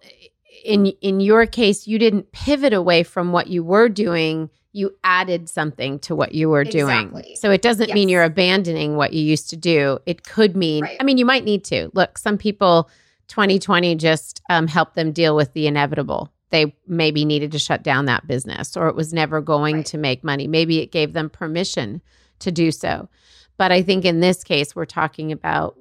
in 0.64 0.88
in 1.02 1.20
your 1.20 1.46
case, 1.46 1.88
you 1.88 2.00
didn't 2.00 2.32
pivot 2.32 2.74
away 2.74 3.04
from 3.04 3.32
what 3.32 3.48
you 3.48 3.64
were 3.64 3.90
doing. 3.90 4.50
You 4.72 4.96
added 5.04 5.50
something 5.50 6.00
to 6.00 6.16
what 6.16 6.34
you 6.34 6.50
were 6.50 6.64
doing. 6.64 7.12
So 7.36 7.52
it 7.52 7.62
doesn't 7.62 7.94
mean 7.94 8.10
you're 8.10 8.24
abandoning 8.24 8.96
what 8.96 9.14
you 9.14 9.22
used 9.24 9.50
to 9.52 9.56
do. 9.58 10.00
It 10.08 10.24
could 10.24 10.56
mean, 10.56 10.84
Right. 10.84 10.98
I 11.00 11.04
mean, 11.04 11.20
you 11.20 11.26
might 11.26 11.44
need 11.44 11.64
to. 11.66 11.92
Look, 11.94 12.18
some 12.18 12.40
people, 12.40 12.90
2020 13.28 13.96
just 13.96 14.42
um, 14.50 14.68
helped 14.68 14.96
them 14.96 15.12
deal 15.12 15.36
with 15.36 15.54
the 15.54 15.68
inevitable. 15.68 16.32
They 16.50 16.76
maybe 16.88 17.24
needed 17.26 17.52
to 17.52 17.60
shut 17.60 17.84
down 17.84 18.06
that 18.06 18.26
business 18.28 18.76
or 18.76 18.88
it 18.88 18.96
was 18.96 19.14
never 19.14 19.42
going 19.42 19.78
Right. 19.78 19.86
to 19.88 19.98
make 19.98 20.24
money. 20.24 20.48
Maybe 20.48 20.80
it 20.80 20.92
gave 20.92 21.14
them 21.14 21.30
permission 21.30 22.02
to 22.40 22.52
do 22.52 22.72
so. 22.72 23.10
But 23.58 23.72
I 23.72 23.82
think 23.84 24.06
in 24.06 24.20
this 24.22 24.44
case, 24.44 24.76
we're 24.76 24.86
talking 24.86 25.32
about 25.32 25.78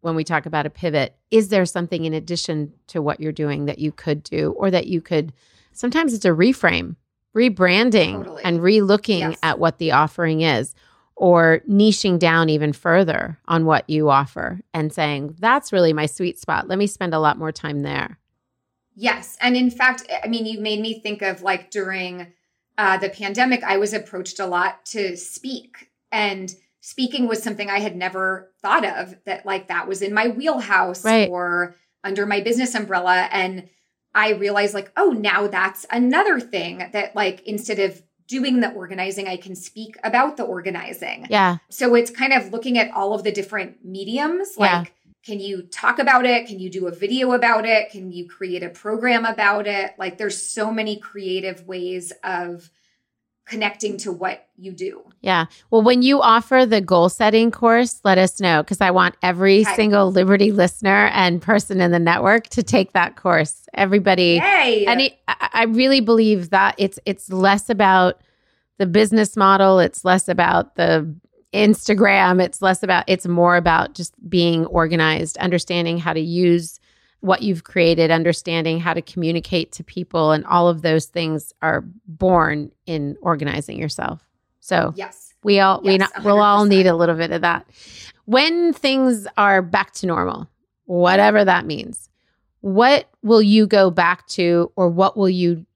when 0.00 0.14
we 0.14 0.24
talk 0.24 0.46
about 0.46 0.66
a 0.66 0.70
pivot, 0.70 1.16
is 1.30 1.48
there 1.48 1.66
something 1.66 2.04
in 2.04 2.14
addition 2.14 2.72
to 2.88 3.02
what 3.02 3.20
you're 3.20 3.32
doing 3.32 3.66
that 3.66 3.78
you 3.78 3.92
could 3.92 4.22
do 4.22 4.52
or 4.56 4.70
that 4.70 4.86
you 4.86 5.00
could? 5.00 5.32
Sometimes 5.72 6.14
it's 6.14 6.24
a 6.24 6.28
reframe, 6.30 6.96
rebranding, 7.36 8.18
Totally. 8.18 8.42
and 8.44 8.60
relooking 8.60 9.20
Yes. 9.20 9.38
at 9.42 9.58
what 9.58 9.78
the 9.78 9.92
offering 9.92 10.40
is 10.40 10.74
or 11.16 11.60
niching 11.68 12.18
down 12.18 12.48
even 12.48 12.72
further 12.72 13.38
on 13.46 13.66
what 13.66 13.88
you 13.90 14.08
offer 14.08 14.60
and 14.72 14.92
saying, 14.92 15.34
that's 15.38 15.72
really 15.72 15.92
my 15.92 16.06
sweet 16.06 16.38
spot. 16.38 16.66
Let 16.66 16.78
me 16.78 16.86
spend 16.86 17.12
a 17.12 17.18
lot 17.20 17.38
more 17.38 17.52
time 17.52 17.80
there. 17.80 18.18
Yes. 18.94 19.36
And 19.40 19.56
in 19.56 19.70
fact, 19.70 20.10
I 20.24 20.28
mean, 20.28 20.46
you 20.46 20.60
made 20.60 20.80
me 20.80 21.00
think 21.00 21.22
of 21.22 21.42
like 21.42 21.70
during 21.70 22.32
uh, 22.78 22.96
the 22.96 23.10
pandemic, 23.10 23.62
I 23.62 23.76
was 23.76 23.92
approached 23.92 24.40
a 24.40 24.46
lot 24.46 24.84
to 24.86 25.16
speak. 25.16 25.90
And 26.10 26.54
speaking 26.80 27.28
was 27.28 27.42
something 27.42 27.68
I 27.68 27.80
had 27.80 27.96
never 27.96 28.50
thought 28.62 28.84
of 28.84 29.14
that, 29.24 29.44
like, 29.46 29.68
that 29.68 29.86
was 29.86 30.02
in 30.02 30.14
my 30.14 30.28
wheelhouse 30.28 31.04
Right. 31.04 31.28
or 31.28 31.76
under 32.02 32.26
my 32.26 32.40
business 32.40 32.74
umbrella. 32.74 33.28
And 33.30 33.68
I 34.14 34.30
realized, 34.32 34.74
like, 34.74 34.90
oh, 34.96 35.10
now 35.10 35.46
that's 35.46 35.86
another 35.90 36.40
thing 36.40 36.88
that, 36.92 37.14
like, 37.14 37.42
instead 37.46 37.78
of 37.78 38.02
doing 38.26 38.60
the 38.60 38.72
organizing, 38.72 39.28
I 39.28 39.36
can 39.36 39.54
speak 39.54 39.96
about 40.04 40.36
the 40.36 40.44
organizing. 40.44 41.26
Yeah. 41.28 41.58
So 41.68 41.94
it's 41.94 42.10
kind 42.10 42.32
of 42.32 42.52
looking 42.52 42.78
at 42.78 42.90
all 42.92 43.12
of 43.12 43.24
the 43.24 43.32
different 43.32 43.84
mediums. 43.84 44.54
Yeah. 44.56 44.80
Like, 44.80 44.94
can 45.26 45.38
you 45.38 45.62
talk 45.62 45.98
about 45.98 46.24
it? 46.24 46.46
Can 46.46 46.58
you 46.58 46.70
do 46.70 46.86
a 46.86 46.92
video 46.92 47.32
about 47.32 47.66
it? 47.66 47.90
Can 47.90 48.10
you 48.10 48.26
create 48.28 48.62
a 48.62 48.70
program 48.70 49.26
about 49.26 49.66
it? 49.66 49.92
Like, 49.98 50.16
there's 50.16 50.40
so 50.40 50.72
many 50.72 50.96
creative 50.96 51.66
ways 51.66 52.12
of 52.24 52.70
connecting 53.50 53.96
to 53.98 54.12
what 54.12 54.46
you 54.56 54.72
do. 54.72 55.02
Yeah. 55.20 55.46
Well, 55.70 55.82
when 55.82 56.02
you 56.02 56.22
offer 56.22 56.64
the 56.64 56.80
goal 56.80 57.08
setting 57.08 57.50
course, 57.50 58.00
let 58.04 58.16
us 58.16 58.40
know 58.40 58.62
because 58.62 58.80
I 58.80 58.90
want 58.90 59.16
every 59.22 59.60
Okay. 59.62 59.74
single 59.74 60.10
Liberty 60.10 60.52
listener 60.52 61.08
and 61.12 61.42
person 61.42 61.80
in 61.80 61.90
the 61.90 61.98
network 61.98 62.46
to 62.48 62.62
take 62.62 62.92
that 62.92 63.16
course. 63.16 63.66
Everybody. 63.74 64.40
Yay! 64.42 64.86
And 64.86 65.00
it, 65.02 65.18
I 65.28 65.48
I 65.52 65.64
really 65.64 66.00
believe 66.00 66.50
that 66.50 66.74
it's 66.78 66.98
it's 67.04 67.30
less 67.30 67.68
about 67.68 68.20
the 68.78 68.86
business 68.86 69.36
model, 69.36 69.78
it's 69.78 70.04
less 70.06 70.26
about 70.28 70.76
the 70.76 71.14
Instagram, 71.52 72.42
it's 72.42 72.62
less 72.62 72.82
about 72.82 73.04
it's 73.06 73.26
more 73.26 73.56
about 73.56 73.94
just 73.94 74.14
being 74.30 74.64
organized, 74.66 75.36
understanding 75.38 75.98
how 75.98 76.12
to 76.14 76.20
use 76.20 76.79
what 77.20 77.42
you've 77.42 77.64
created, 77.64 78.10
understanding 78.10 78.80
how 78.80 78.94
to 78.94 79.02
communicate 79.02 79.72
to 79.72 79.84
people 79.84 80.32
and 80.32 80.44
all 80.46 80.68
of 80.68 80.82
those 80.82 81.06
things 81.06 81.52
are 81.62 81.84
born 82.06 82.72
in 82.86 83.16
organizing 83.20 83.78
yourself. 83.78 84.26
So, 84.60 84.92
yes. 84.96 85.34
we 85.42 85.60
all 85.60 85.80
we 85.82 85.92
Yes, 85.92 86.10
not, 86.14 86.24
we'll 86.24 86.40
all 86.40 86.64
need 86.64 86.86
a 86.86 86.96
little 86.96 87.16
bit 87.16 87.30
of 87.30 87.42
that. 87.42 87.66
When 88.24 88.72
things 88.72 89.26
are 89.36 89.60
back 89.62 89.92
to 89.94 90.06
normal, 90.06 90.48
whatever 90.84 91.44
that 91.44 91.66
means, 91.66 92.08
what 92.60 93.08
will 93.22 93.42
you 93.42 93.66
go 93.66 93.90
back 93.90 94.26
to 94.28 94.72
or 94.76 94.88
what 94.88 95.16
will 95.16 95.28
you 95.28 95.66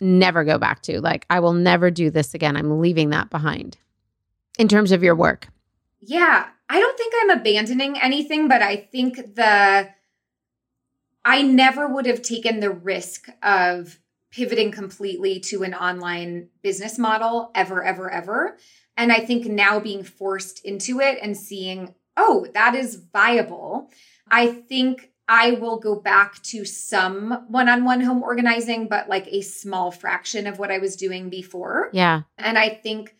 never 0.00 0.44
go 0.44 0.58
back 0.58 0.82
to? 0.82 1.00
Like, 1.00 1.26
I 1.30 1.40
will 1.40 1.52
never 1.52 1.90
do 1.90 2.10
this 2.10 2.34
again. 2.34 2.56
I'm 2.56 2.80
leaving 2.80 3.10
that 3.10 3.30
behind 3.30 3.76
in 4.58 4.68
terms 4.68 4.92
of 4.92 5.02
your 5.02 5.14
work. 5.14 5.48
Yeah. 6.00 6.46
I 6.68 6.78
don't 6.78 6.96
think 6.96 7.14
I'm 7.20 7.30
abandoning 7.30 7.98
anything, 8.00 8.48
but 8.48 8.62
I 8.62 8.76
think 8.76 9.16
the, 9.34 9.88
I 11.24 11.42
never 11.42 11.86
would 11.86 12.06
have 12.06 12.22
taken 12.22 12.60
the 12.60 12.70
risk 12.70 13.28
of 13.42 13.98
pivoting 14.30 14.70
completely 14.70 15.40
to 15.40 15.62
an 15.62 15.74
online 15.74 16.48
business 16.62 16.98
model 16.98 17.50
ever, 17.54 17.82
ever, 17.82 18.10
ever. 18.10 18.56
And 18.96 19.12
I 19.12 19.20
think 19.20 19.46
now 19.46 19.80
being 19.80 20.04
forced 20.04 20.64
into 20.64 21.00
it 21.00 21.18
and 21.20 21.36
seeing, 21.36 21.94
oh, 22.16 22.46
that 22.54 22.74
is 22.74 22.96
viable. 23.12 23.90
I 24.30 24.48
think 24.48 25.10
I 25.26 25.52
will 25.52 25.78
go 25.78 25.94
back 25.94 26.42
to 26.44 26.64
some 26.64 27.46
one 27.48 27.68
on 27.68 27.84
one 27.84 28.00
home 28.00 28.22
organizing, 28.22 28.88
but 28.88 29.08
like 29.08 29.26
a 29.28 29.42
small 29.42 29.90
fraction 29.90 30.46
of 30.46 30.58
what 30.58 30.70
I 30.70 30.78
was 30.78 30.96
doing 30.96 31.30
before. 31.30 31.90
Yeah. 31.92 32.22
And 32.36 32.58
I 32.58 32.68
think 32.68 33.14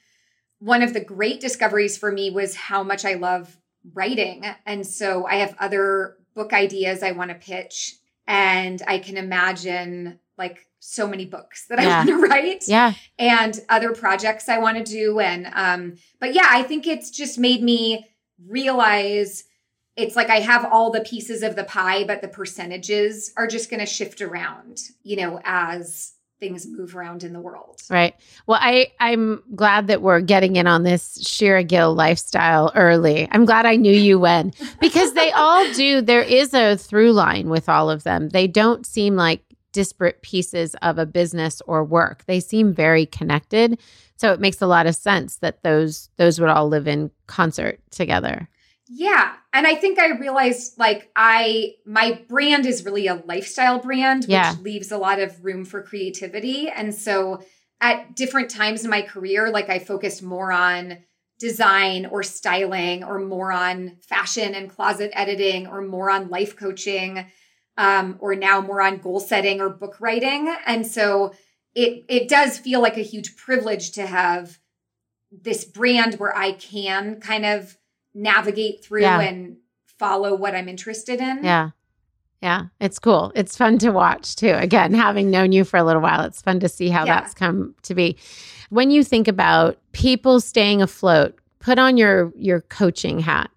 one 0.58 0.82
of 0.82 0.92
the 0.92 1.04
great 1.04 1.40
discoveries 1.40 1.96
for 1.96 2.12
me 2.12 2.30
was 2.30 2.54
how 2.54 2.82
much 2.82 3.04
I 3.04 3.14
love 3.14 3.56
writing. 3.94 4.44
And 4.66 4.86
so 4.86 5.24
I 5.24 5.36
have 5.36 5.56
other 5.58 6.16
book 6.40 6.52
ideas 6.54 7.02
I 7.02 7.12
want 7.12 7.30
to 7.30 7.34
pitch. 7.34 7.96
And 8.26 8.80
I 8.86 8.98
can 8.98 9.16
imagine 9.18 10.18
like 10.38 10.66
so 10.78 11.06
many 11.06 11.26
books 11.26 11.66
that 11.66 11.78
Yeah. 11.78 11.88
I 11.88 11.96
want 11.98 12.08
to 12.08 12.16
write 12.28 12.64
Yeah. 12.66 12.94
and 13.18 13.60
other 13.68 13.92
projects 13.92 14.48
I 14.48 14.58
want 14.58 14.78
to 14.78 14.84
do. 14.84 15.20
And, 15.20 15.50
um, 15.52 15.96
but 16.18 16.32
yeah, 16.32 16.46
I 16.48 16.62
think 16.62 16.86
it's 16.86 17.10
just 17.10 17.38
made 17.38 17.62
me 17.62 18.06
realize 18.46 19.44
it's 19.96 20.16
like 20.16 20.30
I 20.30 20.40
have 20.40 20.64
all 20.64 20.90
the 20.90 21.00
pieces 21.02 21.42
of 21.42 21.56
the 21.56 21.64
pie, 21.64 22.04
but 22.04 22.22
the 22.22 22.28
percentages 22.28 23.32
are 23.36 23.46
just 23.46 23.68
going 23.68 23.80
to 23.80 23.86
shift 23.86 24.22
around, 24.22 24.78
you 25.02 25.16
know, 25.16 25.40
as 25.44 26.12
things 26.40 26.66
move 26.66 26.96
around 26.96 27.22
in 27.22 27.32
the 27.32 27.40
world. 27.40 27.80
Right. 27.90 28.14
Well, 28.46 28.58
I 28.60 28.92
I'm 28.98 29.42
glad 29.54 29.86
that 29.88 30.02
we're 30.02 30.20
getting 30.20 30.56
in 30.56 30.66
on 30.66 30.82
this 30.82 31.20
Shira 31.22 31.62
Gill 31.62 31.94
lifestyle 31.94 32.72
early. 32.74 33.28
I'm 33.30 33.44
glad 33.44 33.66
I 33.66 33.76
knew 33.76 33.94
you 33.94 34.18
when 34.18 34.52
because 34.80 35.12
they 35.12 35.30
all 35.32 35.70
do. 35.74 36.00
There 36.00 36.22
is 36.22 36.54
a 36.54 36.76
through 36.76 37.12
line 37.12 37.50
with 37.50 37.68
all 37.68 37.90
of 37.90 38.02
them. 38.02 38.30
They 38.30 38.46
don't 38.48 38.84
seem 38.86 39.14
like 39.14 39.42
disparate 39.72 40.22
pieces 40.22 40.74
of 40.82 40.98
a 40.98 41.06
business 41.06 41.62
or 41.66 41.84
work. 41.84 42.24
They 42.26 42.40
seem 42.40 42.72
very 42.72 43.06
connected. 43.06 43.78
So 44.16 44.32
it 44.32 44.40
makes 44.40 44.60
a 44.60 44.66
lot 44.66 44.86
of 44.86 44.96
sense 44.96 45.36
that 45.38 45.62
those 45.62 46.10
those 46.16 46.40
would 46.40 46.48
all 46.48 46.68
live 46.68 46.88
in 46.88 47.10
concert 47.26 47.80
together. 47.90 48.48
Yeah. 48.92 49.34
And 49.52 49.68
I 49.68 49.76
think 49.76 50.00
I 50.00 50.18
realized 50.18 50.76
like 50.76 51.10
I 51.14 51.74
my 51.86 52.20
brand 52.28 52.66
is 52.66 52.84
really 52.84 53.06
a 53.06 53.22
lifestyle 53.24 53.78
brand, 53.78 54.24
which 54.24 54.30
Yeah. 54.30 54.56
leaves 54.60 54.90
a 54.90 54.98
lot 54.98 55.20
of 55.20 55.44
room 55.44 55.64
for 55.64 55.80
creativity. 55.82 56.68
And 56.68 56.92
so 56.92 57.40
at 57.80 58.16
different 58.16 58.50
times 58.50 58.82
in 58.84 58.90
my 58.90 59.02
career, 59.02 59.48
like 59.50 59.70
I 59.70 59.78
focused 59.78 60.22
more 60.24 60.50
on 60.52 60.98
design 61.38 62.04
or 62.06 62.22
styling 62.24 63.04
or 63.04 63.20
more 63.20 63.52
on 63.52 63.96
fashion 64.08 64.54
and 64.54 64.68
closet 64.68 65.10
editing 65.14 65.68
or 65.68 65.80
more 65.82 66.10
on 66.10 66.28
life 66.28 66.56
coaching 66.56 67.24
um, 67.78 68.16
or 68.18 68.34
now 68.34 68.60
more 68.60 68.82
on 68.82 68.98
goal 68.98 69.20
setting 69.20 69.60
or 69.60 69.70
book 69.70 70.00
writing. 70.00 70.52
And 70.66 70.84
so 70.84 71.32
it 71.76 72.04
it 72.08 72.28
does 72.28 72.58
feel 72.58 72.80
like 72.82 72.96
a 72.96 73.02
huge 73.02 73.36
privilege 73.36 73.92
to 73.92 74.04
have 74.04 74.58
this 75.30 75.64
brand 75.64 76.16
where 76.16 76.36
I 76.36 76.52
can 76.52 77.20
kind 77.20 77.46
of 77.46 77.76
navigate 78.14 78.84
through 78.84 79.02
Yeah. 79.02 79.20
and 79.20 79.56
follow 79.98 80.34
what 80.34 80.54
I'm 80.54 80.68
interested 80.68 81.20
in. 81.20 81.44
Yeah. 81.44 81.70
Yeah, 82.42 82.66
it's 82.80 82.98
cool. 82.98 83.32
It's 83.34 83.54
fun 83.54 83.76
to 83.78 83.90
watch 83.90 84.34
too. 84.34 84.54
Again, 84.54 84.94
having 84.94 85.30
known 85.30 85.52
you 85.52 85.62
for 85.62 85.76
a 85.76 85.84
little 85.84 86.00
while, 86.00 86.22
it's 86.22 86.40
fun 86.40 86.58
to 86.60 86.70
see 86.70 86.88
how 86.88 87.04
Yeah. 87.04 87.20
that's 87.20 87.34
come 87.34 87.74
to 87.82 87.94
be. 87.94 88.16
When 88.70 88.90
you 88.90 89.04
think 89.04 89.28
about 89.28 89.78
people 89.92 90.40
staying 90.40 90.80
afloat, 90.80 91.38
put 91.58 91.78
on 91.78 91.96
your 91.98 92.32
your 92.36 92.62
coaching 92.62 93.20
hat. 93.20 93.50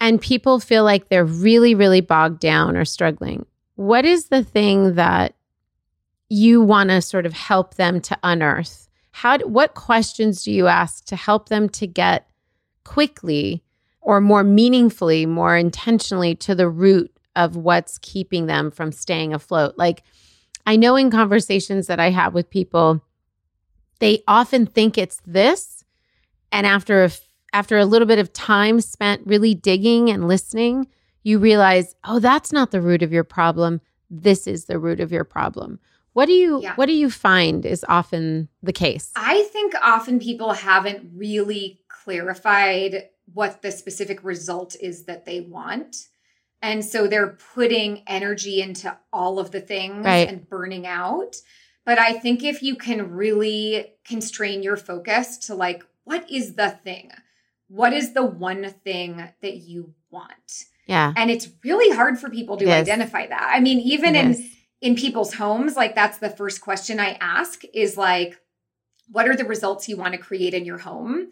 And 0.00 0.20
people 0.20 0.58
feel 0.60 0.84
like 0.84 1.08
they're 1.08 1.24
really 1.24 1.74
really 1.74 2.00
bogged 2.00 2.38
down 2.40 2.76
or 2.76 2.84
struggling. 2.84 3.46
What 3.74 4.04
is 4.04 4.26
the 4.28 4.44
thing 4.44 4.94
that 4.94 5.34
you 6.28 6.60
want 6.62 6.90
to 6.90 7.02
sort 7.02 7.26
of 7.26 7.32
help 7.32 7.74
them 7.74 8.00
to 8.02 8.16
unearth? 8.22 8.88
How 9.10 9.38
what 9.38 9.74
questions 9.74 10.44
do 10.44 10.52
you 10.52 10.68
ask 10.68 11.04
to 11.06 11.16
help 11.16 11.48
them 11.48 11.68
to 11.70 11.86
get 11.88 12.28
quickly 12.84 13.62
or 14.00 14.20
more 14.20 14.42
meaningfully, 14.44 15.26
more 15.26 15.56
intentionally 15.56 16.34
to 16.34 16.54
the 16.54 16.68
root 16.68 17.10
of 17.36 17.56
what's 17.56 17.98
keeping 17.98 18.46
them 18.46 18.70
from 18.70 18.92
staying 18.92 19.32
afloat. 19.32 19.74
Like, 19.78 20.02
I 20.66 20.76
know 20.76 20.96
in 20.96 21.10
conversations 21.10 21.86
that 21.86 22.00
I 22.00 22.10
have 22.10 22.34
with 22.34 22.50
people, 22.50 23.02
they 24.00 24.22
often 24.26 24.66
think 24.66 24.98
it's 24.98 25.20
this, 25.26 25.84
and 26.50 26.66
after 26.66 27.04
a 27.04 27.10
after 27.54 27.76
a 27.78 27.84
little 27.84 28.08
bit 28.08 28.18
of 28.18 28.32
time 28.32 28.80
spent 28.80 29.22
really 29.26 29.54
digging 29.54 30.08
and 30.08 30.26
listening, 30.26 30.86
you 31.22 31.38
realize, 31.38 31.94
oh, 32.04 32.18
that's 32.18 32.50
not 32.50 32.70
the 32.70 32.80
root 32.80 33.02
of 33.02 33.12
your 33.12 33.24
problem. 33.24 33.80
This 34.10 34.46
is 34.46 34.64
the 34.64 34.78
root 34.78 35.00
of 35.00 35.12
your 35.12 35.24
problem. 35.24 35.78
What 36.14 36.26
do 36.26 36.32
you 36.32 36.60
Yeah. 36.62 36.74
what 36.76 36.86
do 36.86 36.92
you 36.92 37.10
find 37.10 37.64
is 37.64 37.84
often 37.88 38.48
the 38.62 38.72
case? 38.72 39.10
I 39.16 39.42
think 39.52 39.74
often 39.82 40.18
people 40.18 40.52
haven't 40.52 41.10
really 41.14 41.80
clarified 42.02 43.08
what 43.32 43.62
the 43.62 43.70
specific 43.70 44.22
result 44.24 44.76
is 44.80 45.04
that 45.04 45.24
they 45.24 45.40
want. 45.40 45.96
And 46.60 46.84
so 46.84 47.06
they're 47.06 47.38
putting 47.54 48.02
energy 48.06 48.60
into 48.60 48.96
all 49.12 49.38
of 49.38 49.50
the 49.50 49.60
things 49.60 50.04
Right. 50.04 50.28
and 50.28 50.48
burning 50.48 50.86
out. 50.86 51.36
But 51.84 51.98
I 51.98 52.12
think 52.12 52.44
if 52.44 52.62
you 52.62 52.76
can 52.76 53.10
really 53.10 53.94
constrain 54.06 54.62
your 54.62 54.76
focus 54.76 55.38
to 55.46 55.54
like, 55.54 55.82
what 56.04 56.30
is 56.30 56.54
the 56.54 56.70
thing? 56.70 57.10
What 57.68 57.92
is 57.92 58.12
the 58.12 58.24
one 58.24 58.68
thing 58.84 59.16
that 59.40 59.56
you 59.56 59.94
want? 60.10 60.64
Yeah. 60.86 61.12
And 61.16 61.30
it's 61.30 61.48
really 61.64 61.94
hard 61.94 62.18
for 62.18 62.28
people 62.28 62.56
to 62.58 62.70
identify 62.70 63.26
that. 63.26 63.50
I 63.54 63.60
mean, 63.60 63.80
even 63.80 64.14
It 64.14 64.24
in 64.24 64.30
is. 64.32 64.56
in 64.80 64.94
people's 64.96 65.34
homes, 65.34 65.76
like 65.76 65.94
that's 65.94 66.18
the 66.18 66.30
first 66.30 66.60
question 66.60 67.00
I 67.00 67.16
ask 67.20 67.62
is 67.72 67.96
like, 67.96 68.38
what 69.08 69.26
are 69.28 69.36
the 69.36 69.44
results 69.44 69.88
you 69.88 69.96
want 69.96 70.12
to 70.14 70.18
create 70.18 70.54
in 70.54 70.64
your 70.64 70.78
home? 70.78 71.30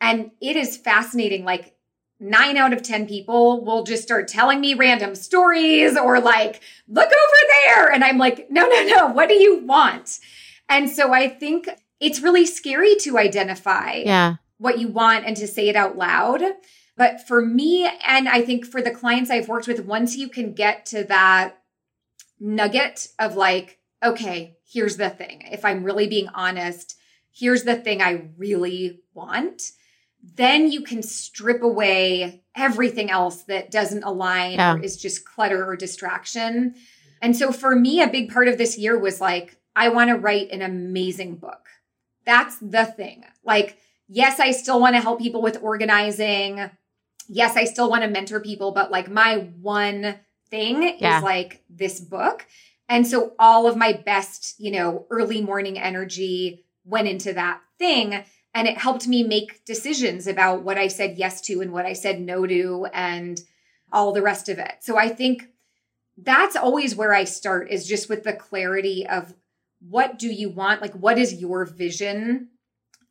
And 0.00 0.30
it 0.40 0.56
is 0.56 0.76
fascinating. 0.76 1.44
Like 1.44 1.74
nine 2.18 2.56
out 2.56 2.72
of 2.72 2.82
10 2.82 3.06
people 3.06 3.64
will 3.64 3.82
just 3.84 4.02
start 4.02 4.28
telling 4.28 4.60
me 4.60 4.74
random 4.74 5.14
stories 5.14 5.96
or 5.96 6.20
like, 6.20 6.60
look 6.88 7.06
over 7.06 7.52
there. 7.64 7.92
And 7.92 8.04
I'm 8.04 8.18
like, 8.18 8.50
no, 8.50 8.66
no, 8.68 8.84
no. 8.84 9.06
What 9.08 9.28
do 9.28 9.34
you 9.34 9.64
want? 9.64 10.18
And 10.68 10.88
so 10.88 11.12
I 11.12 11.28
think 11.28 11.68
it's 11.98 12.20
really 12.20 12.46
scary 12.46 12.96
to 12.96 13.18
identify 13.18 14.02
Yeah. 14.04 14.36
what 14.58 14.78
you 14.78 14.88
want 14.88 15.26
and 15.26 15.36
to 15.36 15.46
say 15.46 15.68
it 15.68 15.76
out 15.76 15.96
loud. 15.96 16.42
But 16.96 17.26
for 17.26 17.44
me, 17.44 17.90
and 18.06 18.28
I 18.28 18.42
think 18.42 18.66
for 18.66 18.82
the 18.82 18.90
clients 18.90 19.30
I've 19.30 19.48
worked 19.48 19.66
with, 19.66 19.84
once 19.84 20.16
you 20.16 20.28
can 20.28 20.52
get 20.52 20.84
to 20.86 21.04
that 21.04 21.56
nugget 22.38 23.08
of 23.18 23.36
like, 23.36 23.78
okay, 24.04 24.56
here's 24.70 24.96
the 24.96 25.10
thing. 25.10 25.42
If 25.50 25.64
I'm 25.64 25.84
really 25.84 26.06
being 26.06 26.28
honest, 26.34 26.96
here's 27.32 27.64
the 27.64 27.76
thing 27.76 28.00
I 28.02 28.28
really 28.36 29.00
want. 29.14 29.72
Then 30.22 30.70
you 30.70 30.82
can 30.82 31.02
strip 31.02 31.62
away 31.62 32.42
everything 32.56 33.10
else 33.10 33.42
that 33.44 33.70
doesn't 33.70 34.02
align 34.04 34.52
Yeah. 34.52 34.74
or 34.74 34.82
is 34.82 34.96
just 34.96 35.24
clutter 35.24 35.64
or 35.64 35.76
distraction. 35.76 36.74
And 37.22 37.36
so 37.36 37.52
for 37.52 37.74
me, 37.76 38.00
a 38.02 38.08
big 38.08 38.30
part 38.32 38.48
of 38.48 38.58
this 38.58 38.76
year 38.78 38.98
was 38.98 39.20
like, 39.20 39.56
I 39.76 39.88
want 39.88 40.08
to 40.08 40.16
write 40.16 40.50
an 40.50 40.62
amazing 40.62 41.36
book. 41.36 41.66
That's 42.24 42.56
the 42.58 42.84
thing. 42.84 43.24
Like, 43.44 43.78
yes, 44.08 44.40
I 44.40 44.50
still 44.50 44.80
want 44.80 44.94
to 44.96 45.00
help 45.00 45.20
people 45.20 45.42
with 45.42 45.62
organizing. 45.62 46.70
Yes, 47.28 47.56
I 47.56 47.64
still 47.64 47.88
want 47.88 48.02
to 48.02 48.08
mentor 48.10 48.40
people, 48.40 48.72
but 48.72 48.90
like 48.90 49.08
my 49.10 49.36
one 49.60 50.16
thing 50.50 50.96
Yeah. 50.98 51.18
is 51.18 51.22
like 51.22 51.62
this 51.70 52.00
book. 52.00 52.46
And 52.88 53.06
so 53.06 53.34
all 53.38 53.66
of 53.68 53.76
my 53.76 53.92
best, 53.92 54.56
you 54.58 54.72
know, 54.72 55.06
early 55.10 55.40
morning 55.40 55.78
energy 55.78 56.64
went 56.84 57.06
into 57.06 57.32
that 57.34 57.60
thing. 57.78 58.24
And 58.54 58.66
it 58.66 58.78
helped 58.78 59.06
me 59.06 59.22
make 59.22 59.64
decisions 59.64 60.26
about 60.26 60.62
what 60.62 60.76
I 60.76 60.88
said 60.88 61.18
yes 61.18 61.40
to 61.42 61.60
and 61.60 61.72
what 61.72 61.86
I 61.86 61.92
said 61.92 62.20
no 62.20 62.46
to 62.46 62.86
and 62.92 63.40
all 63.92 64.12
the 64.12 64.22
rest 64.22 64.48
of 64.48 64.58
it. 64.58 64.74
So 64.80 64.98
I 64.98 65.08
think 65.08 65.46
that's 66.18 66.56
always 66.56 66.94
where 66.96 67.14
I 67.14 67.24
start 67.24 67.70
is 67.70 67.86
just 67.86 68.08
with 68.08 68.24
the 68.24 68.32
clarity 68.32 69.06
of 69.06 69.34
what 69.88 70.18
do 70.18 70.28
you 70.28 70.50
want? 70.50 70.82
Like, 70.82 70.92
what 70.94 71.16
is 71.16 71.34
your 71.40 71.64
vision 71.64 72.48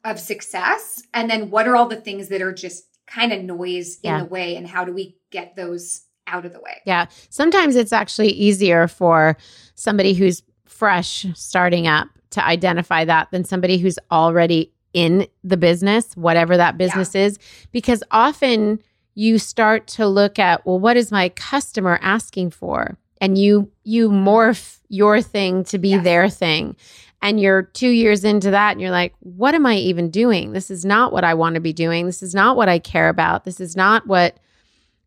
of 0.03 0.19
success? 0.19 1.03
And 1.13 1.29
then 1.29 1.49
what 1.49 1.67
are 1.67 1.75
all 1.75 1.87
the 1.87 1.95
things 1.95 2.27
that 2.29 2.41
are 2.41 2.53
just 2.53 2.83
kind 3.07 3.33
of 3.33 3.41
noise 3.41 3.95
in 4.03 4.11
Yeah. 4.11 4.19
the 4.19 4.25
way? 4.25 4.55
And 4.55 4.67
how 4.67 4.85
do 4.85 4.93
we 4.93 5.17
get 5.31 5.55
those 5.55 6.01
out 6.27 6.45
of 6.45 6.53
the 6.53 6.59
way? 6.59 6.81
Yeah. 6.85 7.07
Sometimes 7.29 7.75
it's 7.75 7.93
actually 7.93 8.29
easier 8.29 8.87
for 8.87 9.35
somebody 9.75 10.13
who's 10.13 10.43
fresh 10.65 11.25
starting 11.33 11.87
up 11.87 12.07
to 12.31 12.45
identify 12.45 13.03
that 13.05 13.31
than 13.31 13.43
somebody 13.43 13.79
who's 13.79 13.97
already 14.11 14.71
in 14.93 15.27
the 15.43 15.57
business, 15.57 16.15
whatever 16.15 16.57
that 16.57 16.77
business 16.77 17.13
is, 17.15 17.37
because 17.71 18.03
often 18.11 18.79
you 19.15 19.37
start 19.37 19.85
to 19.87 20.07
look 20.07 20.39
at, 20.39 20.65
well, 20.65 20.79
what 20.79 20.97
is 20.97 21.11
my 21.11 21.29
customer 21.29 21.99
asking 22.01 22.51
for? 22.51 22.97
and 23.21 23.37
you 23.37 23.69
you 23.83 24.09
morph 24.09 24.79
your 24.87 25.21
thing 25.21 25.65
to 25.65 25.77
be 25.77 25.89
Yes. 25.89 26.03
their 26.05 26.29
thing. 26.29 26.75
And 27.21 27.37
you're 27.37 27.63
2 27.63 27.89
years 27.89 28.23
into 28.23 28.51
that 28.51 28.71
and 28.71 28.79
you're 28.81 28.91
like 28.91 29.13
what 29.19 29.53
am 29.53 29.65
I 29.65 29.75
even 29.75 30.09
doing? 30.09 30.53
This 30.53 30.71
is 30.71 30.85
not 30.85 31.11
what 31.11 31.25
I 31.25 31.33
want 31.33 31.55
to 31.55 31.59
be 31.59 31.73
doing. 31.73 32.05
This 32.05 32.23
is 32.23 32.33
not 32.33 32.55
what 32.55 32.69
I 32.69 32.79
care 32.79 33.09
about. 33.09 33.43
This 33.43 33.59
is 33.59 33.75
not 33.75 34.07
what 34.07 34.37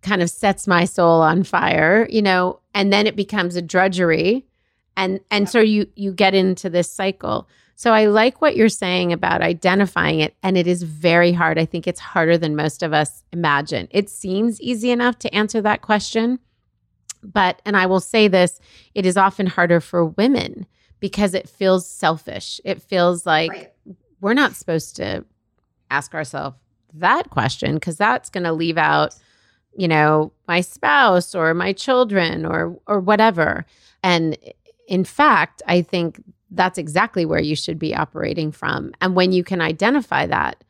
kind 0.02 0.20
of 0.20 0.28
sets 0.28 0.66
my 0.66 0.84
soul 0.84 1.22
on 1.22 1.42
fire 1.42 2.06
you 2.10 2.20
know? 2.20 2.60
And 2.74 2.92
then 2.92 3.06
it 3.06 3.16
becomes 3.16 3.56
a 3.56 3.62
drudgery. 3.62 4.44
And 4.94 5.20
and 5.30 5.48
so 5.48 5.60
you 5.60 5.86
you 5.96 6.12
get 6.12 6.34
into 6.34 6.68
this 6.68 6.92
cycle 6.92 7.48
so 7.82 7.92
i 7.92 8.06
like 8.06 8.40
what 8.40 8.54
you're 8.54 8.68
saying 8.68 9.12
about 9.12 9.42
identifying 9.42 10.20
it 10.20 10.36
and 10.40 10.56
it 10.56 10.68
is 10.68 10.84
very 10.84 11.32
hard. 11.32 11.58
I 11.58 11.64
think 11.64 11.88
it's 11.88 11.98
harder 11.98 12.38
than 12.38 12.54
most 12.54 12.84
of 12.84 12.92
us 12.92 13.24
imagine. 13.32 13.88
It 13.90 14.08
seems 14.08 14.60
easy 14.60 14.92
enough 14.92 15.18
to 15.18 15.34
answer 15.34 15.60
that 15.62 15.82
question 15.82 16.38
but 17.24 17.60
and 17.64 17.76
i 17.76 17.86
will 17.86 17.98
say 17.98 18.28
this 18.28 18.60
it 18.94 19.04
is 19.04 19.16
often 19.16 19.48
harder 19.48 19.80
for 19.80 20.04
women 20.04 20.64
because 21.00 21.34
it 21.34 21.48
feels 21.48 21.84
selfish. 21.84 22.60
It 22.64 22.80
feels 22.80 23.26
like 23.26 23.50
right. 23.50 23.72
we're 24.20 24.32
not 24.34 24.54
supposed 24.54 24.94
to 24.96 25.24
ask 25.90 26.14
ourselves 26.14 26.56
that 26.94 27.30
question 27.30 27.74
because 27.74 27.96
that's 27.96 28.30
going 28.30 28.44
to 28.44 28.52
leave 28.52 28.78
out 28.78 29.16
you 29.76 29.88
know 29.88 30.32
my 30.46 30.60
spouse 30.60 31.34
or 31.34 31.52
my 31.52 31.72
children 31.72 32.46
or 32.46 32.78
or 32.86 33.00
whatever. 33.00 33.66
And 34.04 34.38
in 34.88 35.04
fact 35.04 35.62
i 35.66 35.82
think 35.82 36.20
that's 36.52 36.78
exactly 36.78 37.24
where 37.24 37.40
you 37.40 37.56
should 37.56 37.78
be 37.78 37.94
operating 37.94 38.52
from. 38.52 38.92
And 39.00 39.14
when 39.14 39.32
you 39.32 39.42
can 39.42 39.60
identify 39.60 40.26
that 40.26 40.62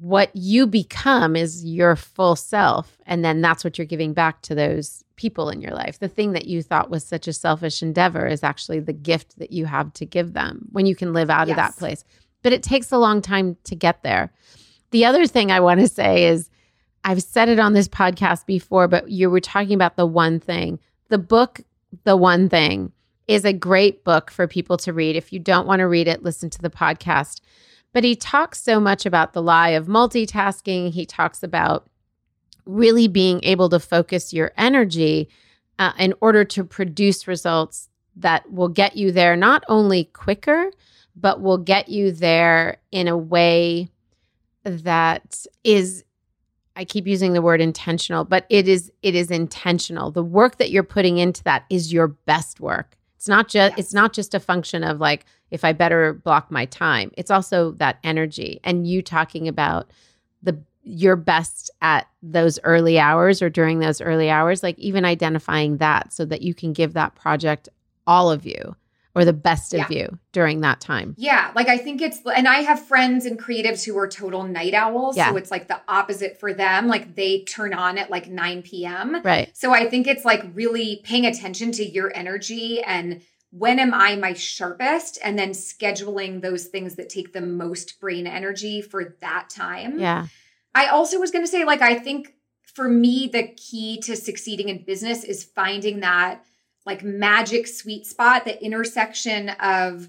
what 0.00 0.30
you 0.34 0.66
become 0.66 1.36
is 1.36 1.64
your 1.64 1.96
full 1.96 2.34
self. 2.34 2.98
And 3.04 3.22
then 3.24 3.42
that's 3.42 3.62
what 3.62 3.76
you're 3.76 3.86
giving 3.86 4.14
back 4.14 4.40
to 4.42 4.54
those 4.54 5.04
people 5.16 5.50
in 5.50 5.60
your 5.60 5.72
life. 5.72 5.98
The 5.98 6.08
thing 6.08 6.32
that 6.32 6.46
you 6.46 6.62
thought 6.62 6.90
was 6.90 7.04
such 7.04 7.28
a 7.28 7.32
selfish 7.32 7.82
endeavor 7.82 8.26
is 8.26 8.42
actually 8.42 8.80
the 8.80 8.94
gift 8.94 9.38
that 9.38 9.52
you 9.52 9.66
have 9.66 9.92
to 9.94 10.06
give 10.06 10.32
them 10.32 10.68
when 10.72 10.86
you 10.86 10.96
can 10.96 11.12
live 11.12 11.28
out 11.28 11.50
of 11.50 11.56
that 11.56 11.76
place. 11.76 12.04
But 12.42 12.54
it 12.54 12.62
takes 12.62 12.90
a 12.90 12.98
long 12.98 13.20
time 13.20 13.56
to 13.64 13.76
get 13.76 14.02
there. 14.02 14.32
The 14.92 15.04
other 15.04 15.26
thing 15.26 15.50
i 15.50 15.60
want 15.60 15.80
to 15.80 15.88
say 15.88 16.24
is 16.24 16.50
i've 17.04 17.22
said 17.22 17.48
it 17.48 17.58
on 17.58 17.72
this 17.72 17.88
podcast 17.88 18.44
before 18.46 18.88
but 18.88 19.10
you 19.10 19.30
were 19.30 19.40
talking 19.40 19.74
about 19.74 19.96
the 19.96 20.06
one 20.06 20.40
thing. 20.40 20.78
The 21.08 21.18
book 21.18 21.60
the 22.04 22.16
one 22.16 22.48
thing 22.48 22.92
is 23.28 23.44
a 23.44 23.52
great 23.52 24.04
book 24.04 24.30
for 24.30 24.46
people 24.46 24.76
to 24.76 24.92
read 24.92 25.16
if 25.16 25.32
you 25.32 25.38
don't 25.38 25.66
want 25.66 25.80
to 25.80 25.86
read 25.86 26.08
it 26.08 26.22
listen 26.22 26.50
to 26.50 26.60
the 26.60 26.70
podcast 26.70 27.40
but 27.92 28.04
he 28.04 28.16
talks 28.16 28.60
so 28.60 28.80
much 28.80 29.06
about 29.06 29.32
the 29.32 29.42
lie 29.42 29.70
of 29.70 29.86
multitasking. 29.86 30.90
He 30.90 31.06
talks 31.06 31.42
about 31.42 31.88
really 32.64 33.08
being 33.08 33.40
able 33.44 33.68
to 33.68 33.80
focus 33.80 34.32
your 34.32 34.52
energy 34.56 35.28
uh, 35.78 35.92
in 35.98 36.14
order 36.20 36.44
to 36.44 36.64
produce 36.64 37.28
results 37.28 37.88
that 38.16 38.50
will 38.50 38.68
get 38.68 38.96
you 38.96 39.12
there 39.12 39.36
not 39.36 39.64
only 39.68 40.04
quicker, 40.04 40.70
but 41.16 41.40
will 41.40 41.58
get 41.58 41.88
you 41.88 42.12
there 42.12 42.78
in 42.90 43.08
a 43.08 43.16
way 43.16 43.88
that 44.64 45.44
is 45.64 46.04
I 46.74 46.86
keep 46.86 47.06
using 47.06 47.34
the 47.34 47.42
word 47.42 47.60
intentional, 47.60 48.24
but 48.24 48.46
it 48.48 48.66
is 48.66 48.90
it 49.02 49.14
is 49.14 49.30
intentional. 49.30 50.10
The 50.10 50.22
work 50.22 50.56
that 50.56 50.70
you're 50.70 50.82
putting 50.82 51.18
into 51.18 51.44
that 51.44 51.64
is 51.68 51.92
your 51.92 52.08
best 52.08 52.60
work. 52.60 52.96
It's 53.22 53.28
not 53.28 53.46
just 53.46 53.78
it's 53.78 53.94
not 53.94 54.12
just 54.12 54.34
a 54.34 54.40
function 54.40 54.82
of 54.82 54.98
like 54.98 55.26
if 55.52 55.64
I 55.64 55.72
better 55.72 56.12
block 56.12 56.50
my 56.50 56.64
time. 56.64 57.12
It's 57.16 57.30
also 57.30 57.70
that 57.74 58.00
energy 58.02 58.58
and 58.64 58.84
you 58.84 59.00
talking 59.00 59.46
about 59.46 59.92
the 60.42 60.60
your 60.82 61.14
best 61.14 61.70
at 61.82 62.08
those 62.20 62.58
early 62.64 62.98
hours 62.98 63.40
or 63.40 63.48
during 63.48 63.78
those 63.78 64.00
early 64.00 64.28
hours, 64.28 64.64
like 64.64 64.76
even 64.76 65.04
identifying 65.04 65.76
that 65.76 66.12
so 66.12 66.24
that 66.24 66.42
you 66.42 66.52
can 66.52 66.72
give 66.72 66.94
that 66.94 67.14
project 67.14 67.68
all 68.08 68.28
of 68.28 68.44
you 68.44 68.74
or 69.14 69.24
the 69.24 69.32
best 69.32 69.74
of 69.74 69.80
Yeah. 69.80 69.86
you 69.90 70.18
during 70.32 70.62
that 70.62 70.80
time. 70.80 71.14
Yeah, 71.18 71.50
like 71.54 71.68
I 71.68 71.78
think 71.78 72.00
it's, 72.00 72.20
and 72.34 72.48
I 72.48 72.58
have 72.58 72.86
friends 72.86 73.26
and 73.26 73.38
creatives 73.38 73.84
who 73.84 73.96
are 73.98 74.08
total 74.08 74.42
night 74.44 74.74
owls. 74.74 75.16
Yeah. 75.16 75.30
So 75.30 75.36
it's 75.36 75.50
like 75.50 75.68
the 75.68 75.80
opposite 75.86 76.40
for 76.40 76.54
them. 76.54 76.88
Like 76.88 77.14
they 77.14 77.44
turn 77.44 77.74
on 77.74 77.98
at 77.98 78.10
like 78.10 78.28
9 78.28 78.62
p.m. 78.62 79.20
Right. 79.22 79.54
So 79.56 79.72
I 79.72 79.88
think 79.88 80.06
it's 80.06 80.24
like 80.24 80.42
really 80.54 81.00
paying 81.04 81.26
attention 81.26 81.72
to 81.72 81.84
your 81.84 82.10
energy 82.14 82.82
and 82.82 83.20
when 83.50 83.78
am 83.78 83.92
I 83.92 84.16
my 84.16 84.32
sharpest 84.32 85.18
and 85.22 85.38
then 85.38 85.50
scheduling 85.50 86.40
those 86.40 86.66
things 86.66 86.96
that 86.96 87.10
take 87.10 87.34
the 87.34 87.42
most 87.42 88.00
brain 88.00 88.26
energy 88.26 88.80
for 88.80 89.16
that 89.20 89.50
time. 89.50 89.98
Yeah. 89.98 90.28
I 90.74 90.86
also 90.86 91.20
was 91.20 91.30
going 91.30 91.44
to 91.44 91.50
say, 91.50 91.66
like, 91.66 91.82
I 91.82 91.98
think 91.98 92.34
for 92.62 92.88
me, 92.88 93.28
the 93.30 93.48
key 93.48 94.00
to 94.04 94.16
succeeding 94.16 94.70
in 94.70 94.84
business 94.84 95.22
is 95.22 95.44
finding 95.44 96.00
that 96.00 96.46
like 96.86 97.02
magic 97.04 97.66
sweet 97.66 98.06
spot, 98.06 98.44
the 98.44 98.62
intersection 98.62 99.50
of 99.50 100.08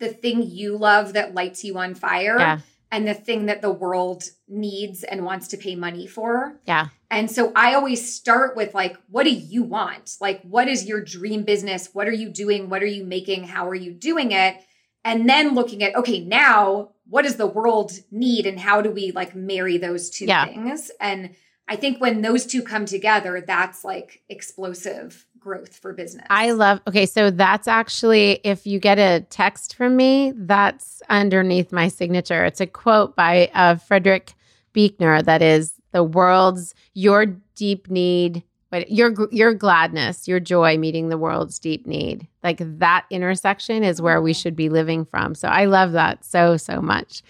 the 0.00 0.08
thing 0.08 0.42
you 0.42 0.76
love 0.76 1.12
that 1.12 1.34
lights 1.34 1.62
you 1.64 1.78
on 1.78 1.94
fire 1.94 2.38
Yeah. 2.38 2.58
and 2.90 3.06
the 3.06 3.14
thing 3.14 3.46
that 3.46 3.62
the 3.62 3.70
world 3.70 4.24
needs 4.48 5.04
and 5.04 5.24
wants 5.24 5.48
to 5.48 5.56
pay 5.56 5.76
money 5.76 6.06
for. 6.06 6.60
Yeah. 6.66 6.88
And 7.10 7.30
so 7.30 7.52
I 7.54 7.74
always 7.74 8.12
start 8.12 8.56
with 8.56 8.74
like, 8.74 8.96
what 9.08 9.22
do 9.24 9.30
you 9.30 9.62
want? 9.62 10.16
Like, 10.20 10.42
what 10.42 10.66
is 10.66 10.84
your 10.86 11.00
dream 11.00 11.44
business? 11.44 11.90
What 11.92 12.08
are 12.08 12.12
you 12.12 12.28
doing? 12.28 12.68
What 12.68 12.82
are 12.82 12.86
you 12.86 13.04
making? 13.04 13.44
How 13.44 13.68
are 13.68 13.74
you 13.74 13.92
doing 13.92 14.32
it? 14.32 14.56
And 15.04 15.28
then 15.28 15.54
looking 15.54 15.82
at, 15.84 15.94
okay, 15.94 16.20
now 16.24 16.90
what 17.08 17.22
does 17.22 17.36
the 17.36 17.46
world 17.46 17.92
need 18.10 18.46
and 18.46 18.58
how 18.58 18.80
do 18.80 18.90
we 18.90 19.12
like 19.12 19.36
marry 19.36 19.76
those 19.78 20.10
two 20.10 20.24
Yeah. 20.24 20.46
things? 20.46 20.90
And 21.00 21.36
I 21.68 21.76
think 21.76 22.00
when 22.00 22.20
those 22.20 22.46
two 22.46 22.62
come 22.62 22.84
together, 22.84 23.40
that's 23.46 23.84
like 23.84 24.22
explosive 24.28 25.24
growth 25.44 25.76
for 25.76 25.92
business. 25.92 26.26
I 26.30 26.52
love. 26.52 26.80
Okay, 26.88 27.04
so 27.04 27.30
that's 27.30 27.68
actually 27.68 28.40
if 28.44 28.66
you 28.66 28.80
get 28.80 28.98
a 28.98 29.20
text 29.28 29.74
from 29.76 29.94
me, 29.94 30.32
that's 30.34 31.02
underneath 31.10 31.70
my 31.70 31.88
signature. 31.88 32.44
It's 32.46 32.62
a 32.62 32.66
quote 32.66 33.14
by 33.14 33.50
uh, 33.54 33.76
Frederick 33.76 34.32
Buechner 34.72 35.22
that 35.22 35.42
is 35.42 35.74
the 35.92 36.02
world's 36.02 36.74
your 36.94 37.26
deep 37.54 37.90
need, 37.90 38.42
but 38.70 38.90
your 38.90 39.12
your 39.30 39.52
gladness, 39.52 40.26
your 40.26 40.40
joy 40.40 40.78
meeting 40.78 41.10
the 41.10 41.18
world's 41.18 41.58
deep 41.58 41.86
need. 41.86 42.26
Like 42.42 42.58
that 42.60 43.04
intersection 43.10 43.84
is 43.84 44.00
where 44.00 44.22
we 44.22 44.32
should 44.32 44.56
be 44.56 44.70
living 44.70 45.04
from. 45.04 45.34
So 45.34 45.48
I 45.48 45.66
love 45.66 45.92
that 45.92 46.24
so 46.24 46.56
so 46.56 46.80
much. 46.80 47.22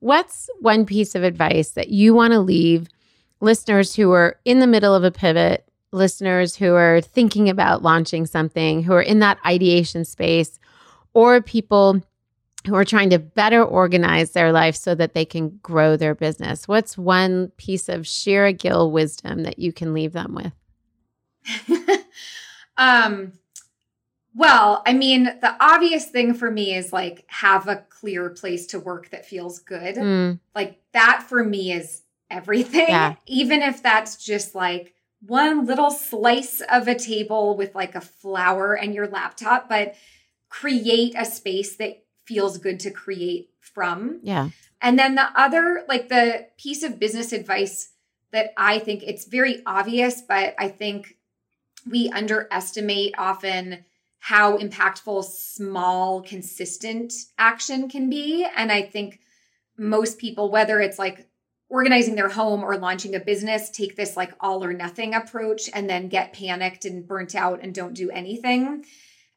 What's 0.00 0.50
one 0.60 0.84
piece 0.84 1.14
of 1.14 1.22
advice 1.22 1.70
that 1.70 1.90
you 1.90 2.14
want 2.14 2.32
to 2.32 2.40
leave 2.40 2.88
listeners 3.40 3.94
who 3.94 4.10
are 4.12 4.38
in 4.44 4.58
the 4.58 4.66
middle 4.66 4.94
of 4.94 5.04
a 5.04 5.10
pivot, 5.10 5.69
listeners 5.92 6.56
who 6.56 6.74
are 6.74 7.00
thinking 7.00 7.48
about 7.48 7.82
launching 7.82 8.26
something, 8.26 8.82
who 8.82 8.92
are 8.92 9.02
in 9.02 9.18
that 9.20 9.38
ideation 9.44 10.04
space, 10.04 10.58
or 11.14 11.40
people 11.40 12.02
who 12.66 12.74
are 12.74 12.84
trying 12.84 13.10
to 13.10 13.18
better 13.18 13.64
organize 13.64 14.32
their 14.32 14.52
life 14.52 14.76
so 14.76 14.94
that 14.94 15.14
they 15.14 15.24
can 15.24 15.58
grow 15.62 15.96
their 15.96 16.14
business? 16.14 16.68
What's 16.68 16.98
one 16.98 17.48
piece 17.56 17.88
of 17.88 18.06
Shira 18.06 18.52
Gill 18.52 18.90
wisdom 18.90 19.42
that 19.44 19.58
you 19.58 19.72
can 19.72 19.94
leave 19.94 20.12
them 20.12 20.34
with? 20.34 20.52
um 22.76 23.32
well, 24.34 24.82
I 24.86 24.92
mean, 24.92 25.24
the 25.24 25.56
obvious 25.58 26.06
thing 26.06 26.34
for 26.34 26.50
me 26.50 26.74
is 26.74 26.92
like 26.92 27.24
have 27.26 27.66
a 27.66 27.84
clear 27.88 28.30
place 28.30 28.66
to 28.68 28.78
work 28.78 29.10
that 29.10 29.26
feels 29.26 29.58
good. 29.58 29.96
Mm, 29.96 30.38
Like 30.54 30.80
that 30.92 31.24
for 31.28 31.42
me 31.42 31.72
is 31.72 32.02
everything. 32.30 32.88
Yeah. 32.88 33.16
Even 33.26 33.60
if 33.62 33.82
that's 33.82 34.16
just 34.16 34.54
like 34.54 34.94
one 35.26 35.66
little 35.66 35.90
slice 35.90 36.62
of 36.70 36.88
a 36.88 36.94
table 36.94 37.56
with 37.56 37.74
like 37.74 37.94
a 37.94 38.00
flower 38.00 38.74
and 38.74 38.94
your 38.94 39.06
laptop, 39.06 39.68
but 39.68 39.94
create 40.48 41.14
a 41.16 41.24
space 41.24 41.76
that 41.76 42.02
feels 42.24 42.58
good 42.58 42.80
to 42.80 42.90
create 42.90 43.50
from. 43.60 44.20
yeah. 44.22 44.50
And 44.82 44.98
then 44.98 45.14
the 45.14 45.28
other, 45.34 45.84
like 45.88 46.08
the 46.08 46.46
piece 46.56 46.82
of 46.82 46.98
business 46.98 47.32
advice 47.32 47.92
that 48.32 48.52
I 48.56 48.78
think 48.78 49.02
it's 49.02 49.26
very 49.26 49.62
obvious, 49.66 50.22
but 50.26 50.54
I 50.58 50.68
think 50.68 51.16
we 51.88 52.08
underestimate 52.08 53.14
often 53.18 53.84
how 54.18 54.58
impactful 54.58 55.24
small, 55.24 56.22
consistent 56.22 57.12
action 57.38 57.88
can 57.88 58.08
be. 58.08 58.46
And 58.56 58.70
I 58.70 58.82
think 58.82 59.20
most 59.76 60.18
people, 60.18 60.50
whether 60.50 60.80
it's 60.80 60.98
like 60.98 61.26
organizing 61.70 62.16
their 62.16 62.28
home 62.28 62.62
or 62.62 62.76
launching 62.76 63.14
a 63.14 63.20
business, 63.20 63.70
take 63.70 63.96
this 63.96 64.16
like 64.16 64.32
all 64.40 64.62
or 64.62 64.72
nothing 64.72 65.14
approach 65.14 65.70
and 65.72 65.88
then 65.88 66.08
get 66.08 66.32
panicked 66.32 66.84
and 66.84 67.06
burnt 67.06 67.34
out 67.34 67.60
and 67.62 67.72
don't 67.74 67.94
do 67.94 68.10
anything. 68.10 68.84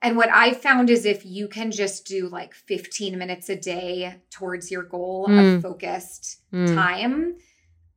And 0.01 0.17
what 0.17 0.29
I 0.29 0.53
found 0.53 0.89
is 0.89 1.05
if 1.05 1.25
you 1.25 1.47
can 1.47 1.71
just 1.71 2.05
do 2.05 2.27
like 2.27 2.53
15 2.53 3.17
minutes 3.17 3.49
a 3.49 3.55
day 3.55 4.15
towards 4.31 4.69
your 4.71 4.83
goal 4.83 5.27
Mm. 5.29 5.55
of 5.57 5.61
focused 5.61 6.41
Mm. 6.51 6.73
time, 6.75 7.35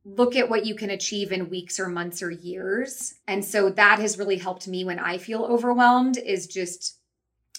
look 0.05 0.35
at 0.37 0.49
what 0.49 0.65
you 0.65 0.75
can 0.75 0.91
achieve 0.91 1.31
in 1.33 1.49
weeks 1.49 1.79
or 1.79 1.89
months 1.89 2.21
or 2.21 2.31
years. 2.31 3.15
And 3.27 3.43
so 3.43 3.69
that 3.71 3.99
has 3.99 4.17
really 4.17 4.37
helped 4.37 4.67
me 4.67 4.85
when 4.85 4.99
I 4.99 5.17
feel 5.17 5.43
overwhelmed 5.43 6.17
is 6.17 6.47
just 6.47 6.99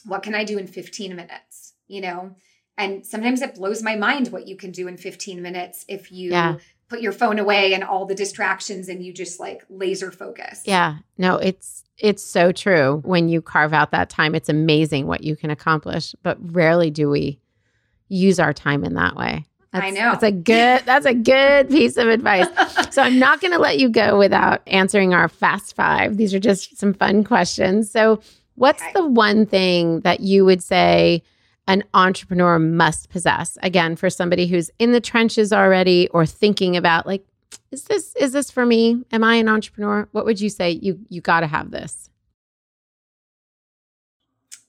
what 0.04 0.22
can 0.22 0.34
I 0.34 0.44
do 0.44 0.56
in 0.58 0.68
15 0.68 1.14
minutes, 1.16 1.74
you 1.88 2.00
know? 2.00 2.36
And 2.78 3.04
sometimes 3.04 3.42
it 3.42 3.56
blows 3.56 3.82
my 3.82 3.96
mind 3.96 4.28
what 4.28 4.46
you 4.48 4.56
can 4.56 4.70
do 4.70 4.88
in 4.88 4.96
15 4.96 5.42
minutes 5.42 5.84
if 5.88 6.10
you 6.10 6.30
Yeah. 6.30 6.56
put 6.88 7.00
your 7.02 7.12
phone 7.12 7.38
away 7.38 7.74
and 7.74 7.84
all 7.84 8.06
the 8.06 8.14
distractions 8.14 8.88
and 8.88 9.04
you 9.04 9.12
just 9.12 9.38
like 9.38 9.62
laser 9.68 10.10
focus. 10.10 10.62
Yeah. 10.64 10.98
No, 11.18 11.36
it's 11.36 11.84
it's 11.98 12.22
so 12.22 12.52
true. 12.52 13.02
When 13.04 13.28
you 13.28 13.42
carve 13.42 13.72
out 13.74 13.90
that 13.90 14.08
time, 14.08 14.36
it's 14.36 14.48
amazing 14.48 15.08
what 15.08 15.24
you 15.24 15.34
can 15.34 15.50
accomplish, 15.50 16.14
but 16.22 16.38
rarely 16.40 16.90
do 16.90 17.10
we 17.10 17.40
use 18.08 18.38
our 18.38 18.52
time 18.52 18.84
in 18.84 18.94
that 18.94 19.16
way. 19.16 19.44
That's, 19.72 19.84
I 19.84 19.90
know. 19.90 20.12
That's 20.12 20.22
a 20.22 20.32
good 20.32 20.82
that's 20.86 21.04
a 21.06 21.12
good 21.14 21.68
piece 21.76 21.96
of 21.98 22.06
advice. 22.08 22.46
so 22.94 23.02
I'm 23.02 23.18
not 23.18 23.40
going 23.40 23.52
to 23.52 23.58
let 23.58 23.78
you 23.80 23.88
go 23.90 24.16
without 24.16 24.62
answering 24.68 25.12
our 25.12 25.28
fast 25.28 25.74
5. 25.74 26.16
These 26.16 26.32
are 26.32 26.38
just 26.40 26.78
some 26.78 26.94
fun 26.94 27.24
questions. 27.24 27.90
So, 27.90 28.20
what's 28.54 28.80
Okay. 28.82 28.92
the 28.94 29.06
one 29.06 29.44
thing 29.44 30.00
that 30.00 30.20
you 30.20 30.44
would 30.44 30.62
say 30.62 31.22
an 31.68 31.84
entrepreneur 31.94 32.58
must 32.58 33.10
possess? 33.10 33.56
Again, 33.62 33.94
for 33.94 34.10
somebody 34.10 34.48
who's 34.48 34.70
in 34.80 34.90
the 34.90 35.00
trenches 35.00 35.52
already 35.52 36.08
or 36.08 36.26
thinking 36.26 36.76
about 36.76 37.06
like 37.06 37.24
is 37.70 37.84
this 37.84 38.14
is 38.16 38.32
this 38.32 38.50
for 38.50 38.66
me? 38.66 39.04
Am 39.12 39.22
I 39.22 39.36
an 39.36 39.48
entrepreneur? 39.48 40.08
What 40.12 40.24
would 40.24 40.40
you 40.40 40.48
say 40.50 40.70
you 40.70 40.98
you 41.08 41.20
got 41.20 41.40
to 41.40 41.46
have 41.46 41.70
this? 41.70 42.10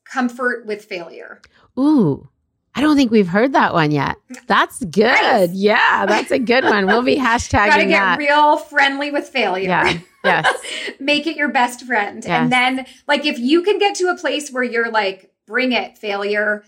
Comfort 0.05 0.65
with 0.65 0.85
failure. 0.85 1.41
Ooh. 1.77 2.29
I 2.75 2.81
don't 2.81 2.95
think 2.95 3.11
we've 3.11 3.27
heard 3.27 3.53
that 3.53 3.73
one 3.73 3.91
yet. 3.91 4.15
That's 4.47 4.79
good. 4.85 5.03
Nice. 5.03 5.51
Yeah, 5.51 6.05
that's 6.05 6.31
a 6.31 6.39
good 6.39 6.63
one. 6.63 6.85
We'll 6.85 7.01
be 7.01 7.15
hashtagging 7.17 7.67
Got 7.67 7.77
to 7.77 7.85
get 7.85 7.99
that. 7.99 8.17
real 8.19 8.57
friendly 8.57 9.11
with 9.11 9.27
failure. 9.27 9.67
Yeah. 9.67 9.99
Yes. 10.23 10.47
Make 10.99 11.27
it 11.27 11.35
your 11.35 11.49
best 11.49 11.85
friend. 11.85 12.23
Yes. 12.23 12.29
And 12.31 12.51
then 12.51 12.85
like 13.07 13.25
if 13.25 13.39
you 13.39 13.63
can 13.63 13.79
get 13.79 13.95
to 13.95 14.05
a 14.09 14.15
place 14.17 14.51
where 14.51 14.63
you're 14.63 14.89
like 14.91 15.31
bring 15.47 15.71
it 15.71 15.97
failure, 15.97 16.63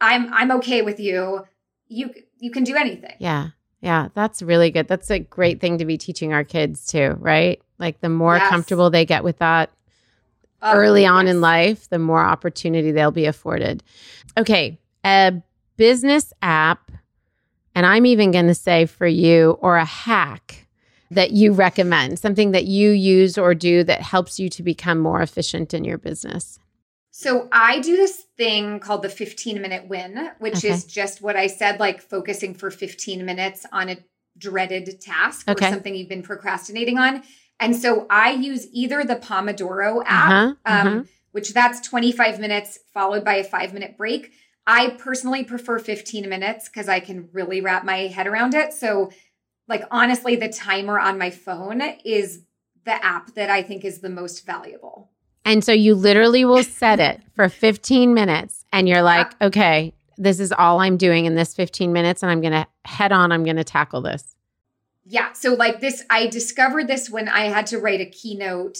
I'm 0.00 0.32
I'm 0.32 0.50
okay 0.52 0.82
with 0.82 1.00
you. 1.00 1.44
You 1.88 2.12
you 2.38 2.50
can 2.50 2.64
do 2.64 2.76
anything. 2.76 3.14
Yeah. 3.18 3.48
Yeah. 3.80 4.08
That's 4.14 4.42
really 4.42 4.70
good. 4.70 4.88
That's 4.88 5.10
a 5.10 5.18
great 5.18 5.60
thing 5.60 5.78
to 5.78 5.84
be 5.84 5.96
teaching 5.98 6.32
our 6.32 6.44
kids 6.44 6.86
too, 6.86 7.16
right? 7.20 7.60
Like 7.78 8.00
the 8.00 8.08
more 8.08 8.36
Yes. 8.36 8.48
comfortable 8.48 8.90
they 8.90 9.04
get 9.04 9.24
with 9.24 9.38
that 9.38 9.70
Oh, 10.60 10.74
early 10.74 11.06
on 11.06 11.26
yes. 11.26 11.34
in 11.36 11.40
life, 11.40 11.88
the 11.88 12.00
more 12.00 12.18
opportunity 12.24 12.90
they'll 12.90 13.12
be 13.12 13.26
afforded. 13.26 13.82
Okay. 14.36 14.78
A 15.04 15.40
business 15.76 16.32
app, 16.42 16.90
and 17.76 17.86
I'm 17.86 18.04
even 18.06 18.32
going 18.32 18.48
to 18.48 18.54
say 18.54 18.84
for 18.86 19.06
you, 19.06 19.52
or 19.60 19.76
a 19.76 19.84
hack 19.84 20.66
that 21.12 21.30
you 21.30 21.52
recommend, 21.52 22.18
something 22.18 22.50
that 22.50 22.64
you 22.64 22.90
use 22.90 23.38
or 23.38 23.54
do 23.54 23.84
that 23.84 24.00
helps 24.02 24.40
you 24.40 24.48
to 24.48 24.62
become 24.64 24.98
more 24.98 25.22
efficient 25.22 25.72
in 25.72 25.84
your 25.84 25.96
business. 25.96 26.58
So 27.18 27.48
I 27.50 27.80
do 27.80 27.96
this 27.96 28.26
thing 28.36 28.78
called 28.78 29.02
the 29.02 29.08
15 29.08 29.60
minute 29.60 29.88
win, 29.88 30.30
which 30.38 30.58
Okay. 30.58 30.68
is 30.68 30.84
just 30.84 31.20
what 31.20 31.34
I 31.34 31.48
said, 31.48 31.80
like 31.80 32.00
focusing 32.00 32.54
for 32.54 32.70
15 32.70 33.24
minutes 33.24 33.66
on 33.72 33.88
a 33.88 33.96
dreaded 34.38 35.00
task 35.00 35.48
Okay. 35.48 35.66
or 35.66 35.68
something 35.68 35.96
you've 35.96 36.08
been 36.08 36.22
procrastinating 36.22 36.96
on. 36.96 37.24
And 37.58 37.74
so 37.74 38.06
I 38.08 38.30
use 38.30 38.68
either 38.70 39.02
the 39.02 39.16
Pomodoro 39.16 40.04
app, 40.06 40.30
Uh-huh, 40.30 40.54
um, 40.64 40.86
uh-huh. 40.86 41.02
which 41.32 41.52
that's 41.52 41.80
25 41.80 42.38
minutes 42.38 42.78
followed 42.94 43.24
by 43.24 43.34
a 43.34 43.42
five 43.44 43.74
minute 43.74 43.96
break. 43.96 44.30
I 44.64 44.90
personally 44.90 45.42
prefer 45.42 45.80
15 45.80 46.28
minutes 46.28 46.68
because 46.68 46.88
I 46.88 47.00
can 47.00 47.30
really 47.32 47.60
wrap 47.60 47.84
my 47.84 48.06
head 48.06 48.28
around 48.28 48.54
it. 48.54 48.72
So, 48.72 49.10
like, 49.66 49.82
honestly, 49.90 50.36
the 50.36 50.50
timer 50.50 51.00
on 51.00 51.18
my 51.18 51.30
phone 51.30 51.82
is 52.04 52.44
the 52.84 53.04
app 53.04 53.34
that 53.34 53.50
I 53.50 53.64
think 53.64 53.84
is 53.84 53.98
the 53.98 54.08
most 54.08 54.46
valuable. 54.46 55.10
And 55.48 55.64
so 55.64 55.72
you 55.72 55.94
literally 55.94 56.44
will 56.44 56.62
set 56.62 57.00
it 57.00 57.22
for 57.34 57.48
15 57.48 58.12
minutes 58.12 58.66
and 58.70 58.86
you're 58.86 59.00
like, 59.00 59.28
uh-huh. 59.28 59.46
okay, 59.46 59.94
this 60.18 60.40
is 60.40 60.52
all 60.52 60.80
I'm 60.80 60.98
doing 60.98 61.24
in 61.24 61.36
this 61.36 61.54
15 61.54 61.90
minutes 61.90 62.22
and 62.22 62.30
I'm 62.30 62.42
going 62.42 62.52
to 62.52 62.66
head 62.84 63.12
on, 63.12 63.32
I'm 63.32 63.44
going 63.44 63.56
to 63.56 63.64
tackle 63.64 64.02
this. 64.02 64.36
Yeah. 65.06 65.32
So, 65.32 65.54
like 65.54 65.80
this, 65.80 66.04
I 66.10 66.26
discovered 66.26 66.86
this 66.86 67.08
when 67.08 67.30
I 67.30 67.44
had 67.44 67.66
to 67.68 67.78
write 67.78 68.02
a 68.02 68.04
keynote 68.04 68.76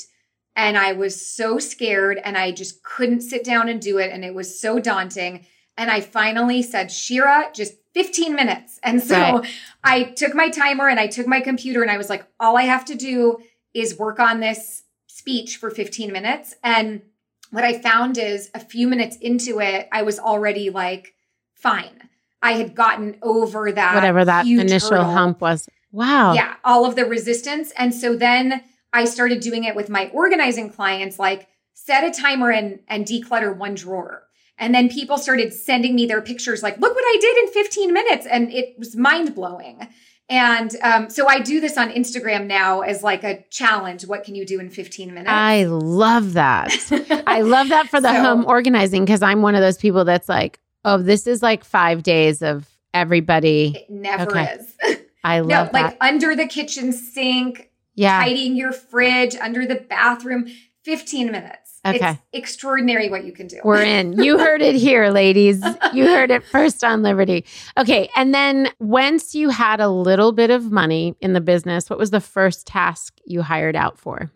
and 0.57 0.77
I 0.77 0.93
was 0.93 1.27
so 1.27 1.59
scared 1.59 2.21
and 2.23 2.37
I 2.37 2.53
just 2.53 2.83
couldn't 2.83 3.23
sit 3.23 3.45
down 3.45 3.71
and 3.71 3.81
do 3.81 3.97
it. 3.97 4.13
And 4.13 4.23
it 4.23 4.35
was 4.35 4.61
so 4.61 4.79
daunting. 4.79 5.47
And 5.79 5.91
I 5.91 6.03
finally 6.03 6.61
said, 6.61 6.93
Shira, 6.93 7.49
just 7.55 7.77
15 7.95 8.35
minutes. 8.35 8.79
And 8.83 9.03
so 9.03 9.17
Right. 9.17 9.51
I 9.83 10.03
took 10.03 10.35
my 10.35 10.51
timer 10.51 10.87
and 10.87 11.01
I 11.01 11.07
took 11.07 11.27
my 11.27 11.41
computer 11.41 11.81
and 11.81 11.91
I 11.91 11.97
was 11.97 12.11
like, 12.11 12.27
all 12.39 12.59
I 12.59 12.65
have 12.65 12.85
to 12.87 12.95
do 12.95 13.39
is 13.73 13.99
work 13.99 14.21
on 14.21 14.41
this 14.41 14.83
speech 15.29 15.59
for 15.59 15.71
15 15.71 16.11
minutes. 16.11 16.55
And 16.65 17.03
what 17.51 17.63
I 17.63 17.79
found 17.79 18.17
is 18.17 18.51
a 18.55 18.61
few 18.61 18.89
minutes 18.89 19.17
into 19.17 19.61
it, 19.61 19.87
I 19.93 20.01
was 20.01 20.19
already 20.19 20.71
like, 20.71 21.15
fine. 21.53 22.09
I 22.41 22.53
had 22.53 22.75
gotten 22.75 23.19
over 23.21 23.71
that 23.73 23.95
Whatever 23.95 24.25
that 24.25 24.47
initial 24.47 24.91
hurdle. 24.93 25.13
hump 25.13 25.41
was. 25.43 25.69
Wow. 25.93 26.33
Yeah, 26.33 26.55
all 26.65 26.87
of 26.87 26.97
the 26.97 27.05
resistance. 27.05 27.73
And 27.77 27.95
so 27.95 28.17
then 28.17 28.63
I 28.93 29.05
started 29.05 29.41
doing 29.41 29.65
it 29.65 29.77
with 29.77 29.91
my 29.91 30.09
organizing 30.15 30.71
clients, 30.71 31.19
like 31.19 31.49
set 31.75 32.05
a 32.05 32.11
timer 32.11 32.51
and, 32.51 32.81
and 32.89 33.05
declutter 33.05 33.55
one 33.55 33.75
drawer. 33.75 34.23
And 34.57 34.75
then 34.75 34.89
people 34.89 35.19
started 35.19 35.53
sending 35.53 35.95
me 35.95 36.07
their 36.07 36.23
pictures, 36.23 36.63
like, 36.63 36.79
look 36.79 36.95
what 36.95 37.05
I 37.05 37.19
did 37.21 37.37
in 37.39 37.53
15 37.53 37.93
minutes. 37.93 38.27
And 38.27 38.51
it 38.51 38.77
was 38.79 38.97
mind 38.97 39.35
blowing. 39.35 39.89
And 40.31 40.75
um, 40.83 41.09
so 41.09 41.27
I 41.27 41.41
do 41.41 41.59
this 41.61 41.79
on 41.79 41.91
Instagram 41.91 42.47
now 42.47 42.81
as 42.83 43.03
like 43.03 43.25
a 43.25 43.45
challenge. 43.51 44.07
What 44.07 44.25
can 44.25 44.35
you 44.35 44.45
do 44.45 44.61
in 44.61 44.69
15 44.69 45.09
minutes? 45.15 45.31
I 45.31 45.65
love 45.65 46.35
that. 46.35 46.71
I 47.27 47.41
love 47.41 47.71
that 47.71 47.89
for 47.89 48.01
the 48.01 48.13
So- 48.13 48.21
home 48.21 48.45
organizing 48.47 49.05
because 49.05 49.23
I'm 49.23 49.41
one 49.43 49.55
of 49.55 49.63
those 49.63 49.79
people 49.79 50.05
that's 50.05 50.29
like, 50.29 50.61
oh, 50.85 50.99
this 50.99 51.27
is 51.27 51.43
like 51.43 51.65
five 51.65 52.03
days 52.03 52.43
of 52.43 52.69
everybody. 52.93 53.75
it 53.77 53.91
never 53.91 54.31
Okay. 54.31 54.59
is. 54.85 54.99
I 55.25 55.41
no, 55.41 55.47
love 55.47 55.73
like 55.73 55.97
under 56.01 56.37
the 56.37 56.47
kitchen 56.47 56.93
sink, 56.93 57.71
Yeah. 57.95 58.21
tidying 58.23 58.55
your 58.57 58.73
fridge, 58.73 59.35
under 59.37 59.67
the 59.67 59.75
bathroom, 59.77 60.47
15 60.85 61.33
minutes. 61.33 61.68
Okay. 61.97 62.11
It's 62.11 62.21
extraordinary 62.33 63.09
what 63.09 63.25
you 63.25 63.33
can 63.33 63.47
do. 63.47 63.61
We're 63.65 63.83
in. 63.83 64.13
You 64.23 64.39
heard 64.39 64.63
it 64.63 64.75
here, 64.75 65.11
ladies. 65.13 65.63
You 65.93 66.07
heard 66.07 66.31
it 66.31 66.45
first 66.45 66.85
on 66.85 67.03
Liberty. 67.03 67.45
Okay. 67.77 68.09
And 68.17 68.35
then 68.35 68.71
once 68.79 69.35
you 69.35 69.51
had 69.51 69.81
a 69.81 69.89
little 69.89 70.33
bit 70.33 70.51
of 70.51 70.71
money 70.71 71.17
in 71.21 71.33
the 71.33 71.41
business, 71.41 71.89
what 71.91 71.99
was 71.99 72.11
the 72.11 72.21
first 72.21 72.67
task 72.67 73.19
you 73.25 73.43
hired 73.43 73.77
out 73.77 73.99
for? 73.99 74.31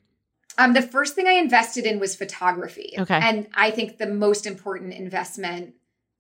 Um, 0.59 0.75
the 0.75 0.83
first 0.83 1.15
thing 1.15 1.27
I 1.27 1.33
invested 1.33 1.87
in 1.87 1.99
was 1.99 2.15
photography. 2.15 2.95
Okay. 2.99 3.19
And 3.21 3.49
I 3.55 3.71
think 3.71 3.99
the 3.99 4.07
most 4.07 4.47
important 4.47 4.93
investment 4.95 5.75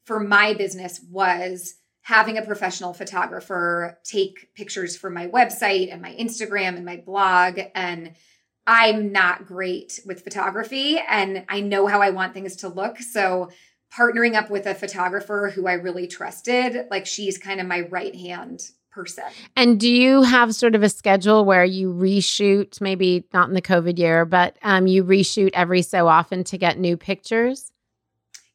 for 0.05 0.18
my 0.20 0.55
business 0.55 1.01
was 1.11 1.74
having 2.03 2.37
a 2.37 2.43
professional 2.43 2.93
photographer 2.93 3.99
take 4.05 4.53
pictures 4.55 4.97
for 4.97 5.09
my 5.09 5.28
website 5.28 5.93
and 5.93 6.03
my 6.03 6.14
Instagram 6.16 6.76
and 6.76 6.85
my 6.85 6.97
blog. 6.97 7.61
And 7.74 8.12
I'm 8.66 9.12
not 9.12 9.46
great 9.46 10.00
with 10.06 10.22
photography 10.22 11.00
and 11.08 11.44
I 11.48 11.60
know 11.60 11.86
how 11.86 12.00
I 12.00 12.10
want 12.10 12.34
things 12.34 12.56
to 12.56 12.68
look. 12.68 12.98
So 12.98 13.50
partnering 13.92 14.34
up 14.34 14.50
with 14.50 14.66
a 14.66 14.74
photographer 14.74 15.52
who 15.54 15.66
I 15.66 15.74
really 15.74 16.06
trusted, 16.06 16.86
like 16.90 17.06
she's 17.06 17.38
kind 17.38 17.60
of 17.60 17.66
my 17.66 17.80
right 17.80 18.14
hand 18.14 18.62
person. 18.90 19.24
And 19.56 19.80
do 19.80 19.90
you 19.90 20.22
have 20.22 20.54
sort 20.54 20.74
of 20.74 20.82
a 20.82 20.88
schedule 20.88 21.44
where 21.44 21.64
you 21.64 21.92
reshoot, 21.92 22.80
maybe 22.80 23.24
not 23.32 23.48
in 23.48 23.54
the 23.54 23.62
COVID 23.62 23.98
year, 23.98 24.24
but 24.24 24.56
um, 24.62 24.86
you 24.86 25.02
reshoot 25.02 25.50
every 25.54 25.82
so 25.82 26.08
often 26.08 26.44
to 26.44 26.58
get 26.58 26.78
new 26.78 26.96
pictures? 26.96 27.72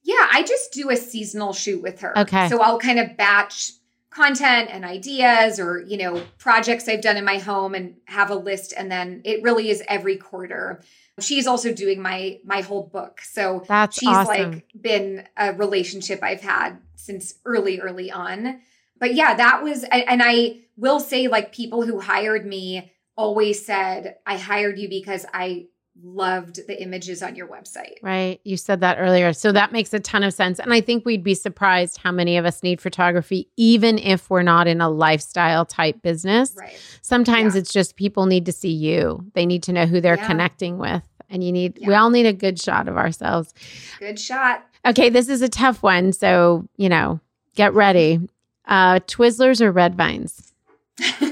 Yeah, 0.04 0.28
I 0.32 0.44
just 0.44 0.72
do 0.72 0.90
a 0.90 0.96
seasonal 0.96 1.54
shoot 1.54 1.82
with 1.82 2.00
her. 2.02 2.18
Okay. 2.18 2.48
So 2.50 2.62
I'll 2.62 2.80
kind 2.80 3.00
of 3.00 3.18
batch 3.18 3.72
content 4.18 4.70
and 4.72 4.84
ideas 4.84 5.60
or, 5.60 5.82
you 5.82 5.96
know, 5.96 6.24
projects 6.40 6.88
I've 6.88 7.02
done 7.02 7.18
in 7.18 7.24
my 7.24 7.38
home 7.38 7.76
and 7.76 7.98
have 8.06 8.32
a 8.32 8.36
list 8.36 8.74
and 8.76 8.92
then 8.92 9.22
it 9.24 9.44
really 9.44 9.70
is 9.70 9.84
every 9.88 10.18
quarter. 10.18 10.82
She's 11.20 11.46
also 11.46 11.72
doing 11.72 12.02
my 12.02 12.40
my 12.44 12.62
whole 12.62 12.84
book. 12.84 13.22
So 13.22 13.64
That's 13.68 14.00
she's 14.00 14.10
awesome. 14.10 14.52
like 14.52 14.66
been 14.80 15.28
a 15.38 15.54
relationship 15.54 16.24
I've 16.24 16.42
had 16.42 16.80
since 16.96 17.36
early 17.46 17.80
early 17.80 18.12
on. 18.12 18.60
But 19.00 19.14
yeah, 19.14 19.36
that 19.36 19.64
was 19.64 19.84
and 19.84 20.04
and 20.08 20.22
I 20.24 20.62
will 20.76 21.00
say 21.00 21.28
like 21.28 21.54
people 21.54 21.86
who 21.86 22.00
hired 22.00 22.46
me 22.46 22.92
always 23.16 23.64
said 23.64 24.16
I 24.26 24.38
hired 24.38 24.80
you 24.80 24.90
because 24.90 25.28
I 25.32 25.68
loved 26.04 26.60
the 26.68 26.82
images 26.82 27.24
on 27.24 27.36
your 27.36 27.48
website. 27.48 27.96
Right. 28.04 28.40
You 28.44 28.58
said 28.58 28.82
that 28.82 28.98
earlier. 29.00 29.34
So 29.34 29.52
that 29.52 29.72
makes 29.72 29.94
a 29.94 30.00
ton 30.00 30.24
of 30.24 30.34
sense. 30.34 30.60
And 30.60 30.74
I 30.74 30.82
think 30.82 31.06
we'd 31.06 31.24
be 31.24 31.34
surprised 31.34 31.98
how 31.98 32.12
many 32.12 32.38
of 32.38 32.46
us 32.46 32.62
need 32.64 32.80
photography, 32.82 33.50
even 33.58 33.98
if 33.98 34.30
we're 34.30 34.44
not 34.44 34.68
in 34.68 34.80
a 34.82 34.90
lifestyle 34.90 35.66
type 35.66 36.02
business. 36.02 36.56
Right. 36.58 36.78
Sometimes 37.02 37.56
Yeah. 37.56 37.62
it's 37.62 37.74
just 37.74 37.96
people 37.96 38.26
need 38.28 38.46
to 38.46 38.52
see 38.52 38.72
you, 38.72 39.26
they 39.34 39.46
need 39.46 39.64
to 39.64 39.74
know 39.74 39.86
who 39.86 40.00
they're 40.02 40.18
Yeah. 40.18 40.28
connecting 40.28 40.78
with. 40.78 41.04
And 41.30 41.44
you 41.44 41.52
need, 41.52 41.80
we 41.86 41.94
all 41.94 42.10
need 42.10 42.26
a 42.26 42.34
good 42.34 42.60
shot 42.62 42.88
of 42.88 42.96
ourselves. 42.96 43.54
Good 44.00 44.20
shot. 44.20 44.66
Okay. 44.86 45.10
This 45.10 45.28
is 45.30 45.42
a 45.42 45.50
tough 45.50 45.84
one. 45.84 46.14
So, 46.14 46.68
you 46.78 46.88
know, 46.90 47.20
get 47.56 47.74
ready. 47.74 48.20
Uh, 48.66 49.00
Twizzlers 49.02 49.60
or 49.62 49.72
red 49.72 49.96
vines? 49.96 50.54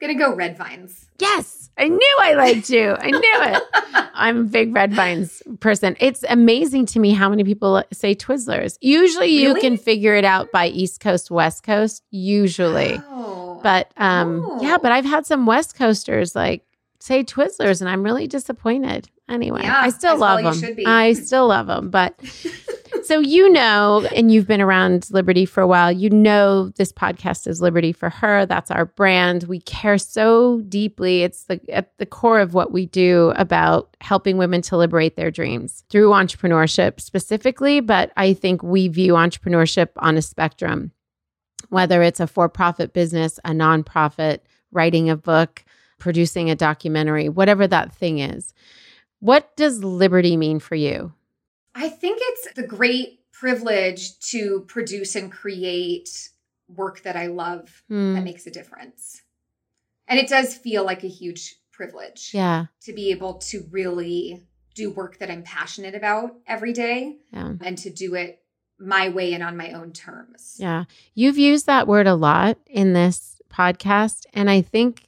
gonna 0.00 0.14
go 0.14 0.34
red 0.34 0.56
vines. 0.58 1.06
Yes, 1.18 1.70
I 1.78 1.88
knew 1.88 2.16
I 2.22 2.34
liked 2.34 2.70
you. 2.70 2.96
I 2.98 3.10
knew 3.10 3.20
it. 3.22 3.62
I'm 4.14 4.38
a 4.40 4.44
big 4.44 4.74
red 4.74 4.94
vines 4.94 5.42
person. 5.60 5.96
It's 6.00 6.24
amazing 6.28 6.86
to 6.86 6.98
me 6.98 7.12
how 7.12 7.28
many 7.28 7.44
people 7.44 7.82
say 7.92 8.14
Twizzlers. 8.14 8.78
Usually 8.80 9.26
you 9.28 9.48
Really? 9.48 9.60
can 9.60 9.76
figure 9.76 10.14
it 10.14 10.24
out 10.24 10.50
by 10.52 10.68
East 10.68 11.00
Coast, 11.00 11.30
West 11.30 11.62
Coast, 11.64 12.02
usually. 12.10 13.00
Oh, 13.08 13.60
But 13.62 13.90
um, 13.96 14.42
Oh. 14.44 14.62
yeah, 14.62 14.78
but 14.78 14.92
I've 14.92 15.04
had 15.04 15.26
some 15.26 15.44
West 15.46 15.76
Coasters 15.76 16.34
like 16.34 16.62
say 16.98 17.22
Twizzlers, 17.24 17.80
and 17.80 17.90
I'm 17.90 18.02
really 18.02 18.26
disappointed. 18.26 19.08
Anyway, 19.28 19.62
Yeah, 19.62 19.80
I 19.80 19.90
still 19.90 20.14
as 20.14 20.20
well 20.20 20.42
love 20.42 20.60
them. 20.60 20.76
I 20.86 21.12
still 21.14 21.48
love 21.48 21.66
them, 21.66 21.90
but. 21.90 22.14
So 23.06 23.20
you 23.20 23.48
know, 23.48 24.04
and 24.16 24.32
you've 24.32 24.48
been 24.48 24.60
around 24.60 25.08
Liberty 25.12 25.46
for 25.46 25.60
a 25.60 25.66
while. 25.68 25.92
You 25.92 26.10
know, 26.10 26.70
this 26.70 26.90
podcast 26.90 27.46
is 27.46 27.62
Liberty 27.62 27.92
for 27.92 28.10
Her. 28.10 28.46
That's 28.46 28.68
our 28.68 28.84
brand. 28.84 29.44
We 29.44 29.60
care 29.60 29.96
so 29.96 30.60
deeply. 30.62 31.22
It's 31.22 31.44
the 31.44 31.60
at 31.68 31.96
the 31.98 32.06
core 32.06 32.40
of 32.40 32.52
what 32.52 32.72
we 32.72 32.86
do 32.86 33.32
about 33.36 33.96
helping 34.00 34.38
women 34.38 34.60
to 34.62 34.76
liberate 34.76 35.14
their 35.14 35.30
dreams 35.30 35.84
through 35.88 36.10
entrepreneurship 36.10 37.00
specifically. 37.00 37.78
But 37.78 38.10
I 38.16 38.34
think 38.34 38.64
we 38.64 38.88
view 38.88 39.12
entrepreneurship 39.12 39.90
on 39.98 40.16
a 40.16 40.22
spectrum, 40.22 40.90
whether 41.68 42.02
it's 42.02 42.18
a 42.18 42.26
for-profit 42.26 42.92
business, 42.92 43.38
a 43.44 43.50
nonprofit, 43.50 44.40
writing 44.72 45.10
a 45.10 45.16
book, 45.16 45.64
producing 46.00 46.50
a 46.50 46.56
documentary, 46.56 47.28
whatever 47.28 47.68
that 47.68 47.94
thing 47.94 48.18
is. 48.18 48.52
What 49.20 49.56
does 49.56 49.84
liberty 49.84 50.36
mean 50.36 50.58
for 50.58 50.74
you? 50.74 51.12
I 51.78 51.88
think 51.88 52.18
it's 52.22 52.54
the 52.54 52.66
great 52.66 53.20
privilege 53.32 54.18
to 54.30 54.64
produce 54.66 55.14
and 55.14 55.30
create 55.30 56.30
work 56.68 57.02
that 57.02 57.16
I 57.16 57.26
love 57.26 57.82
Hmm. 57.88 58.14
that 58.14 58.24
makes 58.24 58.46
a 58.46 58.50
difference. 58.50 59.22
And 60.08 60.18
it 60.18 60.28
does 60.28 60.54
feel 60.54 60.84
like 60.84 61.04
a 61.04 61.08
huge 61.08 61.56
privilege 61.72 62.30
Yeah. 62.32 62.66
to 62.82 62.92
be 62.92 63.10
able 63.10 63.34
to 63.50 63.66
really 63.70 64.46
do 64.74 64.90
work 64.90 65.18
that 65.18 65.30
I'm 65.30 65.42
passionate 65.42 65.94
about 65.94 66.34
every 66.46 66.72
day 66.72 67.18
Yeah. 67.32 67.52
and 67.60 67.76
to 67.78 67.90
do 67.90 68.14
it 68.14 68.42
my 68.78 69.08
way 69.08 69.32
and 69.34 69.42
on 69.42 69.56
my 69.56 69.72
own 69.72 69.92
terms. 69.92 70.56
Yeah. 70.58 70.84
You've 71.14 71.38
used 71.38 71.66
that 71.66 71.86
word 71.86 72.06
a 72.06 72.14
lot 72.14 72.58
in 72.66 72.92
this 72.94 73.40
podcast. 73.50 74.24
And 74.34 74.50
I 74.50 74.60
think 74.62 75.06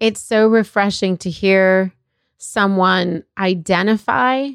it's 0.00 0.20
so 0.20 0.46
refreshing 0.48 1.16
to 1.18 1.30
hear 1.30 1.92
someone 2.38 3.24
identify 3.38 4.50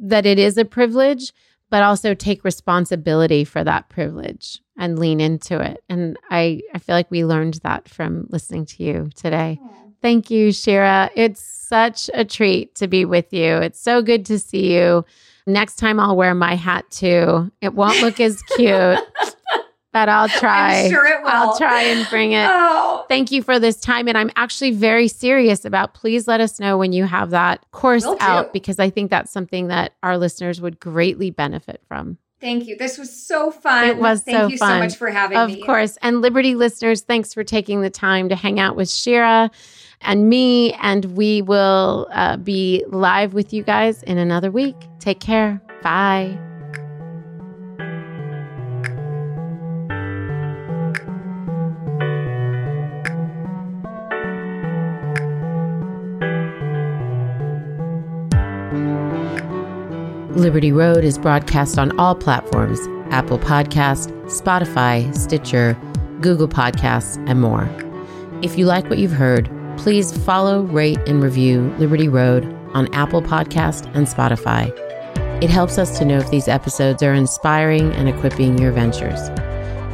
that 0.00 0.26
it 0.26 0.38
is 0.38 0.56
a 0.58 0.64
privilege, 0.64 1.32
but 1.70 1.82
also 1.82 2.14
take 2.14 2.44
responsibility 2.44 3.44
for 3.44 3.64
that 3.64 3.88
privilege 3.88 4.60
and 4.76 4.98
lean 4.98 5.20
into 5.20 5.60
it. 5.60 5.82
And 5.88 6.18
I, 6.30 6.60
I 6.74 6.78
feel 6.78 6.94
like 6.94 7.10
we 7.10 7.24
learned 7.24 7.54
that 7.62 7.88
from 7.88 8.26
listening 8.30 8.66
to 8.66 8.82
you 8.82 9.10
today. 9.14 9.58
Thank 10.02 10.30
you, 10.30 10.52
Shira. 10.52 11.10
It's 11.16 11.40
such 11.40 12.10
a 12.12 12.24
treat 12.24 12.74
to 12.76 12.86
be 12.88 13.04
with 13.04 13.32
you. 13.32 13.56
It's 13.56 13.80
so 13.80 14.02
good 14.02 14.26
to 14.26 14.38
see 14.38 14.74
you. 14.74 15.04
Next 15.46 15.76
time 15.76 15.98
I'll 15.98 16.16
wear 16.16 16.34
my 16.34 16.54
hat 16.56 16.90
too. 16.90 17.50
It 17.60 17.74
won't 17.74 18.00
look 18.02 18.20
as 18.20 18.42
cute, 18.56 18.98
but 19.94 20.10
I'll 20.10 20.28
try. 20.40 20.82
I'm 20.82 20.90
sure 20.90 21.06
it 21.06 21.22
will. 21.22 21.30
I'll 21.30 21.56
try 21.56 21.84
and 21.84 22.06
bring 22.10 22.32
it. 22.32 22.46
Oh, 22.50 23.06
Thank 23.08 23.32
you 23.32 23.42
for 23.42 23.58
this 23.58 23.76
time. 23.80 24.08
And 24.08 24.18
I'm 24.18 24.30
actually 24.36 24.72
very 24.72 25.08
serious 25.08 25.64
about 25.64 25.94
please 25.94 26.28
let 26.28 26.40
us 26.42 26.60
know 26.60 26.76
when 26.76 26.92
you 26.92 27.04
have 27.06 27.30
that 27.30 27.64
course 27.70 28.04
Will 28.04 28.16
do. 28.16 28.20
out 28.20 28.52
because 28.52 28.78
I 28.78 28.90
think 28.90 29.10
that's 29.10 29.32
something 29.32 29.68
that 29.68 29.94
our 30.02 30.18
listeners 30.18 30.60
would 30.60 30.78
greatly 30.80 31.30
benefit 31.30 31.80
from. 31.88 32.18
thank 32.40 32.66
you. 32.66 32.76
This 32.76 32.98
was 32.98 33.10
so 33.10 33.50
fun. 33.50 33.88
It 33.88 33.96
was 33.96 34.22
Thank 34.22 34.36
so 34.36 34.46
you 34.48 34.58
fun. 34.58 34.72
so 34.72 34.78
much 34.84 34.96
for 34.96 35.08
having 35.08 35.38
of 35.38 35.48
me. 35.48 35.60
Of 35.60 35.64
course. 35.66 35.96
And 36.02 36.20
Liberty 36.20 36.54
listeners, 36.56 37.00
thanks 37.02 37.32
for 37.32 37.42
taking 37.44 37.80
the 37.80 37.88
time 37.88 38.28
to 38.28 38.34
hang 38.36 38.60
out 38.60 38.76
with 38.76 38.90
Shira 38.90 39.50
and 40.02 40.28
me. 40.28 40.72
And 40.74 41.04
we 41.16 41.40
will 41.40 42.06
uh, 42.10 42.36
be 42.36 42.84
live 42.88 43.32
with 43.32 43.52
you 43.54 43.62
guys 43.62 44.02
in 44.02 44.18
another 44.18 44.50
week. 44.50 44.76
Take 44.98 45.20
care. 45.20 45.62
Bye. 45.82 46.36
Liberty 60.36 60.72
Road 60.72 61.04
is 61.04 61.16
broadcast 61.16 61.78
on 61.78 61.96
all 61.96 62.16
platforms 62.16 62.80
Apple 63.12 63.38
Podcast, 63.38 64.10
Spotify, 64.24 65.14
Stitcher, 65.16 65.78
Google 66.20 66.48
Podcasts, 66.48 67.22
and 67.28 67.40
more. 67.40 67.68
If 68.42 68.58
you 68.58 68.66
like 68.66 68.90
what 68.90 68.98
you've 68.98 69.12
heard, 69.12 69.48
please 69.76 70.16
follow, 70.24 70.62
rate, 70.62 70.98
and 71.06 71.22
review 71.22 71.72
Liberty 71.78 72.08
Road 72.08 72.44
on 72.74 72.92
Apple 72.92 73.22
Podcast 73.22 73.86
and 73.94 74.08
Spotify. 74.08 74.72
It 75.40 75.50
helps 75.50 75.78
us 75.78 75.96
to 75.98 76.04
know 76.04 76.18
if 76.18 76.30
these 76.30 76.48
episodes 76.48 77.02
are 77.04 77.14
inspiring 77.14 77.92
and 77.92 78.08
equipping 78.08 78.58
your 78.58 78.72
ventures. 78.72 79.20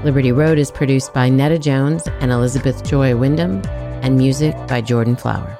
Liberty 0.04 0.32
Road 0.32 0.58
is 0.58 0.70
produced 0.70 1.12
by 1.12 1.28
Netta 1.28 1.58
Jones 1.58 2.08
and 2.20 2.32
Elizabeth 2.32 2.82
Joy 2.82 3.14
Wyndham, 3.14 3.60
and 4.02 4.16
music 4.16 4.56
by 4.66 4.80
Jordan 4.80 5.16
Flower. 5.16 5.59